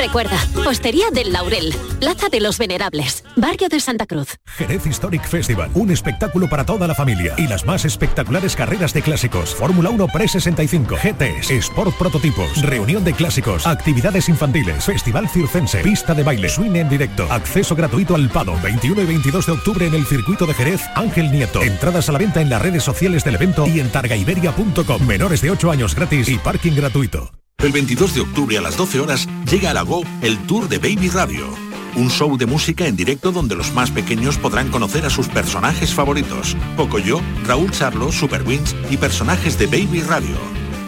Recuerda, 0.00 0.38
Postería 0.64 1.10
del 1.12 1.30
Laurel, 1.30 1.74
Plaza 2.00 2.30
de 2.30 2.40
los 2.40 2.56
Venerables, 2.56 3.22
Barrio 3.36 3.68
de 3.68 3.80
Santa 3.80 4.06
Cruz. 4.06 4.38
Jerez 4.46 4.86
Historic 4.86 5.28
Festival, 5.28 5.70
un 5.74 5.90
espectáculo 5.90 6.48
para 6.48 6.64
toda 6.64 6.86
la 6.86 6.94
familia 6.94 7.34
y 7.36 7.46
las 7.46 7.66
más 7.66 7.84
espectaculares 7.84 8.56
carreras 8.56 8.94
de 8.94 9.02
clásicos. 9.02 9.54
Fórmula 9.54 9.90
1 9.90 10.08
Pre-65, 10.08 10.96
GTs, 10.96 11.50
Sport 11.50 11.94
Prototipos, 11.98 12.62
reunión 12.62 13.04
de 13.04 13.12
clásicos, 13.12 13.66
actividades 13.66 14.30
infantiles, 14.30 14.86
Festival 14.86 15.28
Circense, 15.28 15.82
pista 15.82 16.14
de 16.14 16.22
baile, 16.22 16.48
swing 16.48 16.76
en 16.76 16.88
directo, 16.88 17.30
acceso 17.30 17.76
gratuito 17.76 18.14
al 18.14 18.30
Pado, 18.30 18.56
21 18.62 19.02
y 19.02 19.04
22 19.04 19.44
de 19.44 19.52
octubre 19.52 19.86
en 19.86 19.94
el 19.94 20.06
circuito 20.06 20.46
de 20.46 20.54
Jerez, 20.54 20.80
Ángel 20.94 21.30
Nieto. 21.30 21.60
Entradas 21.60 22.08
a 22.08 22.12
la 22.12 22.18
venta 22.18 22.40
en 22.40 22.48
las 22.48 22.62
redes 22.62 22.82
sociales 22.82 23.22
del 23.22 23.34
evento 23.34 23.66
y 23.66 23.80
en 23.80 23.90
targaiberia.com. 23.90 25.06
Menores 25.06 25.42
de 25.42 25.50
8 25.50 25.70
años 25.70 25.94
gratis 25.94 26.30
y 26.30 26.38
parking 26.38 26.72
gratuito. 26.72 27.39
El 27.62 27.72
22 27.72 28.14
de 28.14 28.22
octubre 28.22 28.56
a 28.56 28.62
las 28.62 28.78
12 28.78 29.00
horas 29.00 29.28
llega 29.50 29.70
a 29.70 29.74
la 29.74 29.82
Go 29.82 30.02
el 30.22 30.38
Tour 30.46 30.66
de 30.66 30.78
Baby 30.78 31.10
Radio. 31.10 31.46
Un 31.94 32.08
show 32.08 32.38
de 32.38 32.46
música 32.46 32.86
en 32.86 32.96
directo 32.96 33.32
donde 33.32 33.54
los 33.54 33.74
más 33.74 33.90
pequeños 33.90 34.38
podrán 34.38 34.70
conocer 34.70 35.04
a 35.04 35.10
sus 35.10 35.28
personajes 35.28 35.92
favoritos. 35.92 36.56
Pocoyo, 36.74 37.20
Raúl 37.44 37.70
Charlo, 37.70 38.12
Super 38.12 38.44
Wings 38.44 38.74
y 38.88 38.96
personajes 38.96 39.58
de 39.58 39.66
Baby 39.66 40.00
Radio. 40.00 40.36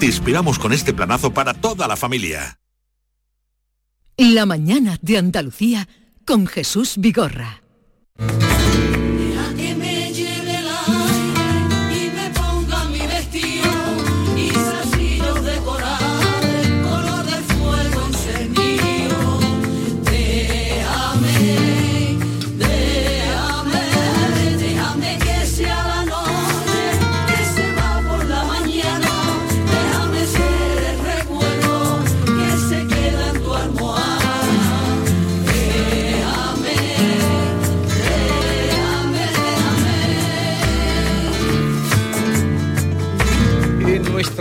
Te 0.00 0.06
inspiramos 0.06 0.58
con 0.58 0.72
este 0.72 0.94
planazo 0.94 1.34
para 1.34 1.52
toda 1.52 1.86
la 1.86 1.96
familia. 1.96 2.58
La 4.16 4.46
mañana 4.46 4.98
de 5.02 5.18
Andalucía 5.18 5.88
con 6.24 6.46
Jesús 6.46 6.94
Vigorra. 6.96 7.62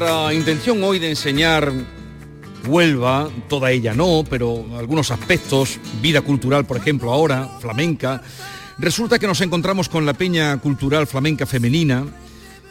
Nuestra 0.02 0.34
intención 0.34 0.84
hoy 0.84 0.98
de 0.98 1.10
enseñar 1.10 1.72
Huelva, 2.68 3.30
toda 3.48 3.70
ella 3.70 3.94
no, 3.94 4.24
pero 4.28 4.66
algunos 4.76 5.12
aspectos, 5.12 5.78
vida 6.02 6.22
cultural, 6.22 6.66
por 6.66 6.78
ejemplo, 6.78 7.12
ahora, 7.12 7.48
flamenca, 7.60 8.20
resulta 8.80 9.20
que 9.20 9.28
nos 9.28 9.42
encontramos 9.42 9.90
con 9.90 10.04
la 10.08 10.14
Peña 10.14 10.58
Cultural 10.58 11.06
Flamenca 11.06 11.46
Femenina, 11.46 12.04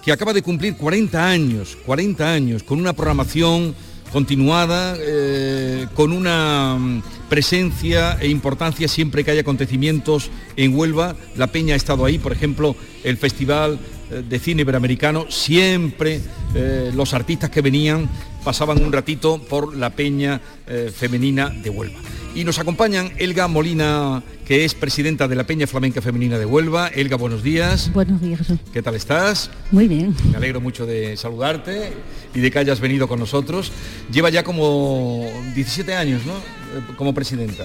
que 0.04 0.10
acaba 0.10 0.32
de 0.32 0.42
cumplir 0.42 0.76
40 0.76 1.24
años, 1.24 1.78
40 1.86 2.32
años, 2.32 2.62
con 2.64 2.80
una 2.80 2.94
programación 2.94 3.76
continuada, 4.10 4.96
eh, 4.98 5.86
con 5.94 6.10
una 6.10 6.76
mm, 6.76 7.02
presencia 7.28 8.18
e 8.20 8.26
importancia 8.26 8.88
siempre 8.88 9.22
que 9.22 9.30
haya 9.30 9.42
acontecimientos 9.42 10.30
en 10.56 10.76
Huelva. 10.76 11.14
La 11.36 11.46
Peña 11.46 11.74
ha 11.74 11.76
estado 11.76 12.04
ahí, 12.04 12.18
por 12.18 12.32
ejemplo, 12.32 12.74
el 13.04 13.16
Festival 13.18 13.78
de 14.10 14.38
Cine 14.38 14.62
Iberoamericano, 14.62 15.26
siempre 15.30 16.20
eh, 16.54 16.90
los 16.94 17.14
artistas 17.14 17.50
que 17.50 17.60
venían 17.60 18.08
pasaban 18.44 18.82
un 18.82 18.92
ratito 18.92 19.40
por 19.42 19.76
la 19.76 19.90
Peña 19.90 20.40
eh, 20.66 20.90
Femenina 20.94 21.48
de 21.50 21.70
Huelva. 21.70 21.98
Y 22.34 22.44
nos 22.44 22.58
acompañan 22.60 23.10
Elga 23.18 23.48
Molina, 23.48 24.22
que 24.46 24.64
es 24.64 24.74
presidenta 24.74 25.26
de 25.26 25.34
la 25.34 25.44
Peña 25.44 25.66
Flamenca 25.66 26.00
Femenina 26.00 26.38
de 26.38 26.46
Huelva. 26.46 26.88
Elga, 26.88 27.16
buenos 27.16 27.42
días. 27.42 27.92
Buenos 27.92 28.20
días. 28.20 28.46
¿Qué 28.72 28.82
tal 28.82 28.94
estás? 28.94 29.50
Muy 29.72 29.88
bien. 29.88 30.14
Me 30.30 30.36
alegro 30.36 30.60
mucho 30.60 30.86
de 30.86 31.16
saludarte 31.16 31.92
y 32.32 32.38
de 32.40 32.50
que 32.52 32.58
hayas 32.60 32.78
venido 32.78 33.08
con 33.08 33.18
nosotros. 33.18 33.72
Lleva 34.12 34.30
ya 34.30 34.44
como 34.44 35.28
17 35.56 35.94
años, 35.94 36.24
¿no? 36.24 36.34
Eh, 36.34 36.94
Como 36.96 37.12
presidenta. 37.12 37.64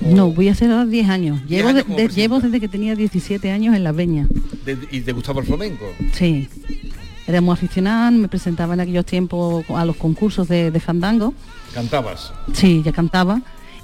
No, 0.00 0.30
voy 0.30 0.48
a 0.48 0.52
hacer 0.52 0.70
ahora 0.70 0.86
10 0.86 1.08
años. 1.08 1.40
Llevo, 1.46 1.68
años 1.70 1.84
de- 1.88 2.08
llevo 2.08 2.40
desde 2.40 2.60
que 2.60 2.68
tenía 2.68 2.94
17 2.94 3.50
años 3.50 3.74
en 3.74 3.84
la 3.84 3.92
peña. 3.92 4.26
¿Y 4.90 5.00
te 5.00 5.12
gustaba 5.12 5.40
el 5.40 5.46
flamenco? 5.46 5.84
Sí. 6.12 6.48
Era 7.26 7.40
muy 7.40 7.52
aficionada, 7.54 8.10
me 8.10 8.28
presentaba 8.28 8.74
en 8.74 8.80
aquellos 8.80 9.06
tiempos 9.06 9.64
a 9.70 9.84
los 9.86 9.96
concursos 9.96 10.46
de, 10.48 10.70
de 10.70 10.80
fandango. 10.80 11.32
¿Cantabas? 11.72 12.32
Sí, 12.52 12.82
ya 12.84 12.92
cantaba. 12.92 13.40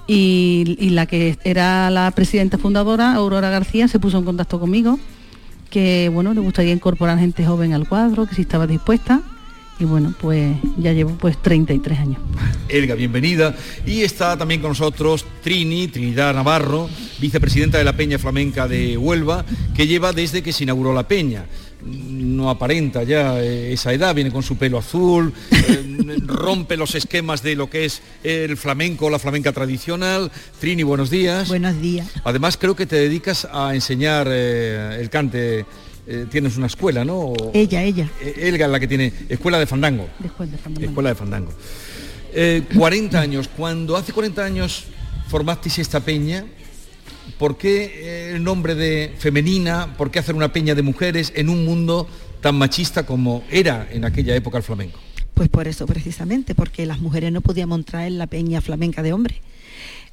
Y, 0.06 0.76
y 0.78 0.90
la 0.90 1.06
que 1.06 1.38
era 1.44 1.88
la 1.90 2.10
presidenta 2.10 2.58
fundadora, 2.58 3.14
Aurora 3.14 3.48
García, 3.48 3.88
se 3.88 3.98
puso 3.98 4.18
en 4.18 4.24
contacto 4.24 4.58
conmigo, 4.60 4.98
que 5.70 6.10
bueno, 6.12 6.34
le 6.34 6.40
gustaría 6.40 6.72
incorporar 6.72 7.18
gente 7.18 7.46
joven 7.46 7.72
al 7.72 7.88
cuadro, 7.88 8.26
que 8.26 8.34
si 8.34 8.42
estaba 8.42 8.66
dispuesta. 8.66 9.22
Y 9.80 9.84
bueno, 9.84 10.12
pues 10.20 10.56
ya 10.76 10.92
llevo 10.92 11.12
pues 11.12 11.40
33 11.40 11.98
años. 11.98 12.18
Elga, 12.68 12.94
bienvenida. 12.94 13.56
Y 13.86 14.02
está 14.02 14.36
también 14.36 14.60
con 14.60 14.72
nosotros 14.72 15.24
Trini, 15.42 15.88
Trinidad 15.88 16.34
Navarro, 16.34 16.90
vicepresidenta 17.18 17.78
de 17.78 17.84
la 17.84 17.96
Peña 17.96 18.18
Flamenca 18.18 18.68
de 18.68 18.98
Huelva, 18.98 19.46
que 19.74 19.86
lleva 19.86 20.12
desde 20.12 20.42
que 20.42 20.52
se 20.52 20.64
inauguró 20.64 20.92
la 20.92 21.08
Peña. 21.08 21.46
No 21.82 22.50
aparenta 22.50 23.04
ya 23.04 23.40
eh, 23.40 23.72
esa 23.72 23.94
edad, 23.94 24.14
viene 24.14 24.30
con 24.30 24.42
su 24.42 24.58
pelo 24.58 24.76
azul, 24.76 25.32
eh, 25.50 26.18
rompe 26.26 26.76
los 26.76 26.94
esquemas 26.94 27.42
de 27.42 27.56
lo 27.56 27.70
que 27.70 27.86
es 27.86 28.02
el 28.22 28.58
flamenco, 28.58 29.08
la 29.08 29.18
flamenca 29.18 29.52
tradicional. 29.52 30.30
Trini, 30.60 30.82
buenos 30.82 31.08
días. 31.08 31.48
Buenos 31.48 31.80
días. 31.80 32.06
Además, 32.24 32.58
creo 32.58 32.76
que 32.76 32.84
te 32.84 32.96
dedicas 32.96 33.48
a 33.50 33.74
enseñar 33.74 34.28
eh, 34.30 34.98
el 35.00 35.08
cante. 35.08 35.64
Eh, 36.10 36.26
tienes 36.30 36.56
una 36.56 36.66
escuela, 36.66 37.04
¿no? 37.04 37.16
O- 37.18 37.50
Ella, 37.54 37.82
ella. 37.82 38.10
Eh, 38.20 38.34
Elga 38.48 38.66
es 38.66 38.72
la 38.72 38.80
que 38.80 38.88
tiene 38.88 39.12
escuela 39.28 39.58
de 39.58 39.66
fandango. 39.66 40.08
Después 40.18 40.50
de 40.50 40.58
fandango. 40.58 40.88
Escuela 40.88 41.08
de 41.10 41.14
Fandango. 41.14 41.52
Eh, 42.32 42.62
40 42.76 43.20
años, 43.20 43.48
cuando 43.56 43.96
hace 43.96 44.12
40 44.12 44.44
años 44.44 44.84
formasteis 45.28 45.78
esta 45.78 46.00
peña, 46.00 46.44
¿por 47.38 47.56
qué 47.56 47.92
eh, 47.94 48.32
el 48.36 48.42
nombre 48.44 48.74
de 48.74 49.14
femenina? 49.18 49.94
¿Por 49.96 50.10
qué 50.10 50.18
hacer 50.18 50.34
una 50.34 50.52
peña 50.52 50.74
de 50.74 50.82
mujeres 50.82 51.32
en 51.36 51.48
un 51.48 51.64
mundo 51.64 52.08
tan 52.40 52.56
machista 52.56 53.04
como 53.06 53.44
era 53.50 53.88
en 53.90 54.04
aquella 54.04 54.34
época 54.34 54.58
el 54.58 54.64
flamenco? 54.64 54.98
Pues 55.34 55.48
por 55.48 55.68
eso 55.68 55.86
precisamente, 55.86 56.54
porque 56.54 56.84
las 56.86 57.00
mujeres 57.00 57.32
no 57.32 57.40
podíamos 57.40 57.78
entrar 57.78 58.06
en 58.06 58.18
la 58.18 58.26
peña 58.26 58.60
flamenca 58.60 59.02
de 59.02 59.12
hombres. 59.12 59.38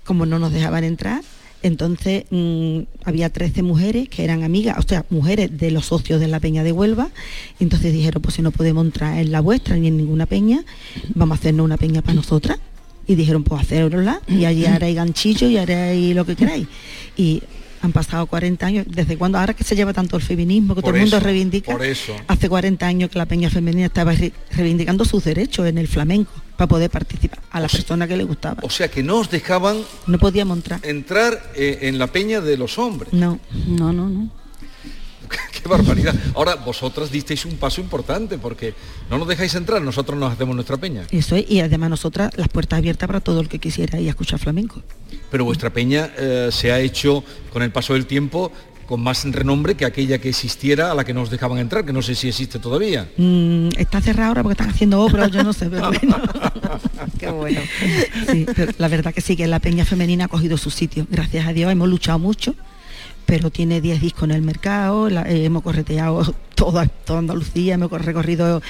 Como 0.06 0.26
no 0.26 0.40
nos 0.40 0.54
dejaban 0.54 0.84
entrar, 0.86 1.22
entonces 1.64 2.26
mm, 2.30 2.80
había 3.04 3.30
13 3.30 3.64
mujeres 3.64 4.10
que 4.10 4.24
eran 4.24 4.44
amigas, 4.44 4.78
o 4.78 4.88
sea, 4.88 5.06
mujeres 5.10 5.58
de 5.58 5.72
los 5.72 5.86
socios 5.88 6.20
de 6.20 6.28
la 6.28 6.40
peña 6.40 6.64
de 6.64 6.72
Huelva, 6.72 7.10
y 7.60 7.64
entonces 7.64 7.92
dijeron, 7.94 8.22
pues 8.22 8.36
si 8.36 8.42
no 8.42 8.52
podemos 8.52 8.86
entrar 8.86 9.18
en 9.20 9.32
la 9.32 9.42
vuestra 9.42 9.76
ni 9.76 9.88
en 9.88 9.98
ninguna 9.98 10.26
peña, 10.26 10.64
vamos 11.16 11.38
a 11.38 11.40
hacernos 11.40 11.64
una 11.66 11.78
peña 11.78 12.02
para 12.02 12.14
nosotras. 12.16 12.60
Y 13.10 13.16
dijeron, 13.16 13.44
pues 13.44 13.62
hacerosla, 13.62 14.22
y 14.28 14.44
allí 14.44 14.66
haréis 14.66 14.98
ganchillo 14.98 15.48
y 15.48 15.56
haréis 15.58 16.14
lo 16.14 16.26
que 16.26 16.36
queráis. 16.36 16.68
Y 17.16 17.42
han 17.82 17.94
pasado 17.94 18.26
40 18.28 18.66
años, 18.66 18.86
¿desde 18.90 19.16
cuándo? 19.18 19.38
Ahora 19.38 19.54
que 19.54 19.64
se 19.64 19.78
lleva 19.78 19.94
tanto 19.94 20.18
el 20.18 20.22
feminismo, 20.24 20.76
que 20.76 20.82
Por 20.82 20.90
todo 20.92 20.96
el 20.96 21.02
mundo 21.04 21.16
eso, 21.18 21.24
reivindica. 21.26 21.72
por 21.72 21.86
eso. 21.86 22.14
Hace 22.28 22.50
40 22.50 22.86
años 22.86 23.10
que 23.10 23.18
la 23.18 23.26
peña 23.26 23.50
femenina 23.50 23.86
estaba 23.86 24.12
re- 24.12 24.34
reivindicando 24.52 25.06
sus 25.06 25.24
derechos 25.24 25.66
en 25.68 25.78
el 25.78 25.88
flamenco 25.88 26.32
para 26.58 26.68
poder 26.68 26.90
participar 26.90 27.40
a 27.52 27.60
la 27.62 27.68
persona 27.68 28.08
que 28.08 28.18
le 28.18 28.24
gustaba. 28.24 28.60
O 28.64 28.70
sea 28.70 28.90
que 28.90 29.04
no 29.04 29.18
os 29.20 29.30
dejaban 29.30 29.78
No 30.08 30.18
podíamos 30.18 30.58
entrar. 30.58 30.80
entrar 30.84 31.52
eh, 31.56 31.80
en 31.84 31.98
la 32.00 32.08
peña 32.08 32.42
de 32.42 32.58
los 32.58 32.78
hombres. 32.80 33.14
No. 33.14 33.40
No, 33.68 33.94
no, 33.94 34.10
no. 34.10 34.30
Qué 35.52 35.68
barbaridad. 35.68 36.16
Ahora, 36.36 36.56
vosotras 36.56 37.12
disteis 37.12 37.46
un 37.46 37.58
paso 37.58 37.82
importante 37.82 38.38
porque 38.38 38.74
no 39.10 39.18
nos 39.18 39.28
dejáis 39.28 39.54
entrar, 39.56 39.82
nosotros 39.82 40.18
nos 40.18 40.32
hacemos 40.32 40.56
nuestra 40.56 40.78
peña. 40.78 41.04
Eso 41.12 41.36
es, 41.36 41.50
y 41.50 41.60
además 41.60 41.90
nosotras 41.90 42.32
las 42.38 42.48
puertas 42.48 42.78
abiertas 42.78 43.08
para 43.08 43.20
todo 43.20 43.42
el 43.42 43.50
que 43.50 43.60
quisiera 43.60 44.00
ir 44.00 44.08
a 44.08 44.12
escuchar 44.12 44.40
flamenco. 44.40 44.82
Pero 45.30 45.44
vuestra 45.46 45.70
peña 45.72 46.10
eh, 46.18 46.50
se 46.52 46.72
ha 46.72 46.80
hecho 46.80 47.24
con 47.52 47.62
el 47.62 47.72
paso 47.72 47.94
del 47.94 48.06
tiempo 48.06 48.52
con 48.88 49.02
más 49.02 49.24
renombre 49.26 49.76
que 49.76 49.86
aquella 49.86 50.18
que 50.20 50.30
existiera 50.30 50.92
a 50.92 50.96
la 50.96 51.04
que 51.04 51.14
nos 51.14 51.30
dejaban 51.30 51.58
entrar, 51.60 51.86
que 51.86 51.94
no 51.94 52.02
sé 52.02 52.16
si 52.16 52.30
existe 52.30 52.58
todavía. 52.58 53.08
Mm, 53.18 53.70
está 53.78 54.02
cerrada 54.02 54.30
ahora 54.30 54.44
porque 54.44 54.54
están 54.54 54.70
haciendo 54.70 55.02
obras, 55.02 55.30
yo 55.32 55.44
no 55.44 55.54
sé, 55.54 55.70
pero 55.70 55.92
bueno. 55.92 56.18
Qué 57.20 57.30
bueno. 57.30 57.62
Sí, 58.32 58.46
pero 58.56 58.72
la 58.78 58.88
verdad 58.88 59.14
que 59.14 59.22
sí, 59.22 59.36
que 59.36 59.46
la 59.48 59.60
peña 59.60 59.86
femenina 59.86 60.26
ha 60.26 60.28
cogido 60.28 60.58
su 60.58 60.70
sitio. 60.72 61.06
Gracias 61.10 61.46
a 61.48 61.54
Dios 61.54 61.72
hemos 61.72 61.90
luchado 61.90 62.18
mucho, 62.20 62.56
pero 63.26 63.50
tiene 63.52 63.82
10 63.82 64.02
discos 64.02 64.24
en 64.24 64.32
el 64.32 64.42
mercado, 64.42 65.10
la- 65.10 65.30
eh, 65.30 65.46
hemos 65.46 65.64
correteado 65.64 66.34
toda, 66.58 66.88
toda 66.88 67.20
Andalucía, 67.20 67.76
hemos 67.76 67.92
recorrido 67.92 68.62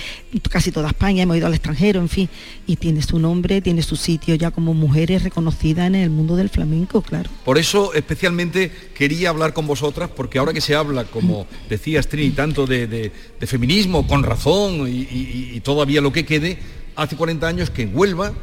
casi 0.51 0.71
toda 0.73 0.89
España, 0.89 1.23
hemos 1.23 1.37
ido 1.37 1.47
al 1.47 1.53
extranjero, 1.53 2.01
en 2.01 2.09
fin, 2.09 2.29
y 2.67 2.75
tiene 2.75 3.01
su 3.01 3.17
nombre, 3.17 3.61
tiene 3.61 3.81
su 3.81 3.95
sitio 3.95 4.35
ya 4.35 4.51
como 4.51 4.73
mujeres 4.73 5.23
reconocidas 5.23 5.87
en 5.87 5.95
el 5.95 6.09
mundo 6.09 6.35
del 6.35 6.49
flamenco, 6.49 7.01
claro. 7.01 7.29
Por 7.45 7.57
eso 7.57 7.93
especialmente 7.93 8.69
quería 8.93 9.29
hablar 9.29 9.53
con 9.53 9.65
vosotras, 9.65 10.09
porque 10.13 10.37
ahora 10.37 10.51
que 10.53 10.59
se 10.61 10.75
habla, 10.75 11.05
como 11.05 11.47
decías 11.69 12.07
Trini, 12.09 12.31
tanto 12.31 12.67
de, 12.67 12.87
de- 12.87 13.11
de 13.39 13.47
feminismo, 13.47 14.05
con 14.05 14.21
razón 14.23 14.87
y, 14.87 14.91
y- 14.91 15.51
y 15.55 15.59
todavía 15.61 16.01
lo 16.01 16.11
que 16.11 16.25
quede, 16.25 16.59
hace 16.97 17.15
40 17.15 17.47
años 17.47 17.69
que 17.69 17.83
en 17.83 17.95
Huelva 17.97 18.33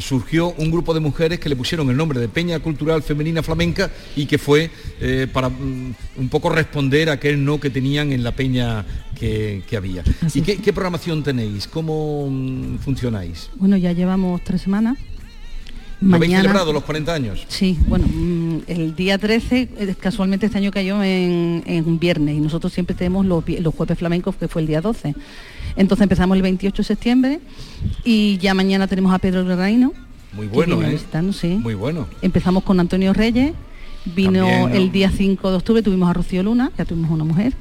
surgió 0.00 0.52
un 0.58 0.70
grupo 0.70 0.94
de 0.94 1.00
mujeres 1.00 1.38
que 1.38 1.48
le 1.48 1.56
pusieron 1.56 1.88
el 1.90 1.96
nombre 1.96 2.20
de 2.20 2.28
Peña 2.28 2.58
Cultural 2.60 3.02
Femenina 3.02 3.42
Flamenca 3.42 3.90
y 4.16 4.26
que 4.26 4.38
fue 4.38 4.70
eh, 5.00 5.26
para 5.32 5.48
mm, 5.48 5.94
un 6.16 6.28
poco 6.28 6.48
responder 6.48 7.10
a 7.10 7.14
aquel 7.14 7.44
no 7.44 7.60
que 7.60 7.70
tenían 7.70 8.12
en 8.12 8.24
la 8.24 8.32
peña 8.32 8.84
que, 9.18 9.62
que 9.68 9.76
había. 9.76 10.02
¿Y 10.32 10.42
qué, 10.42 10.56
qué 10.56 10.72
programación 10.72 11.22
tenéis? 11.22 11.66
¿Cómo 11.66 12.28
mm, 12.30 12.78
funcionáis? 12.78 13.50
Bueno, 13.56 13.76
ya 13.76 13.92
llevamos 13.92 14.42
tres 14.42 14.62
semanas. 14.62 14.98
¿Lo 16.00 16.16
habéis 16.16 16.36
celebrado 16.36 16.72
los 16.72 16.84
40 16.84 17.14
años? 17.14 17.44
Sí, 17.48 17.78
bueno, 17.86 18.06
mm, 18.06 18.62
el 18.66 18.94
día 18.94 19.16
13, 19.16 19.68
eh, 19.78 19.94
casualmente 19.98 20.46
este 20.46 20.58
año 20.58 20.70
cayó 20.70 21.02
en, 21.02 21.62
en 21.66 21.86
un 21.86 21.98
viernes 21.98 22.36
y 22.36 22.40
nosotros 22.40 22.72
siempre 22.72 22.94
tenemos 22.94 23.24
los, 23.24 23.48
los 23.48 23.74
jueves 23.74 23.98
flamencos, 23.98 24.36
que 24.36 24.48
fue 24.48 24.62
el 24.62 24.68
día 24.68 24.80
12. 24.80 25.14
Entonces 25.76 26.02
empezamos 26.02 26.36
el 26.36 26.42
28 26.42 26.76
de 26.76 26.86
septiembre 26.86 27.40
y 28.04 28.38
ya 28.38 28.54
mañana 28.54 28.86
tenemos 28.86 29.12
a 29.12 29.18
Pedro 29.18 29.44
Guerraino. 29.44 29.92
Muy 30.32 30.46
bueno, 30.48 30.82
¿eh? 30.82 30.98
sí. 31.32 31.58
Muy 31.62 31.74
bueno. 31.74 32.08
Empezamos 32.22 32.64
con 32.64 32.80
Antonio 32.80 33.12
Reyes, 33.12 33.52
vino 34.04 34.46
También, 34.46 34.60
¿no? 34.60 34.68
el 34.68 34.92
día 34.92 35.10
5 35.10 35.50
de 35.50 35.56
octubre, 35.56 35.82
tuvimos 35.82 36.10
a 36.10 36.12
Rocío 36.12 36.42
Luna, 36.42 36.72
ya 36.76 36.84
tuvimos 36.84 37.10
una 37.10 37.24
mujer, 37.24 37.54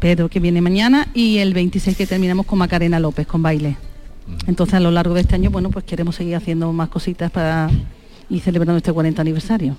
Pedro 0.00 0.28
que 0.28 0.40
viene 0.40 0.60
mañana 0.60 1.08
y 1.14 1.38
el 1.38 1.54
26 1.54 1.96
que 1.96 2.06
terminamos 2.06 2.46
con 2.46 2.58
Macarena 2.58 2.98
López, 2.98 3.26
con 3.26 3.42
baile. 3.42 3.76
Entonces 4.46 4.74
a 4.74 4.80
lo 4.80 4.90
largo 4.90 5.14
de 5.14 5.22
este 5.22 5.34
año, 5.34 5.50
bueno, 5.50 5.70
pues 5.70 5.84
queremos 5.84 6.16
seguir 6.16 6.36
haciendo 6.36 6.72
más 6.72 6.88
cositas 6.88 7.30
para 7.30 7.70
ir 8.28 8.40
celebrando 8.40 8.76
este 8.76 8.92
40 8.92 9.20
aniversario. 9.22 9.76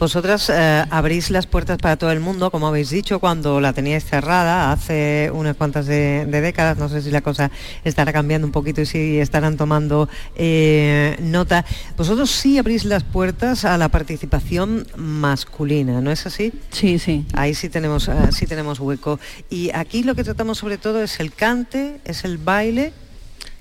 Vosotras 0.00 0.48
eh, 0.48 0.86
abrís 0.88 1.28
las 1.28 1.46
puertas 1.46 1.76
para 1.76 1.98
todo 1.98 2.10
el 2.10 2.20
mundo, 2.20 2.50
como 2.50 2.66
habéis 2.66 2.88
dicho, 2.88 3.18
cuando 3.18 3.60
la 3.60 3.74
teníais 3.74 4.02
cerrada 4.02 4.72
hace 4.72 5.30
unas 5.30 5.56
cuantas 5.56 5.84
de, 5.84 6.24
de 6.24 6.40
décadas. 6.40 6.78
No 6.78 6.88
sé 6.88 7.02
si 7.02 7.10
la 7.10 7.20
cosa 7.20 7.50
estará 7.84 8.10
cambiando 8.10 8.46
un 8.46 8.50
poquito 8.50 8.80
y 8.80 8.86
si 8.86 9.18
estarán 9.18 9.58
tomando 9.58 10.08
eh, 10.36 11.18
nota. 11.20 11.66
Vosotros 11.98 12.30
sí 12.30 12.56
abrís 12.56 12.86
las 12.86 13.04
puertas 13.04 13.66
a 13.66 13.76
la 13.76 13.90
participación 13.90 14.86
masculina, 14.96 16.00
¿no 16.00 16.10
es 16.10 16.24
así? 16.24 16.50
Sí, 16.70 16.98
sí. 16.98 17.26
Ahí 17.34 17.52
sí 17.52 17.68
tenemos, 17.68 18.08
eh, 18.08 18.14
sí 18.32 18.46
tenemos 18.46 18.80
hueco. 18.80 19.20
Y 19.50 19.70
aquí 19.74 20.02
lo 20.02 20.14
que 20.14 20.24
tratamos 20.24 20.56
sobre 20.56 20.78
todo 20.78 21.02
es 21.02 21.20
el 21.20 21.34
cante, 21.34 22.00
es 22.06 22.24
el 22.24 22.38
baile. 22.38 22.94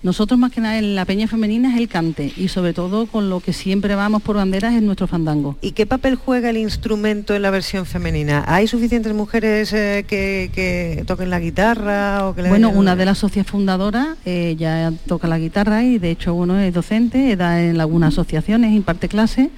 Nosotros 0.01 0.39
más 0.39 0.51
que 0.51 0.61
nada 0.61 0.77
en 0.79 0.95
la 0.95 1.03
peña 1.03 1.27
femenina 1.27 1.73
es 1.73 1.77
el 1.77 1.89
cante 1.89 2.31
y 2.37 2.47
sobre 2.47 2.73
todo 2.73 3.05
con 3.05 3.29
lo 3.29 3.41
que 3.41 3.51
siempre 3.51 3.95
vamos 3.95 4.21
por 4.21 4.37
banderas 4.37 4.73
es 4.73 4.81
nuestro 4.81 5.07
fandango. 5.07 5.57
¿Y 5.61 5.73
qué 5.73 5.85
papel 5.85 6.15
juega 6.15 6.49
el 6.49 6.57
instrumento 6.57 7.35
en 7.35 7.41
la 7.41 7.49
versión 7.49 7.85
femenina? 7.85 8.45
¿Hay 8.47 8.67
suficientes 8.67 9.13
mujeres 9.13 9.73
eh, 9.73 10.05
que, 10.07 10.51
que 10.53 11.03
toquen 11.05 11.29
la 11.29 11.41
guitarra 11.41 12.27
o 12.27 12.33
que 12.33 12.43
le 12.43 12.49
Bueno, 12.49 12.69
una 12.69 12.95
de 12.95 13.05
las 13.05 13.17
socias 13.17 13.45
fundadoras 13.45 14.17
eh, 14.25 14.55
ya 14.57 14.93
toca 15.05 15.27
la 15.27 15.37
guitarra 15.37 15.83
y 15.83 15.99
de 15.99 16.11
hecho 16.11 16.33
uno 16.33 16.57
es 16.59 16.73
docente, 16.73 17.35
da 17.35 17.61
en 17.61 17.81
algunas 17.81 18.13
asociaciones, 18.13 18.71
imparte 18.71 19.09
clases. 19.09 19.49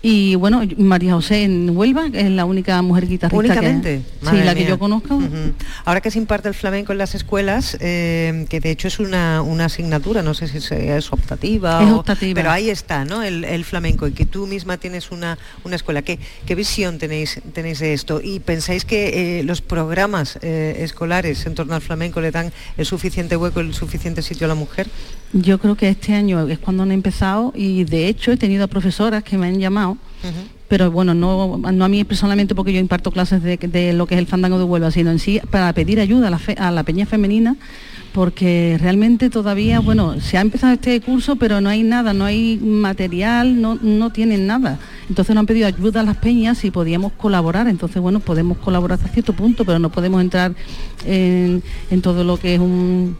Y 0.00 0.36
bueno, 0.36 0.62
María 0.76 1.14
José 1.14 1.42
en 1.42 1.76
Huelva, 1.76 2.06
es 2.12 2.30
la 2.30 2.44
única 2.44 2.80
mujer 2.82 3.08
guitarrista 3.08 3.36
Únicamente. 3.36 4.02
que, 4.22 4.30
sí, 4.30 4.36
la 4.44 4.54
que 4.54 4.64
yo 4.64 4.78
conozco. 4.78 5.20
Ahora 5.84 6.00
que 6.00 6.12
se 6.12 6.18
imparte 6.18 6.46
el 6.48 6.54
flamenco 6.54 6.92
en 6.92 6.98
las 6.98 7.16
escuelas, 7.16 7.76
eh, 7.80 8.46
que 8.48 8.60
de 8.60 8.70
hecho 8.70 8.86
es 8.86 9.00
una, 9.00 9.42
una 9.42 9.64
asignatura, 9.64 10.22
no 10.22 10.34
sé 10.34 10.46
si 10.46 10.58
es, 10.58 10.70
es 10.70 11.12
optativa, 11.12 11.82
Es 11.82 11.90
o- 11.90 11.96
optativa. 11.98 12.34
pero 12.36 12.52
ahí 12.52 12.70
está, 12.70 13.04
¿no? 13.04 13.24
El, 13.24 13.42
el 13.44 13.64
flamenco 13.64 14.06
y 14.06 14.12
que 14.12 14.24
tú 14.24 14.46
misma 14.46 14.76
tienes 14.76 15.10
una, 15.10 15.36
una 15.64 15.74
escuela. 15.74 16.02
¿Qué, 16.02 16.20
qué 16.46 16.54
visión 16.54 16.98
tenéis, 16.98 17.40
tenéis 17.52 17.80
de 17.80 17.92
esto? 17.92 18.20
¿Y 18.22 18.38
pensáis 18.38 18.84
que 18.84 19.40
eh, 19.40 19.42
los 19.42 19.62
programas 19.62 20.38
eh, 20.42 20.76
escolares 20.78 21.44
en 21.46 21.56
torno 21.56 21.74
al 21.74 21.80
flamenco 21.82 22.20
le 22.20 22.30
dan 22.30 22.52
el 22.76 22.86
suficiente 22.86 23.36
hueco, 23.36 23.58
el 23.58 23.74
suficiente 23.74 24.22
sitio 24.22 24.44
a 24.44 24.48
la 24.48 24.54
mujer? 24.54 24.88
Yo 25.32 25.58
creo 25.58 25.74
que 25.76 25.88
este 25.90 26.14
año 26.14 26.46
es 26.48 26.58
cuando 26.58 26.82
han 26.84 26.92
empezado 26.92 27.52
y 27.54 27.84
de 27.84 28.08
hecho 28.08 28.32
he 28.32 28.36
tenido 28.38 28.64
a 28.64 28.66
profesoras 28.66 29.22
que 29.22 29.36
me 29.36 29.46
han 29.46 29.58
llamado, 29.60 29.98
pero 30.68 30.90
bueno, 30.90 31.12
no, 31.14 31.58
no 31.58 31.84
a 31.84 31.88
mí 31.88 32.02
personalmente 32.04 32.54
porque 32.54 32.72
yo 32.72 32.80
imparto 32.80 33.10
clases 33.10 33.42
de, 33.42 33.56
de 33.58 33.92
lo 33.92 34.06
que 34.06 34.14
es 34.14 34.18
el 34.20 34.26
fandango 34.26 34.58
de 34.58 34.64
Huelva, 34.64 34.90
sino 34.90 35.10
en 35.10 35.18
sí 35.18 35.40
para 35.50 35.72
pedir 35.74 36.00
ayuda 36.00 36.28
a 36.28 36.30
la, 36.30 36.38
fe- 36.38 36.56
a 36.58 36.70
la 36.70 36.82
peña 36.82 37.04
femenina 37.06 37.56
porque 38.12 38.78
realmente 38.80 39.28
todavía, 39.28 39.80
bueno, 39.80 40.18
se 40.18 40.38
ha 40.38 40.40
empezado 40.40 40.72
este 40.72 40.98
curso, 41.02 41.36
pero 41.36 41.60
no 41.60 41.68
hay 41.68 41.82
nada, 41.82 42.14
no 42.14 42.24
hay 42.24 42.56
material, 42.56 43.60
no, 43.60 43.78
no 43.80 44.10
tienen 44.10 44.46
nada. 44.46 44.78
Entonces 45.10 45.34
nos 45.34 45.42
han 45.42 45.46
pedido 45.46 45.66
ayuda 45.68 46.00
a 46.00 46.04
las 46.04 46.16
peñas 46.16 46.56
si 46.58 46.70
podíamos 46.70 47.12
colaborar. 47.12 47.68
Entonces, 47.68 48.00
bueno, 48.00 48.20
podemos 48.20 48.56
colaborar 48.58 48.98
hasta 48.98 49.12
cierto 49.12 49.34
punto, 49.34 49.64
pero 49.66 49.78
no 49.78 49.90
podemos 49.90 50.22
entrar 50.22 50.54
en, 51.04 51.62
en 51.90 52.00
todo 52.02 52.24
lo 52.24 52.38
que 52.38 52.54
es 52.54 52.60
un 52.60 53.14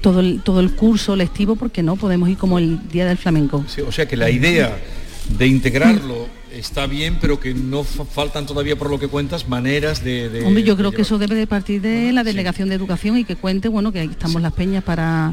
todo 0.00 0.20
el, 0.20 0.40
todo 0.42 0.60
el 0.60 0.72
curso 0.72 1.16
lectivo 1.16 1.56
porque 1.56 1.82
no 1.82 1.96
podemos 1.96 2.28
ir 2.28 2.36
como 2.36 2.58
el 2.58 2.88
día 2.88 3.06
del 3.06 3.16
flamenco. 3.18 3.64
Sí, 3.68 3.80
o 3.80 3.90
sea 3.92 4.06
que 4.06 4.16
la 4.16 4.30
idea 4.30 4.76
de 5.38 5.46
integrarlo 5.46 6.28
está 6.52 6.86
bien, 6.86 7.18
pero 7.20 7.40
que 7.40 7.52
no 7.54 7.82
fa- 7.82 8.04
faltan 8.04 8.46
todavía, 8.46 8.76
por 8.76 8.88
lo 8.88 8.98
que 9.00 9.08
cuentas, 9.08 9.48
maneras 9.48 10.04
de... 10.04 10.28
de- 10.28 10.44
Hombre, 10.44 10.62
yo 10.62 10.74
de 10.76 10.80
creo 10.82 10.92
que 10.92 11.02
eso 11.02 11.18
debe 11.18 11.34
de 11.34 11.46
partir 11.48 11.80
de 11.80 12.12
la 12.12 12.22
delegación 12.22 12.68
de 12.68 12.76
educación 12.76 13.18
y 13.18 13.24
que 13.24 13.34
cuente, 13.34 13.68
bueno, 13.68 13.90
que 13.90 14.04
estamos 14.04 14.40
las 14.40 14.52
peñas 14.52 14.84
para, 14.84 15.32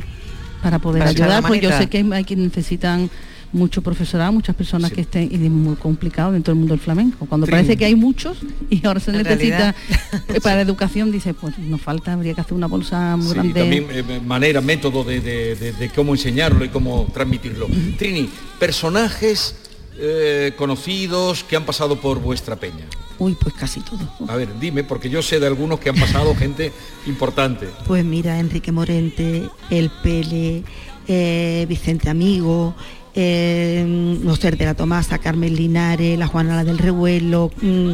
para 0.64 0.80
poder 0.80 1.00
Para 1.00 1.12
ayudar, 1.12 1.44
pues 1.46 1.62
yo 1.62 1.72
sé 1.78 1.88
que 1.88 1.98
hay, 2.00 2.10
hay 2.12 2.24
que 2.24 2.36
necesitan 2.36 3.10
mucho 3.54 3.82
profesorado, 3.82 4.32
muchas 4.32 4.56
personas 4.56 4.92
que 4.92 5.02
estén, 5.02 5.30
y 5.32 5.36
es 5.36 5.52
muy 5.52 5.76
complicado 5.76 6.32
dentro 6.32 6.54
del 6.54 6.60
mundo 6.60 6.74
del 6.74 6.80
flamenco. 6.82 7.26
Cuando 7.28 7.48
parece 7.48 7.76
que 7.78 7.86
hay 7.86 7.96
muchos 7.96 8.38
y 8.70 8.86
ahora 8.86 9.00
se 9.00 9.12
En 9.12 9.18
necesita 9.18 9.58
realidad. 9.58 9.76
para 10.44 10.62
educación, 10.62 11.12
dice, 11.12 11.34
pues 11.34 11.58
nos 11.60 11.82
falta, 11.82 12.14
habría 12.14 12.34
que 12.34 12.42
hacer 12.42 12.54
una 12.54 12.68
bolsa 12.68 13.18
muy 13.18 13.28
Sí, 13.28 13.34
grande. 13.34 13.60
también 13.60 13.88
eh, 13.92 14.22
manera, 14.26 14.62
método 14.62 15.04
de, 15.04 15.20
de- 15.22 15.56
de- 15.56 15.74
de 15.74 15.90
cómo 15.90 16.14
enseñarlo 16.14 16.64
y 16.66 16.70
cómo 16.70 17.08
transmitirlo. 17.14 17.68
Trini, 17.98 18.30
personajes 18.58 19.56
eh, 20.00 20.54
conocidos 20.58 21.44
que 21.44 21.56
han 21.58 21.66
pasado 21.66 22.00
por 22.00 22.20
vuestra 22.20 22.56
peña. 22.56 22.86
Uy, 23.20 23.36
pues 23.40 23.54
casi 23.54 23.82
todo. 23.82 24.00
A 24.28 24.36
ver, 24.36 24.48
dime, 24.60 24.84
porque 24.84 25.10
yo 25.10 25.22
sé 25.22 25.40
de 25.40 25.46
algunos 25.46 25.80
que 25.80 25.90
han 25.90 25.96
pasado 25.96 26.34
gente 26.36 26.72
importante. 27.06 27.68
Pues 27.86 28.04
mira, 28.04 28.40
Enrique 28.40 28.72
Morente, 28.72 29.48
El 29.70 29.92
Pele, 30.02 30.64
eh, 31.08 31.66
Vicente 31.70 32.10
Amigo, 32.10 32.74
eh, 33.16 33.84
no 33.88 34.36
sé, 34.36 34.52
de 34.52 34.66
la 34.66 34.74
Tomasa, 34.74 35.18
Carmen 35.18 35.56
Linares, 35.56 36.18
la 36.18 36.28
Juana 36.28 36.56
la 36.56 36.64
del 36.64 36.78
Revuelo, 36.78 37.52
mm, 37.62 37.92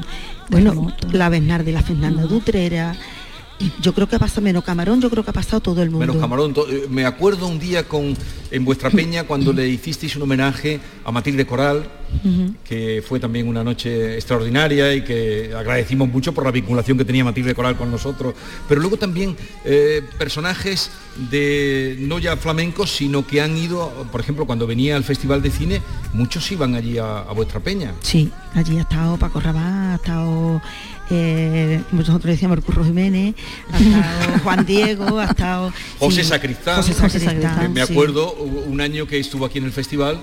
bueno, 0.49 0.93
la 1.11 1.30
Bernard 1.30 1.65
de 1.65 1.72
la 1.72 1.82
Fernanda 1.82 2.24
Dutrera. 2.24 2.95
Yo 3.82 3.93
creo 3.93 4.08
que 4.08 4.16
ha 4.16 4.20
pasado 4.20 4.41
menos 4.41 4.64
Camarón, 4.64 5.01
yo 5.01 5.10
creo 5.10 5.24
que 5.24 5.32
ha 5.32 5.34
pasado 5.34 5.60
todo 5.62 5.82
el 5.82 5.89
mundo. 5.89 6.05
Menos 6.05 6.18
Camarón. 6.22 6.53
eh, 6.70 6.86
Me 6.89 7.05
acuerdo 7.05 7.47
un 7.47 7.58
día 7.58 7.88
con, 7.88 8.16
en 8.51 8.66
vuestra 8.66 8.89
peña 8.91 9.24
cuando 9.24 9.51
le 9.51 9.68
hicisteis 9.68 10.16
un 10.16 10.22
homenaje 10.24 10.80
a 11.03 11.12
Matilde 11.12 11.45
Coral, 11.47 11.89
que 12.64 13.03
fue 13.08 13.20
también 13.20 13.47
una 13.47 13.64
noche 13.64 14.16
extraordinaria 14.16 14.93
y 14.93 15.03
que 15.03 15.51
agradecimos 15.58 16.08
mucho 16.08 16.34
por 16.34 16.45
la 16.45 16.51
vinculación 16.51 16.97
que 16.97 17.05
tenía 17.05 17.24
Matilde 17.24 17.55
Coral 17.55 17.76
con 17.78 17.89
nosotros. 17.89 18.36
Pero 18.68 18.80
luego 18.80 18.97
también 18.97 19.36
eh, 19.66 20.03
personajes 20.20 20.91
de 21.32 21.97
no 21.99 22.20
ya 22.20 22.38
flamencos, 22.38 22.91
sino 22.91 23.26
que 23.26 23.41
han 23.41 23.58
ido, 23.58 23.89
por 24.12 24.22
ejemplo, 24.22 24.45
cuando 24.45 24.68
venía 24.68 24.95
al 24.95 25.03
Festival 25.03 25.41
de 25.41 25.49
Cine, 25.49 25.82
muchos 26.14 26.51
iban 26.51 26.76
allí 26.76 26.99
a, 26.99 27.20
a 27.22 27.34
vuestra 27.34 27.60
peña. 27.60 27.93
Sí, 28.01 28.32
allí 28.53 28.78
ha 28.78 28.82
estado 28.82 29.18
Paco 29.18 29.39
Rabá, 29.39 29.93
ha 29.93 29.95
estado, 29.95 30.62
eh, 31.10 31.82
nosotros 31.91 32.26
decíamos, 32.26 32.58
el 32.58 32.64
Curro 32.64 32.84
Jiménez, 32.84 33.36
ha 33.72 33.78
estado 33.80 34.39
Juan 34.43 34.66
Diego, 34.66 35.20
ha 35.20 35.26
estado... 35.26 35.74
José 35.99 36.24
sí, 36.24 36.30
Sacristán, 36.30 36.78
José 36.78 36.93
Sacristán, 36.93 37.74
me, 37.74 37.82
acuerdo 37.82 38.34
un 38.34 38.82
año 38.82 39.08
que 39.08 39.20
estuvo 39.20 39.45
aquí 39.45 39.58
en 39.58 39.66
el 39.66 39.72
festival 39.72 40.20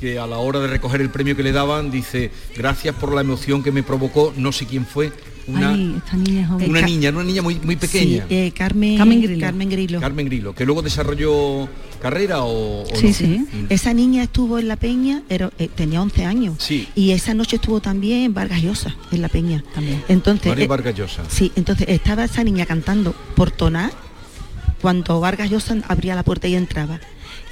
que 0.00 0.18
a 0.18 0.26
la 0.26 0.38
hora 0.38 0.60
de 0.60 0.66
recoger 0.66 1.02
el 1.02 1.10
premio 1.10 1.36
que 1.36 1.42
le 1.42 1.52
daban 1.52 1.90
dice 1.90 2.30
gracias 2.56 2.94
por 2.94 3.14
la 3.14 3.20
emoción 3.20 3.62
que 3.62 3.70
me 3.70 3.82
provocó 3.82 4.32
no 4.34 4.50
sé 4.50 4.64
quién 4.64 4.86
fue 4.86 5.12
una, 5.46 5.70
Ay, 5.70 5.94
esta 5.96 6.16
niña 6.16 6.42
es 6.42 6.48
joven. 6.48 6.70
una 6.70 6.80
niña 6.82 7.10
una 7.10 7.24
niña 7.24 7.42
muy 7.42 7.56
muy 7.60 7.76
pequeña 7.76 8.24
Sí, 8.28 8.34
eh, 8.34 8.52
Carmen, 8.56 8.96
Carmen 8.98 9.22
Grillo. 9.22 9.40
Carmen 9.40 9.68
Grillo. 9.70 10.00
Carmen 10.00 10.26
Grillo 10.26 10.54
que 10.54 10.64
luego 10.64 10.82
desarrolló 10.82 11.68
carrera 12.00 12.42
o, 12.44 12.82
o 12.82 12.96
Sí, 12.96 13.08
no? 13.08 13.12
sí. 13.12 13.46
Esa 13.68 13.92
niña 13.92 14.22
estuvo 14.22 14.58
en 14.58 14.68
la 14.68 14.76
peña, 14.76 15.22
era- 15.28 15.50
eh, 15.58 15.68
tenía 15.74 16.00
11 16.00 16.24
años. 16.24 16.54
Sí. 16.58 16.88
Y 16.94 17.10
esa 17.10 17.34
noche 17.34 17.56
estuvo 17.56 17.80
también 17.80 18.22
en 18.22 18.34
Vargas 18.34 18.62
Llosa, 18.62 18.96
en 19.12 19.20
la 19.20 19.28
peña. 19.28 19.62
También. 19.74 20.02
Entonces, 20.08 20.46
María 20.48 20.64
eh, 20.64 20.68
Vargas 20.68 20.94
Llosa. 20.94 21.22
Sí, 21.28 21.52
entonces 21.56 21.86
estaba 21.90 22.24
esa 22.24 22.42
niña 22.42 22.64
cantando 22.64 23.14
por 23.34 23.50
tonar 23.50 23.90
cuando 24.80 25.20
Vargas 25.20 25.50
Llosa 25.50 25.76
abría 25.88 26.14
la 26.14 26.22
puerta 26.22 26.48
y 26.48 26.54
entraba. 26.54 26.98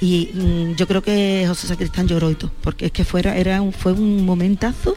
Y 0.01 0.29
mm, 0.33 0.75
yo 0.77 0.87
creo 0.87 1.03
que 1.03 1.45
José 1.47 1.67
Sacristán 1.67 2.07
lloró 2.07 2.31
y 2.31 2.35
todo, 2.35 2.51
porque 2.61 2.87
es 2.87 2.91
que 2.91 3.03
fuera, 3.03 3.37
era 3.37 3.61
un, 3.61 3.71
fue 3.73 3.91
un 3.91 4.25
momentazo 4.25 4.95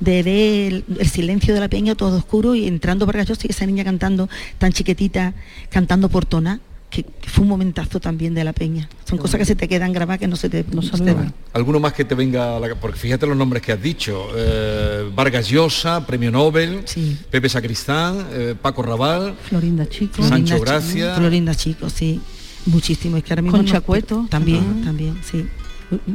de 0.00 0.22
ver 0.22 0.72
el, 0.72 0.84
el 1.00 1.08
silencio 1.08 1.54
de 1.54 1.60
la 1.60 1.68
peña 1.68 1.94
todo 1.94 2.16
oscuro 2.18 2.54
y 2.54 2.66
entrando 2.66 3.04
Vargas 3.06 3.28
Llosa 3.28 3.46
y 3.48 3.50
esa 3.50 3.66
niña 3.66 3.84
cantando 3.84 4.28
tan 4.58 4.72
chiquitita, 4.72 5.34
cantando 5.70 6.08
por 6.08 6.24
tonar, 6.24 6.60
que, 6.90 7.02
que 7.02 7.28
fue 7.28 7.42
un 7.42 7.48
momentazo 7.50 8.00
también 8.00 8.32
de 8.32 8.44
la 8.44 8.52
peña. 8.52 8.88
Son 9.04 9.18
cosas 9.18 9.38
que 9.38 9.44
se 9.44 9.54
te 9.54 9.68
quedan 9.68 9.92
grabadas 9.92 10.20
que 10.20 10.26
no 10.28 10.36
se 10.36 10.48
te, 10.48 10.64
no 10.72 10.80
se 10.82 10.92
te 11.02 11.12
van. 11.12 11.34
alguno 11.52 11.80
más 11.80 11.92
que 11.92 12.04
te 12.04 12.14
venga 12.14 12.56
a 12.56 12.60
la 12.60 12.74
porque 12.76 12.98
fíjate 12.98 13.26
los 13.26 13.36
nombres 13.36 13.62
que 13.62 13.72
has 13.72 13.82
dicho 13.82 14.28
eh, 14.36 15.10
Vargas 15.14 15.48
Llosa 15.48 16.06
premio 16.06 16.30
Nobel 16.30 16.84
Pepe 17.30 17.48
Sacristán 17.48 18.26
eh, 18.32 18.54
Paco 18.60 18.82
Raval 18.82 19.34
Florinda 19.48 19.86
Chico. 19.88 20.22
Sancho 20.22 20.56
Florinda 20.56 20.58
Gracia 20.58 21.14
Florinda 21.16 21.54
Chico, 21.54 21.90
sí. 21.90 22.20
Muchísimo, 22.66 23.16
es 23.16 23.24
que 23.24 23.32
ahora 23.32 23.42
mismo 23.42 23.56
Con 23.58 23.66
no- 23.66 23.72
Chacueto. 23.72 24.26
También, 24.30 24.82
también, 24.84 25.18
sí. 25.30 25.44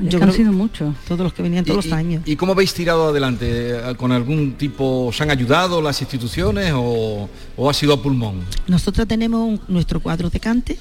Que 0.09 0.15
han 0.17 0.31
sido 0.33 0.51
muchos. 0.51 0.95
Todos 1.07 1.21
los 1.21 1.33
que 1.33 1.41
venían 1.41 1.65
todos 1.65 1.85
¿Y- 1.85 1.89
los 1.89 1.97
años. 1.97 2.21
¿Y 2.25 2.35
cómo 2.35 2.51
habéis 2.51 2.73
tirado 2.73 3.07
adelante? 3.09 3.75
¿Con 3.97 4.11
algún 4.11 4.53
tipo, 4.53 5.07
os 5.07 5.19
han 5.21 5.31
ayudado 5.31 5.81
las 5.81 5.99
instituciones 6.01 6.71
o, 6.75 7.27
o 7.57 7.69
ha 7.69 7.73
sido 7.73 7.93
a 7.93 8.01
pulmón? 8.01 8.41
Nosotros 8.67 9.07
tenemos 9.07 9.39
un- 9.47 9.61
nuestro 9.67 9.99
cuadro 9.99 10.29
de 10.29 10.39
cante 10.39 10.77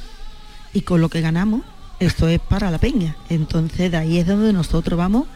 y 0.75 0.83
con 0.83 1.01
lo 1.01 1.09
que 1.09 1.21
ganamos, 1.23 1.63
esto 2.01 2.29
es 2.29 2.39
para 2.41 2.71
la 2.71 2.79
peña. 2.79 3.17
Entonces 3.31 3.91
de 3.91 3.97
ahí 3.97 4.19
es 4.19 4.27
donde 4.27 4.53
nosotros 4.53 4.99
vamos 4.99 5.27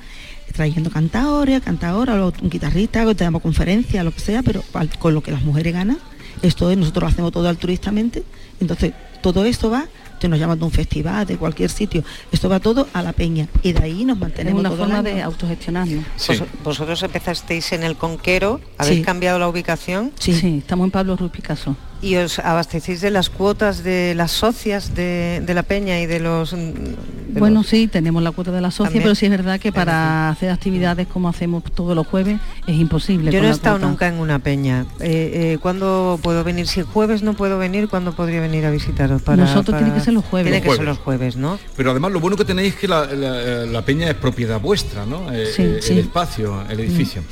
trayendo 0.53 0.91
cantadores, 0.91 1.61
cantadora, 1.63 2.25
o 2.25 2.33
un 2.43 2.51
guitarrista, 2.51 3.05
que 3.05 3.15
tenemos 3.15 3.43
conferencias, 3.43 4.05
lo 4.05 4.13
que 4.13 4.21
sea, 4.21 4.43
pero 4.43 4.63
con 4.99 5.13
lo 5.15 5.23
que 5.23 5.31
las 5.33 5.43
mujeres 5.43 5.73
ganan, 5.73 5.99
esto 6.43 6.71
es, 6.71 6.77
nosotros 6.79 7.03
lo 7.03 7.09
hacemos 7.09 7.33
todo 7.33 7.49
altruistamente. 7.49 8.23
Entonces 8.61 8.93
todo 9.23 9.45
esto 9.45 9.71
va, 9.71 9.87
que 10.19 10.29
nos 10.29 10.39
llaman 10.39 10.59
de 10.59 10.64
un 10.64 10.71
festival, 10.71 11.27
de 11.27 11.37
cualquier 11.37 11.71
sitio, 11.71 12.03
esto 12.33 12.49
va 12.49 12.61
todo 12.61 12.87
a 12.93 13.03
la 13.03 13.12
peña 13.12 13.49
y 13.62 13.73
de 13.73 13.83
ahí 13.83 14.05
nos 14.05 14.17
Es 14.17 14.21
mantenemos 14.23 14.61
una 14.61 14.71
todo 14.71 14.85
el 14.85 14.91
forma 14.91 15.03
de 15.03 15.23
autogestionarnos. 15.23 16.05
Vos- 16.29 16.43
Vosotros 16.64 17.03
empezasteis 17.03 17.73
en 17.73 17.83
el 17.85 17.97
Conquero, 17.97 18.61
habéis 18.79 18.99
Sí. 19.01 19.05
cambiado 19.05 19.39
la 19.39 19.49
ubicación 19.49 20.12
Sí. 20.19 20.59
estamos 20.59 20.85
en 20.87 20.91
Pablo 20.91 21.17
Ruiz 21.17 21.33
Picasso. 21.33 21.77
Y 22.03 22.17
os 22.17 22.39
abastecéis 22.39 23.01
de 23.01 23.11
las 23.11 23.31
cuotas 23.31 23.83
de 23.83 24.15
las 24.15 24.31
socias 24.31 24.95
de, 24.95 25.43
de 25.45 25.55
la 25.55 25.63
peña 25.63 25.99
y 26.01 26.07
de 26.07 26.21
los... 26.21 26.53
mm, 26.53 26.57
de 26.57 27.41
Bueno, 27.41 27.61
los- 27.61 27.67
sí, 27.69 27.89
tenemos 27.89 28.23
la 28.23 28.31
cuota 28.33 28.51
de 28.53 28.61
la 28.61 28.71
socia, 28.71 28.85
También. 28.87 29.03
pero 29.03 29.15
sí 29.15 29.27
es 29.27 29.31
verdad 29.31 29.59
que 29.59 29.73
para 29.73 30.29
hacer 30.31 30.51
actividades 30.51 31.07
como 31.07 31.29
hacemos 31.29 31.65
todos 31.65 31.95
los 31.97 32.07
jueves 32.07 32.39
es 32.67 32.77
imposible. 32.77 33.31
Yo 33.33 33.41
no 33.41 33.49
he 33.49 33.51
estado 33.51 33.77
cuota. 33.77 33.89
nunca 33.91 34.09
en 34.09 34.15
una 34.21 34.39
peña. 34.39 34.87
Eh, 35.01 35.55
eh, 35.55 35.59
¿Cuándo 35.61 36.19
puedo 36.23 36.45
venir? 36.45 36.67
Si 36.69 36.81
el 36.81 36.87
jueves 36.87 37.23
no 37.23 37.35
puedo 37.35 37.59
venir, 37.59 37.89
¿cuándo 37.89 38.15
podría 38.15 38.41
venir 38.41 38.65
a 38.67 38.71
visitaros? 38.71 39.23
Para, 39.23 39.39
Nosotros 39.45 39.77
tiene 39.77 39.91
para- 39.91 39.95
que 39.99 40.05
ser 40.05 40.15
los 40.15 40.25
jueves. 40.25 40.53
Tiene 40.53 40.67
que 40.67 40.75
ser 40.77 40.85
los 40.85 40.99
jueves, 40.99 41.37
¿no? 41.37 41.59
Pero 41.77 41.91
además 41.91 42.13
lo 42.13 42.21
bueno 42.21 42.37
que 42.37 42.45
tenéis 42.45 42.75
es 42.75 42.81
que 42.81 42.89
la, 42.89 43.07
la- 43.07 43.67
la 43.67 43.83
peña 43.83 44.09
es 44.09 44.15
propiedad 44.15 44.61
vuestra, 44.61 45.05
¿no? 45.07 45.33
Eh, 45.33 45.47
Sí, 45.55 45.63
eh, 45.63 45.79
sí. 45.83 45.93
El 45.95 45.99
espacio, 46.01 46.63
el 46.71 46.81
edificio. 46.81 47.23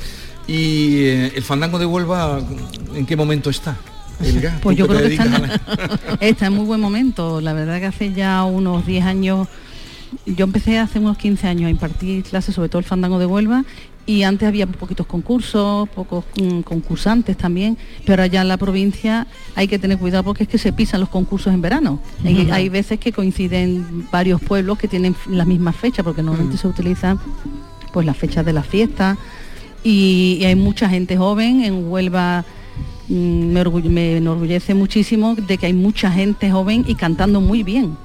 Y 0.47 1.05
eh, 1.05 1.31
el 1.35 1.43
fandango 1.43 1.79
de 1.79 1.85
Huelva, 1.85 2.39
¿en 2.93 3.05
qué 3.05 3.15
momento 3.15 3.49
está? 3.49 3.75
Elga, 4.23 4.59
Pues 4.61 4.77
yo 4.77 4.87
creo 4.87 5.01
que 5.01 5.07
está 5.13 5.25
en, 5.25 5.33
a 5.35 5.39
la- 5.39 5.61
está 6.21 6.47
en 6.47 6.53
muy 6.53 6.65
buen 6.65 6.79
momento. 6.81 7.41
La 7.41 7.53
verdad 7.53 7.79
que 7.79 7.85
hace 7.87 8.13
ya 8.13 8.43
unos 8.43 8.85
10 8.85 9.03
años, 9.05 9.47
yo 10.25 10.45
empecé 10.45 10.79
hace 10.79 10.99
unos 10.99 11.17
15 11.17 11.47
años 11.47 11.67
a 11.67 11.69
impartir 11.71 12.23
clases, 12.23 12.55
sobre 12.55 12.69
todo 12.69 12.79
el 12.79 12.85
fandango 12.85 13.19
de 13.19 13.25
Huelva, 13.25 13.65
y 14.07 14.21
antes 14.21 14.47
había 14.47 14.67
poquitos 14.67 15.07
concursos, 15.07 15.89
pocos 15.89 16.25
mm, 16.39 16.59
concursantes 16.61 17.35
también, 17.37 17.75
pero 18.05 18.21
allá 18.21 18.41
en 18.43 18.47
la 18.47 18.57
provincia 18.57 19.25
hay 19.55 19.67
que 19.67 19.79
tener 19.79 19.97
cuidado 19.97 20.23
porque 20.23 20.43
es 20.43 20.49
que 20.49 20.59
se 20.59 20.71
pisan 20.71 20.99
los 20.99 21.09
concursos 21.09 21.51
en 21.53 21.61
verano. 21.61 21.99
Hay, 22.23 22.41
Ujú. 22.43 22.53
hay 22.53 22.69
veces 22.69 22.99
que 22.99 23.11
coinciden 23.11 24.07
varios 24.11 24.39
pueblos 24.41 24.77
que 24.77 24.87
tienen 24.87 25.15
las 25.27 25.47
mismas 25.47 25.75
fechas, 25.75 26.03
porque 26.05 26.21
normalmente 26.21 26.57
se 26.57 26.67
utilizan 26.67 27.19
pues 27.93 28.05
las 28.05 28.15
fechas 28.15 28.45
de 28.45 28.53
las 28.53 28.67
fiestas 28.67 29.17
y, 29.83 30.37
y 30.39 30.45
hay 30.45 30.55
mucha 30.55 30.87
gente 30.87 31.17
joven 31.17 31.63
en 31.63 31.87
Huelva. 31.89 32.45
Mm, 33.07 33.51
Me, 33.53 33.61
orgull- 33.63 33.89
me 33.89 34.17
enorgullece 34.17 34.73
muchísimo 34.73 35.35
de 35.35 35.57
que 35.57 35.65
hay 35.67 35.73
mucha 35.73 36.11
gente 36.11 36.51
joven 36.51 36.85
y 36.87 36.95
cantando 36.95 37.41
muy 37.41 37.63
bien, 37.63 37.97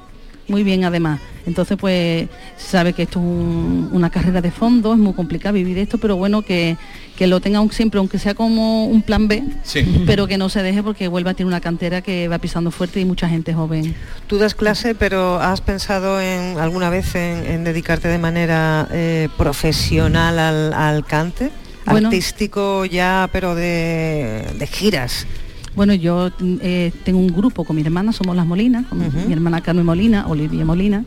muy 0.48 0.62
bien 0.62 0.84
además. 0.84 1.20
Entonces, 1.46 1.78
pues, 1.80 2.28
se 2.58 2.68
sabe 2.70 2.92
que 2.92 3.02
esto 3.04 3.18
es 3.18 3.24
un- 3.24 3.88
una 3.92 4.10
carrera 4.10 4.40
de 4.42 4.50
fondo, 4.50 4.92
es 4.92 4.98
muy 4.98 5.14
complicado 5.14 5.54
vivir 5.54 5.78
esto, 5.78 5.96
pero 5.98 6.16
bueno, 6.16 6.42
que, 6.42 6.76
que 7.16 7.26
lo 7.26 7.40
tenga 7.40 7.60
un- 7.60 7.72
siempre, 7.72 7.98
aunque 7.98 8.18
sea 8.18 8.34
como 8.34 8.84
un 8.84 9.00
plan 9.02 9.26
B, 9.26 9.42
Sí. 9.62 9.80
pero 10.06 10.26
que 10.26 10.36
no 10.36 10.48
se 10.50 10.62
deje 10.62 10.82
porque 10.82 11.08
Huelva 11.08 11.32
tiene 11.34 11.48
una 11.48 11.60
cantera 11.62 12.02
que 12.02 12.28
va 12.28 12.38
pisando 12.38 12.70
fuerte 12.70 13.00
y 13.00 13.04
mucha 13.06 13.26
gente 13.28 13.54
joven. 13.54 13.94
Tú 14.26 14.36
das 14.38 14.54
clase, 14.54 14.94
pero 14.94 15.40
¿has 15.40 15.62
pensado 15.62 16.20
en 16.20 16.58
alguna 16.58 16.90
vez 16.90 17.14
en, 17.14 17.46
en 17.50 17.64
dedicarte 17.64 18.08
de 18.08 18.18
manera 18.18 18.86
eh, 18.92 19.28
profesional 19.38 20.38
al, 20.38 20.72
al 20.74 21.04
cante? 21.06 21.50
Bueno. 21.90 22.08
Artístico 22.08 22.84
ya, 22.84 23.28
pero 23.32 23.54
de, 23.54 24.44
de 24.58 24.66
giras. 24.66 25.26
Bueno, 25.74 25.94
yo 25.94 26.30
eh, 26.40 26.92
tengo 27.04 27.18
un 27.20 27.28
grupo 27.28 27.64
con 27.64 27.76
mi 27.76 27.82
hermana, 27.82 28.12
somos 28.12 28.34
las 28.34 28.44
Molinas, 28.46 28.86
con 28.86 28.98
mi 28.98 29.32
hermana 29.32 29.60
Carmen 29.60 29.86
Molina, 29.86 30.26
Olivia 30.26 30.64
Molina, 30.64 31.04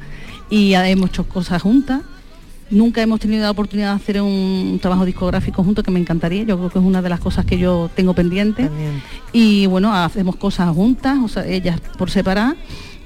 y 0.50 0.74
hemos 0.74 1.10
hecho 1.10 1.26
cosas 1.26 1.62
juntas. 1.62 2.02
Nunca 2.70 3.02
hemos 3.02 3.20
tenido 3.20 3.44
la 3.44 3.52
oportunidad 3.52 3.90
de 3.90 3.96
hacer 3.96 4.22
un 4.22 4.80
trabajo 4.82 5.06
discográfico 5.06 5.64
juntos 5.64 5.84
que 5.84 5.92
me 5.92 6.00
encantaría. 6.00 6.44
Yo 6.44 6.58
creo 6.58 6.70
que 6.70 6.80
es 6.80 6.86
una 6.86 7.02
de 7.02 7.10
las 7.10 7.20
cosas 7.20 7.46
que 7.46 7.58
yo 7.60 7.90
tengo 7.94 8.14
pendiente. 8.14 8.70
Y 9.34 9.66
bueno, 9.68 9.94
hacemos 9.94 10.38
cosas 10.38 10.74
juntas, 10.74 11.20
o 11.22 11.28
sea, 11.28 11.46
ellas 11.46 11.80
por 11.98 12.10
separar, 12.10 12.56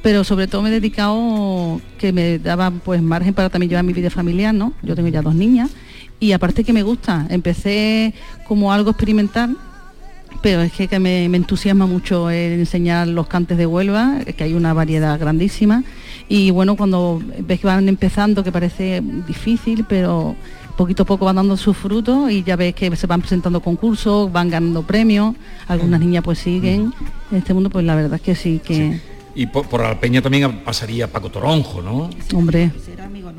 pero 0.03 0.23
sobre 0.23 0.47
todo 0.47 0.61
me 0.61 0.69
he 0.69 0.71
dedicado 0.71 1.81
que 1.97 2.13
me 2.13 2.37
daba 2.37 2.69
pues 2.69 3.01
margen 3.01 3.33
para 3.33 3.49
también 3.49 3.71
llevar 3.71 3.83
mi 3.83 3.93
vida 3.93 4.09
familiar, 4.11 4.53
¿no? 4.53 4.73
Yo 4.83 4.95
tengo 4.95 5.09
ya 5.09 5.23
dos 5.23 5.35
niñas 5.35 5.71
y 6.19 6.31
aparte 6.31 6.63
que 6.63 6.73
me 6.73 6.83
gusta, 6.83 7.27
empecé 7.29 8.13
como 8.47 8.71
algo 8.71 8.91
experimental 8.91 9.57
pero 10.41 10.61
es 10.61 10.71
que, 10.71 10.87
que 10.87 10.99
me, 10.99 11.27
me 11.29 11.37
entusiasma 11.37 11.87
mucho 11.87 12.29
el 12.29 12.59
enseñar 12.59 13.07
los 13.07 13.27
cantes 13.27 13.57
de 13.57 13.65
Huelva, 13.65 14.19
que 14.35 14.43
hay 14.43 14.53
una 14.53 14.73
variedad 14.73 15.19
grandísima. 15.19 15.83
Y 16.29 16.51
bueno, 16.51 16.75
cuando 16.75 17.21
ves 17.39 17.59
que 17.59 17.67
van 17.67 17.89
empezando, 17.89 18.43
que 18.43 18.51
parece 18.51 19.01
difícil, 19.27 19.85
pero 19.87 20.35
poquito 20.77 21.03
a 21.03 21.05
poco 21.05 21.25
van 21.25 21.37
dando 21.37 21.57
sus 21.57 21.75
frutos 21.75 22.29
y 22.29 22.43
ya 22.43 22.55
ves 22.55 22.75
que 22.75 22.95
se 22.95 23.07
van 23.07 23.21
presentando 23.21 23.61
concursos, 23.61 24.31
van 24.31 24.49
ganando 24.49 24.83
premios, 24.83 25.35
algunas 25.67 25.99
niñas 25.99 26.23
pues 26.23 26.39
siguen. 26.39 26.93
En 27.31 27.37
este 27.37 27.53
mundo, 27.53 27.69
pues 27.69 27.83
la 27.85 27.95
verdad 27.95 28.15
es 28.15 28.21
que 28.21 28.35
sí, 28.35 28.61
que, 28.63 28.99
Y 29.39 29.45
por, 29.45 29.67
por 29.69 29.81
la 29.83 29.99
peña 29.99 30.19
también 30.19 30.61
pasaría 30.65 31.11
Paco 31.11 31.29
Toronjo, 31.29 31.79
¿no? 31.83 32.09
hombre. 32.33 32.71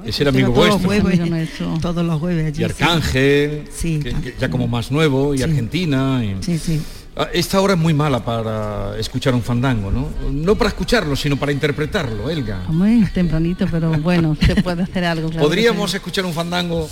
Ese 0.06 0.22
era 0.22 0.30
amigo 0.30 0.52
todos 0.52 0.68
los 0.68 0.82
vuestro. 0.84 1.16
jueves, 1.26 1.50
todos 1.82 2.04
los 2.06 2.20
jueves 2.20 2.46
allí, 2.46 2.60
Y 2.62 2.64
Arcángel, 2.64 3.64
Sí, 3.74 3.98
que- 4.00 4.12
que 4.14 4.34
ya 4.38 4.48
como 4.48 4.68
más 4.68 4.92
nuevo, 4.92 5.34
y 5.34 5.42
Argentina. 5.42 6.22
y- 6.24 6.36
Sí, 6.42 6.56
sí. 6.56 6.80
Ah, 7.16 7.26
Esta 7.32 7.60
hora 7.60 7.72
es 7.74 7.78
muy 7.80 7.94
mala 7.94 8.24
para 8.24 8.96
escuchar 8.96 9.34
un 9.34 9.42
fandango, 9.42 9.90
¿no? 9.90 10.08
No 10.30 10.54
para 10.54 10.68
escucharlo, 10.68 11.16
sino 11.16 11.36
para 11.36 11.50
interpretarlo, 11.50 12.30
Elga. 12.30 12.62
Hombre, 12.68 13.00
es 13.00 13.12
tempranito, 13.12 13.66
pero 13.68 13.90
bueno, 13.98 14.36
se 14.40 14.62
puede 14.62 14.84
hacer 14.84 15.04
algo. 15.04 15.28
claro 15.30 15.44
¿Podríamos 15.44 15.92
escuchar 15.92 16.24
un 16.26 16.32
fandango 16.32 16.88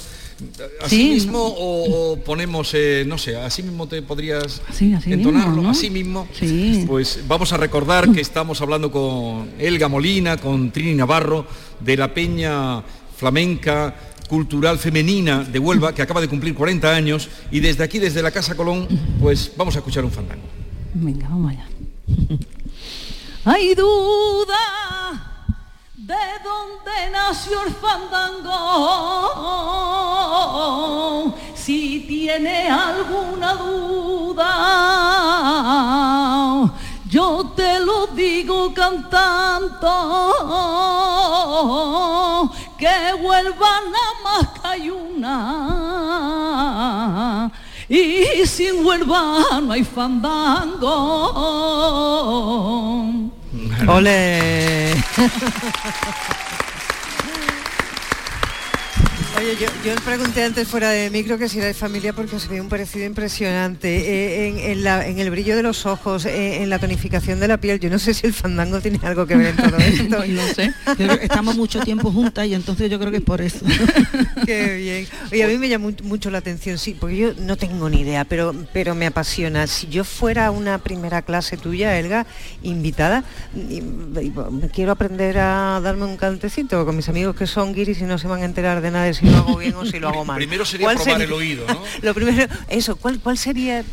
así 0.83 0.97
Sí. 0.97 1.09
mismo 1.11 1.39
o, 1.43 2.13
o 2.13 2.17
ponemos, 2.21 2.73
eh, 2.75 3.05
no 3.07 3.17
sé, 3.19 3.37
así 3.37 3.63
mismo 3.63 3.87
te 3.89 4.03
podrías 4.03 4.61
Sí, 4.73 4.93
así 4.95 5.13
entonarlo? 5.13 5.49
mismo, 5.51 5.63
¿no? 5.63 5.71
Así 5.71 5.91
mismo. 5.91 6.29
Sí. 6.33 6.85
Pues 6.87 7.21
vamos 7.27 7.53
a 7.53 7.57
recordar 7.57 8.11
que 8.13 8.21
estamos 8.21 8.61
hablando 8.61 8.91
con 8.91 9.51
Elga 9.59 9.89
Molina, 9.89 10.37
con 10.37 10.71
Trini 10.71 10.95
Navarro, 10.95 11.47
de 11.81 11.97
la 11.97 12.13
Peña 12.13 12.83
Flamenca 13.17 13.95
Cultural 14.29 14.79
Femenina 14.79 15.45
de 15.45 15.59
Huelva, 15.59 15.95
que 15.95 16.03
acaba 16.03 16.21
de 16.21 16.29
cumplir 16.29 16.55
40 16.55 16.95
años, 16.95 17.29
y 17.51 17.61
desde 17.61 17.85
aquí, 17.85 17.99
desde 17.99 18.21
la 18.23 18.31
Casa 18.31 18.55
Colón, 18.57 18.89
pues 19.21 19.53
vamos 19.57 19.75
a 19.77 19.79
escuchar 19.79 20.05
un 20.05 20.11
fandango. 20.11 20.43
Venga, 20.95 21.29
vamos 21.29 21.53
allá. 21.53 21.67
Hay 23.45 23.75
duda 23.77 24.57
de 26.07 26.15
dónde 26.45 27.11
nació 27.11 27.63
el 27.63 27.75
fandango. 27.75 28.55
Si 31.55 32.05
tiene 32.07 32.71
alguna 32.71 33.55
duda, 33.55 34.45
yo 37.11 37.53
te 37.57 37.81
lo 37.81 38.07
digo 38.09 38.73
cantando 38.73 39.89
que 42.79 43.15
vuelva 43.21 43.81
nada 43.91 44.13
más 44.23 44.47
que 44.51 44.61
hay 44.69 44.91
una. 44.91 45.57
Y 47.89 48.47
sin 48.47 48.87
Huelva 48.87 49.61
no 49.61 49.73
hay 49.73 49.83
fandango. 49.83 50.87
¡Ole! 53.89 54.95
Oye, 59.39 59.55
yo, 59.61 59.67
yo 59.85 59.95
le 59.95 60.01
pregunté 60.01 60.45
antes 60.45 60.67
fuera 60.67 60.89
de 60.91 61.11
micro 61.11 61.37
que 61.37 61.49
si 61.49 61.59
era 61.59 61.67
de 61.67 61.75
familia 61.75 62.15
porque 62.15 62.37
os 62.37 62.49
veía 62.49 62.63
un 62.63 62.71
parecido 62.71 63.05
impresionante 63.05 63.87
Eh, 63.99 64.49
en, 64.49 64.59
en 64.59 64.83
la- 64.83 65.07
en 65.07 65.19
el 65.19 65.31
brillo 65.31 65.55
de 65.57 65.63
los 65.63 65.85
ojos, 65.85 66.25
eh, 66.25 66.63
en 66.63 66.71
la 66.71 66.79
tonificación 66.79 67.39
de 67.39 67.47
la 67.49 67.59
piel. 67.59 67.79
Yo 67.79 67.91
no 67.91 67.99
sé 67.99 68.15
si 68.15 68.27
el 68.27 68.33
fandango 68.33 68.81
tiene 68.81 68.99
algo 69.03 69.27
que 69.27 69.37
ver 69.37 69.49
en 69.49 69.57
todo 69.57 69.77
esto. 69.79 70.25
no 70.27 70.43
sé. 70.55 70.73
Estamos 71.23 71.55
mucho 71.57 71.81
tiempo 71.81 72.11
juntas 72.11 72.47
y 72.47 72.55
entonces 72.55 72.91
yo 72.91 72.99
creo 72.99 73.11
que 73.11 73.19
es 73.19 73.23
por 73.23 73.43
eso. 73.43 73.59
Qué 74.47 74.77
bien. 74.77 75.07
Oye, 75.31 75.45
a 75.45 75.49
mí 75.49 75.59
me 75.59 75.69
llama 75.69 75.89
mu- 75.91 76.09
mucho 76.09 76.31
la 76.31 76.39
atención, 76.39 76.79
sí, 76.79 76.97
porque 76.99 77.17
yo 77.19 77.33
no 77.39 77.57
tengo 77.57 77.91
ni 77.91 78.01
idea, 78.01 78.25
pero, 78.25 78.55
pero 78.73 78.95
me 78.95 79.07
apasiona. 79.07 79.67
Si 79.67 79.87
yo 79.89 80.05
fuera 80.05 80.51
una 80.51 80.79
primera 80.79 81.21
clase 81.23 81.59
tuya, 81.59 81.99
Elga, 81.99 82.27
invitada, 82.63 83.23
y- 83.55 83.83
quiero 84.73 84.93
aprender 84.93 85.39
a 85.39 85.79
darme 85.83 86.05
un 86.07 86.17
cantecito 86.17 86.85
con 86.87 86.97
mis 86.97 87.09
amigos 87.11 87.37
que 87.37 87.47
son 87.47 87.75
guiris 87.75 88.01
y 88.01 88.05
no 88.05 88.17
se 88.19 88.29
van 88.29 88.41
a 88.41 88.45
enterar 88.47 88.81
de 88.81 88.91
nada 88.91 89.05
de 89.05 89.15
si 89.15 89.26
lo 89.31 89.37
hago 89.39 89.57
bien 89.59 89.75
o 89.75 89.85
si 89.85 89.99
lo 89.99 90.09
hago 90.09 90.25
mal. 90.25 90.37
Primero 90.37 90.65
sería 90.65 90.87
¿Cuál 90.87 90.97
probar 90.97 91.13
sería- 91.13 91.27
el 91.27 91.33
oído, 91.33 91.67
¿no? 91.69 91.81
Lo 92.03 92.15
primero, 92.15 92.47
eso, 92.69 92.97
¿cuál, 92.97 93.21
cuál 93.21 93.37
sería 93.39 93.85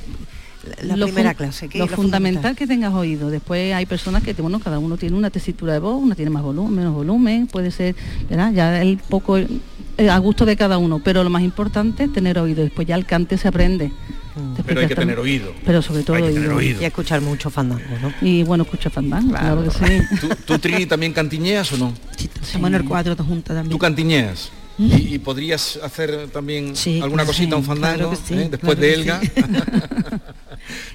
la 0.82 0.96
lo 0.96 1.06
primera 1.08 1.34
clase? 1.34 1.68
¿Qué 1.68 1.78
lo 1.78 1.88
lo 1.88 1.96
fundamental 1.96 2.56
que 2.56 2.66
tengas 2.68 2.94
oído. 2.94 3.30
Después 3.30 3.74
hay 3.74 3.86
personas 3.86 4.24
que, 4.24 4.34
bueno, 4.34 4.60
cada 4.60 4.80
uno 4.80 4.96
tiene 4.98 5.16
una 5.18 5.30
tesitura 5.30 5.74
de 5.74 5.80
voz, 5.80 6.02
una 6.02 6.16
tiene 6.16 6.32
más 6.32 6.44
volumen, 6.44 6.74
menos 6.76 6.94
volumen, 6.94 7.48
puede 7.48 7.70
ser, 7.72 7.96
¿verdad? 8.30 8.54
Ya 8.54 8.82
el 8.82 8.98
poco 8.98 9.38
eh, 9.38 10.10
a 10.10 10.18
gusto 10.20 10.46
de 10.46 10.56
cada 10.56 10.78
uno, 10.78 11.02
pero 11.04 11.24
lo 11.24 11.30
más 11.30 11.44
importante 11.44 12.06
es 12.06 12.14
tener 12.14 12.40
oído. 12.40 12.64
Después 12.64 12.88
ya 12.88 12.96
el 12.96 13.06
cante 13.06 13.38
se 13.38 13.48
aprende. 13.50 13.92
Después 14.36 14.66
Pero 14.66 14.82
hay 14.82 14.88
que 14.88 14.96
tener 14.96 15.20
oído. 15.20 15.54
Pero 15.64 15.82
sobre 15.84 16.02
todo 16.02 16.16
Hay 16.16 16.24
que 16.24 16.30
tener 16.30 16.48
oído. 16.50 16.58
oído. 16.58 16.82
Y 16.82 16.86
escuchar 16.86 17.22
mucho 17.22 17.52
fandango, 17.52 17.84
¿no? 18.02 18.14
Y 18.22 18.42
bueno, 18.44 18.64
escucha 18.64 18.90
fandango, 18.90 19.30
claro, 19.32 19.64
que 19.64 19.70
sí. 19.70 20.18
¿Tú, 20.22 20.30
tú, 20.46 20.58
Trini, 20.60 20.86
también 20.88 21.14
cantiñeas 21.14 21.72
o 21.74 21.78
no? 21.78 21.94
Estamos 22.42 22.70
en 22.70 22.76
el 22.76 22.86
cuadro 22.86 23.16
juntas 23.18 23.56
también. 23.56 23.70
¿Tú 23.70 23.78
cantiñeas? 23.78 24.52
¿Y, 24.78 25.16
y 25.16 25.20
podrías 25.20 25.78
hacer 25.84 26.30
también 26.30 26.74
alguna 27.02 27.26
cosita, 27.26 27.56
un 27.56 27.64
fandango, 27.64 28.10
claro 28.10 28.10
que 28.12 28.16
sí, 28.16 28.34
eh, 28.34 28.48
después 28.50 28.78
claro 28.78 28.82
de 28.82 28.94
Elga? 28.94 29.22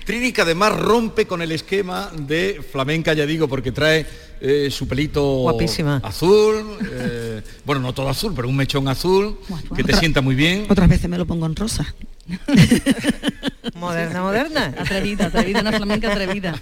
Trini 0.05 0.33
que 0.33 0.41
además 0.41 0.79
rompe 0.79 1.26
con 1.26 1.43
el 1.43 1.53
esquema 1.53 2.11
de 2.16 2.61
flamenca, 2.72 3.12
ya 3.12 3.26
digo, 3.26 3.47
porque 3.47 3.70
trae 3.72 4.07
eh, 4.41 4.68
su 4.70 4.89
pelito 4.89 5.22
Guapísima. 5.43 6.01
azul, 6.03 6.64
eh, 6.91 7.43
bueno, 7.64 7.83
no 7.83 7.93
todo 7.93 8.09
azul, 8.09 8.33
pero 8.35 8.49
un 8.49 8.57
mechón 8.57 8.89
azul, 8.89 9.39
que 9.76 9.85
te 9.85 9.95
sienta 9.97 10.20
muy 10.22 10.35
bien. 10.35 10.66
Otras 10.68 10.89
veces 10.89 11.09
me 11.09 11.18
lo 11.18 11.26
pongo 11.26 11.47
en 11.47 11.55
rosa. 11.55 11.95
Moderna, 13.74 14.22
moderna. 14.22 14.74
Atrevida, 14.79 15.26
atrevida, 15.26 15.61
una 15.61 15.72
flamenca 15.72 16.11
atrevida. 16.11 16.61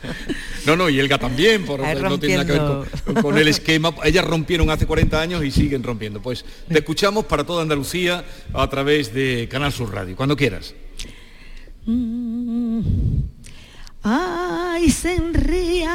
No, 0.64 0.76
no, 0.76 0.88
y 0.88 0.98
Elga 0.98 1.18
también, 1.18 1.64
por, 1.64 1.80
no 1.80 2.18
tiene 2.18 2.36
nada 2.36 2.46
que 2.46 2.52
ver 2.52 2.62
con, 2.62 3.22
con 3.22 3.38
el 3.38 3.48
esquema. 3.48 3.94
Ellas 4.04 4.24
rompieron 4.24 4.70
hace 4.70 4.86
40 4.86 5.20
años 5.20 5.44
y 5.44 5.50
siguen 5.50 5.82
rompiendo. 5.82 6.22
Pues 6.22 6.44
te 6.68 6.78
escuchamos 6.78 7.24
para 7.24 7.44
toda 7.44 7.62
Andalucía 7.62 8.24
a 8.52 8.68
través 8.68 9.12
de 9.14 9.48
Canal 9.50 9.72
Sur 9.72 9.92
Radio, 9.92 10.14
cuando 10.16 10.36
quieras. 10.36 10.74
Mm. 11.86 12.80
Ay, 14.02 14.90
se 14.90 15.14
enreaban 15.14 15.86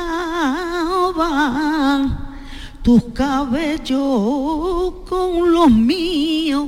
tus 2.84 3.04
cabellos 3.14 4.94
con 5.08 5.52
los 5.52 5.72
míos. 5.72 6.62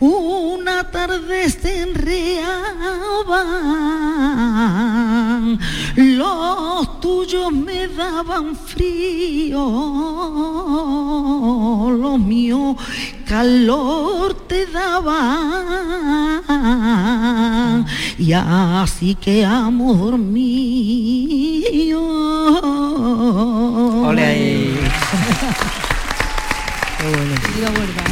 Una 0.00 0.90
tarde 0.90 1.50
se 1.50 1.82
enreaban, 1.82 2.40
los 5.94 7.00
tuyos 7.00 7.52
me 7.52 7.86
daban 7.88 8.56
frío, 8.56 9.58
los 11.98 12.18
míos 12.18 12.76
calor 13.26 14.32
te 14.48 14.64
daban, 14.64 16.46
y 18.16 18.32
así 18.32 19.14
que 19.16 19.44
amor 19.44 20.16
mío. 20.16 22.00
Ole 24.08 24.24
ahí. 24.24 24.80
Qué 26.98 27.04
bueno. 27.04 27.34
Viva 27.54 27.70
Huelva. 27.70 28.02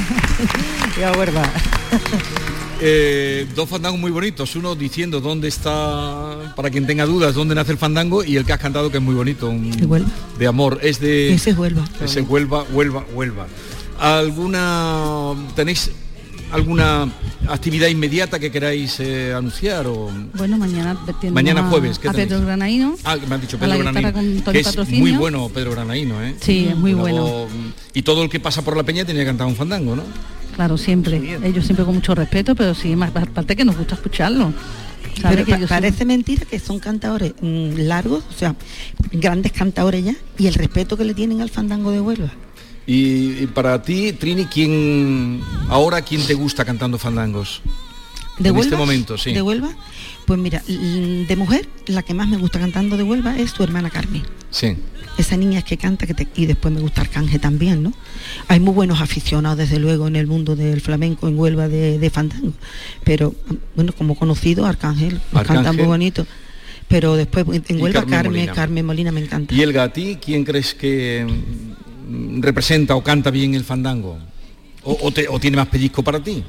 Viva 0.96 1.12
Huelva. 1.12 1.77
Eh, 2.80 3.48
dos 3.56 3.68
fandangos 3.68 3.98
muy 4.00 4.12
bonitos, 4.12 4.54
uno 4.54 4.76
diciendo 4.76 5.20
dónde 5.20 5.48
está, 5.48 6.52
para 6.54 6.70
quien 6.70 6.86
tenga 6.86 7.06
dudas, 7.06 7.34
dónde 7.34 7.56
nace 7.56 7.72
el 7.72 7.78
fandango 7.78 8.22
y 8.22 8.36
el 8.36 8.44
que 8.44 8.52
has 8.52 8.60
cantado 8.60 8.88
que 8.90 8.98
es 8.98 9.02
muy 9.02 9.16
bonito, 9.16 9.48
un- 9.50 9.72
De 9.72 9.84
Huelva. 9.84 10.08
de 10.38 10.46
amor, 10.46 10.78
es 10.80 11.00
de... 11.00 11.32
Ese 11.32 11.50
es 11.50 11.58
Huelva. 11.58 11.84
Ese 12.00 12.20
es 12.20 12.28
Huelva, 12.28 12.62
Huelva, 12.72 13.04
Huelva. 13.12 13.48
¿Alguna, 13.98 15.34
tenéis 15.56 15.90
alguna 16.52 17.08
actividad 17.48 17.88
inmediata 17.88 18.38
que 18.38 18.52
queráis 18.52 19.00
eh, 19.00 19.34
anunciar 19.36 19.88
o...? 19.88 20.12
Bueno, 20.34 20.56
mañana 20.56 20.96
Mañana 21.32 21.68
jueves, 21.68 21.98
¿qué 21.98 22.08
a? 22.10 22.12
Pedro 22.12 22.42
Granaíno. 22.42 22.94
Ah, 23.02 23.16
me 23.28 23.34
han 23.34 23.40
dicho 23.40 23.58
Pedro 23.58 23.76
Granaíno, 23.76 24.12
que 24.52 24.60
es 24.60 24.88
muy 24.90 25.12
bueno 25.16 25.48
Pedro 25.52 25.72
Granaíno, 25.72 26.22
¿eh? 26.22 26.36
Sí, 26.40 26.68
es 26.70 26.76
muy 26.76 26.94
bueno. 26.94 27.48
Y 27.92 28.02
todo 28.02 28.22
el 28.22 28.30
que 28.30 28.38
pasa 28.38 28.62
por 28.62 28.76
la 28.76 28.84
peña 28.84 29.04
tenía 29.04 29.22
que 29.22 29.26
cantar 29.26 29.48
un 29.48 29.56
fandango, 29.56 29.96
¿no? 29.96 30.04
Claro, 30.58 30.76
siempre. 30.76 31.38
Ellos 31.44 31.64
siempre 31.64 31.84
con 31.84 31.94
mucho 31.94 32.16
respeto, 32.16 32.56
pero 32.56 32.74
sí, 32.74 32.96
más 32.96 33.14
aparte 33.14 33.54
que 33.54 33.64
nos 33.64 33.76
gusta 33.76 33.94
escucharlo. 33.94 34.52
¿Sabe 35.22 35.36
Pero 35.36 35.44
que 35.46 35.50
pa- 35.52 35.56
ellos 35.58 35.68
son- 35.68 35.76
parece 35.76 36.04
mentira 36.04 36.44
que 36.46 36.58
son 36.58 36.80
cantadores 36.80 37.32
mm, 37.40 37.74
largos, 37.86 38.24
o 38.28 38.36
sea, 38.36 38.56
grandes 39.12 39.52
cantadores 39.52 40.04
ya, 40.04 40.16
y 40.36 40.48
el 40.48 40.54
respeto 40.54 40.96
que 40.96 41.04
le 41.04 41.14
tienen 41.14 41.40
al 41.42 41.48
fandango 41.48 41.92
de 41.92 42.00
Huelva. 42.00 42.32
Y, 42.88 43.38
y 43.40 43.46
para 43.54 43.80
ti, 43.82 44.12
Trini, 44.14 44.46
¿quién 44.46 45.40
ahora 45.68 46.02
quién 46.02 46.26
te 46.26 46.34
gusta 46.34 46.64
cantando 46.64 46.98
fandangos? 46.98 47.60
¿De 48.40 48.48
en 48.48 48.54
Huelva? 48.56 48.64
este 48.64 48.76
momento, 48.76 49.16
sí. 49.16 49.32
¿De 49.32 49.42
Huelva? 49.42 49.70
Pues 50.28 50.38
mira, 50.38 50.62
de 50.68 51.34
mujer, 51.36 51.66
la 51.86 52.02
que 52.02 52.12
más 52.12 52.28
me 52.28 52.36
gusta 52.36 52.60
cantando 52.60 52.96
de 52.98 53.02
Huelva 53.02 53.36
es 53.38 53.54
tu 53.54 53.62
hermana 53.64 53.88
Carmen. 53.88 54.22
Sí. 54.50 54.76
Esa 55.16 55.36
niña 55.38 55.58
es 55.60 55.64
que 55.64 55.78
canta 55.78 56.06
que 56.06 56.12
te- 56.12 56.28
y 56.36 56.44
después 56.44 56.72
me 56.72 56.80
gusta 56.82 57.00
Arcángel 57.00 57.40
también, 57.40 57.82
¿no? 57.82 57.92
Hay 58.46 58.60
muy 58.60 58.74
buenos 58.74 59.00
aficionados, 59.00 59.56
desde 59.58 59.78
luego, 59.80 60.06
en 60.06 60.16
el 60.16 60.26
mundo 60.26 60.54
del 60.54 60.80
flamenco 60.82 61.26
en 61.28 61.38
Huelva 61.38 61.66
de, 61.66 61.98
de 61.98 62.10
fandango. 62.10 62.52
Pero, 63.04 63.34
bueno, 63.74 63.92
como 63.94 64.14
conocido, 64.16 64.66
Arcángel, 64.66 65.18
nos 65.32 65.42
canta 65.44 65.72
muy 65.72 65.86
bonito. 65.86 66.26
Pero 66.88 67.16
después 67.16 67.46
en 67.68 67.80
Huelva 67.80 68.00
Carmen 68.00 68.10
Carmen, 68.10 68.32
Molina. 68.32 68.52
Carmen 68.52 68.86
Molina 68.86 69.12
me 69.12 69.20
encanta. 69.22 69.54
Y 69.54 69.62
Elga, 69.62 69.84
¿a 69.84 69.92
ti 69.92 70.18
quién 70.24 70.44
crees 70.44 70.74
que 70.74 71.26
mm, 72.08 72.42
representa 72.42 72.94
o 72.96 73.02
canta 73.02 73.30
bien 73.30 73.54
el 73.54 73.64
fandango? 73.64 74.18
¿O, 74.84 74.96
o 75.02 75.10
te- 75.10 75.26
o 75.28 75.40
tiene 75.40 75.56
más 75.56 75.68
pellizco 75.68 76.02
para 76.04 76.22
ti? 76.22 76.44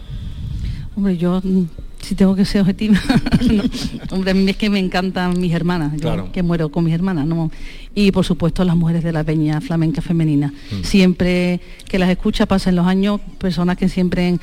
Hombre, 0.96 1.18
yo 1.18 1.42
mm, 1.44 1.64
si 2.02 2.16
tengo 2.16 2.36
que 2.36 2.46
ser 2.46 2.62
objetiva, 2.62 2.98
no, 3.52 3.64
hombre, 4.12 4.32
a 4.32 4.34
mí 4.34 4.50
es 4.50 4.58
que 4.58 4.70
me 4.70 4.80
encantan 4.80 5.40
mis 5.40 5.54
hermanas, 5.54 5.94
yo 5.94 6.00
Claro. 6.00 6.32
que 6.32 6.42
muero 6.44 6.70
con 6.70 6.84
mis 6.86 6.94
hermanas, 6.94 7.26
¿no? 7.26 7.52
Y 7.94 8.12
por 8.12 8.26
supuesto 8.26 8.64
las 8.64 8.76
mujeres 8.76 9.04
de 9.04 9.12
la 9.12 9.24
peña 9.24 9.60
flamenca 9.62 10.02
femenina. 10.02 10.54
Mm. 10.72 10.84
Siempre 10.84 11.60
que 11.88 12.00
las 12.00 12.10
escucha 12.10 12.46
pasan 12.46 12.76
los 12.76 12.88
años, 12.88 13.20
personas 13.38 13.78
que 13.78 13.90
siempre 13.90 14.38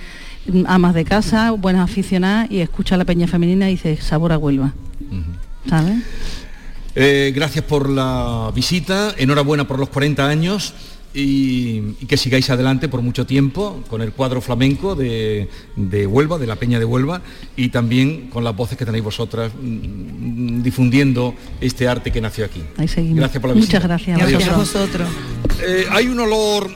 amas 0.66 0.94
de 0.94 1.04
casa, 1.04 1.50
buenas 1.52 1.90
aficionadas 1.90 2.50
y 2.50 2.58
escucha 2.60 2.96
la 2.96 3.04
peña 3.04 3.26
femenina 3.26 3.68
y 3.68 3.72
dice 3.72 3.96
sabor 3.96 4.32
a 4.32 4.38
Huelva. 4.38 4.74
¿Sabes? 5.68 6.02
Eh, 6.94 7.32
gracias 7.34 7.64
por 7.64 7.88
la 7.90 8.50
visita, 8.54 9.14
enhorabuena 9.18 9.66
por 9.66 9.78
los 9.78 9.88
40 9.90 10.26
años 10.28 10.74
y, 11.14 11.94
y 12.00 12.06
que 12.06 12.16
sigáis 12.16 12.48
adelante 12.50 12.88
por 12.88 13.02
mucho 13.02 13.26
tiempo 13.26 13.82
con 13.88 14.02
el 14.02 14.12
cuadro 14.12 14.40
flamenco 14.40 14.94
de, 14.94 15.48
de 15.76 16.06
Huelva, 16.06 16.38
de 16.38 16.46
la 16.46 16.56
Peña 16.56 16.78
de 16.78 16.84
Huelva 16.84 17.22
y 17.56 17.68
también 17.68 18.28
con 18.28 18.44
las 18.44 18.54
voces 18.54 18.76
que 18.76 18.84
tenéis 18.84 19.04
vosotras 19.04 19.52
mm, 19.54 20.62
difundiendo 20.62 21.34
este 21.60 21.88
arte 21.88 22.12
que 22.12 22.20
nació 22.20 22.44
aquí. 22.44 22.62
Ahí 22.76 22.88
seguimos. 22.88 23.18
Gracias 23.18 23.40
por 23.40 23.50
la 23.50 23.54
visita. 23.54 23.78
Muchas 23.78 23.88
gracias. 23.88 24.22
Adiós. 24.22 24.30
Gracias 24.44 24.54
a 24.54 24.58
vosotros. 24.58 25.08
Eh, 25.62 25.86
hay 25.90 26.06
un 26.08 26.20
olor 26.20 26.70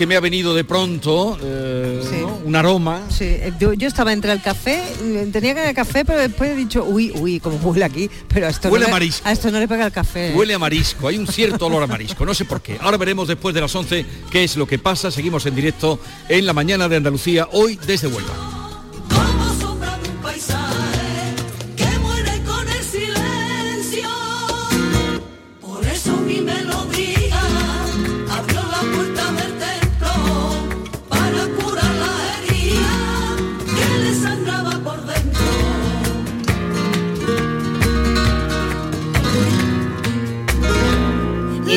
que 0.00 0.06
me 0.06 0.16
ha 0.16 0.20
venido 0.20 0.54
de 0.54 0.64
pronto, 0.64 1.36
eh, 1.42 2.00
Sí. 2.08 2.16
¿no? 2.22 2.40
un 2.46 2.56
aroma. 2.56 3.02
Sí, 3.10 3.24
eh, 3.26 3.52
yo, 3.60 3.74
yo 3.74 3.86
estaba 3.86 4.14
entre 4.14 4.32
el 4.32 4.40
café, 4.40 4.82
eh, 5.02 5.28
tenía 5.30 5.52
que 5.52 5.60
al 5.60 5.74
café, 5.74 6.06
pero 6.06 6.18
después 6.20 6.52
he 6.52 6.56
dicho, 6.56 6.86
uy, 6.86 7.12
uy, 7.16 7.38
como 7.38 7.58
huele 7.58 7.84
aquí, 7.84 8.08
pero 8.26 8.46
a 8.46 8.48
esto, 8.48 8.70
Huele 8.70 8.84
no, 8.84 8.86
a 8.86 8.88
le, 8.88 8.92
marisco. 8.94 9.28
a 9.28 9.32
esto 9.32 9.50
no 9.50 9.58
le 9.60 9.68
pega 9.68 9.84
el 9.84 9.92
café. 9.92 10.32
Huele 10.34 10.54
a 10.54 10.58
marisco, 10.58 11.06
hay 11.06 11.18
un 11.18 11.26
cierto 11.26 11.66
olor 11.66 11.82
a 11.82 11.86
marisco, 11.86 12.24
no 12.24 12.32
sé 12.32 12.46
por 12.46 12.62
qué. 12.62 12.78
Ahora 12.80 12.96
veremos 12.96 13.28
después 13.28 13.54
de 13.54 13.60
las 13.60 13.74
11 13.74 14.06
qué 14.30 14.42
es 14.42 14.56
lo 14.56 14.66
que 14.66 14.78
pasa. 14.78 15.10
Seguimos 15.10 15.44
en 15.44 15.54
directo 15.54 16.00
en 16.30 16.46
la 16.46 16.54
mañana 16.54 16.88
de 16.88 16.96
Andalucía, 16.96 17.46
hoy 17.52 17.78
desde 17.86 18.06
Huelva. 18.08 18.59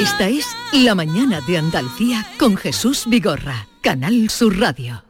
Esta 0.03 0.27
es 0.27 0.45
La 0.73 0.95
mañana 0.95 1.39
de 1.39 1.57
Andalucía 1.57 2.27
con 2.37 2.57
Jesús 2.57 3.05
Vigorra, 3.07 3.69
Canal 3.79 4.29
Sur 4.29 4.59
Radio. 4.59 5.05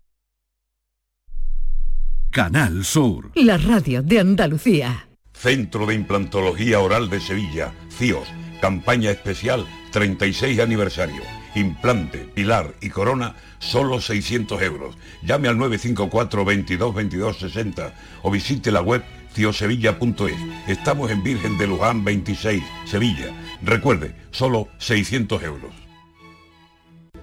Canal 2.30 2.86
Sur. 2.86 3.32
La 3.34 3.58
radio 3.58 4.04
de 4.04 4.20
Andalucía. 4.20 5.08
Centro 5.34 5.88
de 5.88 5.96
Implantología 5.96 6.80
Oral 6.80 7.10
de 7.10 7.20
Sevilla, 7.20 7.74
CIOS, 7.89 8.28
campaña 8.62 9.10
especial 9.10 9.66
36 9.91 10.60
aniversario. 10.60 11.24
Implante, 11.56 12.20
pilar 12.20 12.76
y 12.80 12.89
corona, 12.89 13.36
solo 13.58 14.00
600 14.00 14.62
euros. 14.62 14.96
Llame 15.24 15.48
al 15.48 15.58
954 15.58 16.46
22 16.46 16.94
22 16.94 17.39
60 17.39 17.94
o 18.22 18.30
visite 18.30 18.72
la 18.72 18.84
web 18.84 19.04
ciosevilla.es. 19.34 20.36
Estamos 20.67 21.11
en 21.11 21.23
Virgen 21.23 21.57
de 21.57 21.67
Luján 21.67 22.03
26, 22.03 22.63
Sevilla. 22.86 23.34
Recuerde, 23.61 24.15
solo 24.31 24.67
600 24.77 25.43
euros. 25.43 25.71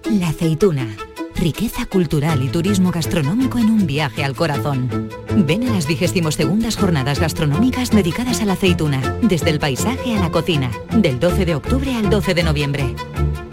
La 0.09 0.29
aceituna. 0.29 0.87
riqueza 1.35 1.87
cultural 1.87 2.43
y 2.43 2.49
turismo 2.49 2.91
gastronómico 2.91 3.57
en 3.57 3.71
un 3.71 3.87
viaje 3.87 4.23
al 4.23 4.35
corazón. 4.35 5.09
Ven 5.35 5.67
a 5.67 5.73
las 5.73 5.87
22 5.87 6.75
jornadas 6.77 7.19
gastronómicas 7.19 7.89
dedicadas 7.89 8.41
a 8.41 8.45
la 8.45 8.53
aceituna, 8.53 9.17
desde 9.23 9.49
el 9.49 9.59
paisaje 9.59 10.15
a 10.15 10.19
la 10.19 10.29
cocina, 10.29 10.69
del 10.91 11.19
12 11.19 11.45
de 11.45 11.55
octubre 11.55 11.95
al 11.95 12.11
12 12.11 12.35
de 12.35 12.43
noviembre. 12.43 12.95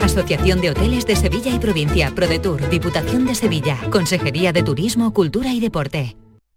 Asociación 0.01 0.61
de 0.61 0.71
Hoteles 0.71 1.07
de 1.07 1.17
Sevilla 1.17 1.55
y 1.55 1.59
Provincia, 1.59 2.13
ProDetour, 2.15 2.69
Diputación 2.69 3.25
de 3.25 3.35
Sevilla, 3.35 3.79
Consejería 3.91 4.53
de 4.53 4.63
Turismo, 4.63 5.15
Cultura 5.15 5.53
y 5.55 5.61
Deporte. 5.61 6.17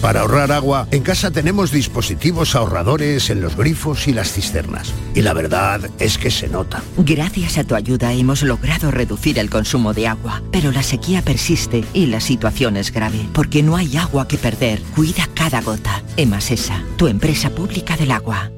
Para 0.00 0.20
ahorrar 0.20 0.50
agua, 0.50 0.88
en 0.90 1.02
casa 1.02 1.30
tenemos 1.30 1.70
dispositivos 1.72 2.54
ahorradores 2.54 3.28
en 3.28 3.42
los 3.42 3.56
grifos 3.56 4.08
y 4.08 4.14
las 4.14 4.32
cisternas. 4.32 4.94
Y 5.14 5.20
la 5.20 5.34
verdad 5.34 5.90
es 5.98 6.16
que 6.16 6.30
se 6.30 6.48
nota. 6.48 6.82
Gracias 6.96 7.58
a 7.58 7.64
tu 7.64 7.74
ayuda 7.74 8.12
hemos 8.12 8.42
logrado 8.42 8.90
reducir 8.90 9.38
el 9.38 9.50
consumo 9.50 9.92
de 9.92 10.06
agua, 10.06 10.42
pero 10.50 10.72
la 10.72 10.82
sequía 10.82 11.22
persiste 11.22 11.84
y 11.92 12.06
la 12.06 12.20
situación 12.20 12.76
es 12.76 12.92
grave, 12.92 13.28
porque 13.34 13.62
no 13.62 13.76
hay 13.76 13.96
agua 13.96 14.26
que 14.26 14.38
perder. 14.38 14.80
Cuida 14.94 15.28
cada 15.34 15.60
gota. 15.60 16.02
Emasesa, 16.16 16.82
tu 16.96 17.06
empresa 17.06 17.50
pública 17.50 17.96
del 17.96 18.12
agua. 18.12 18.50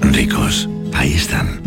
Ricos, 0.00 0.68
ahí 0.92 1.14
están. 1.14 1.62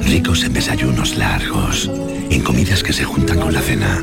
Ricos 0.00 0.42
en 0.44 0.52
desayunos 0.52 1.16
largos, 1.16 1.90
en 2.30 2.42
comidas 2.42 2.82
que 2.82 2.92
se 2.92 3.04
juntan 3.04 3.38
con 3.38 3.52
la 3.52 3.60
cena. 3.60 4.02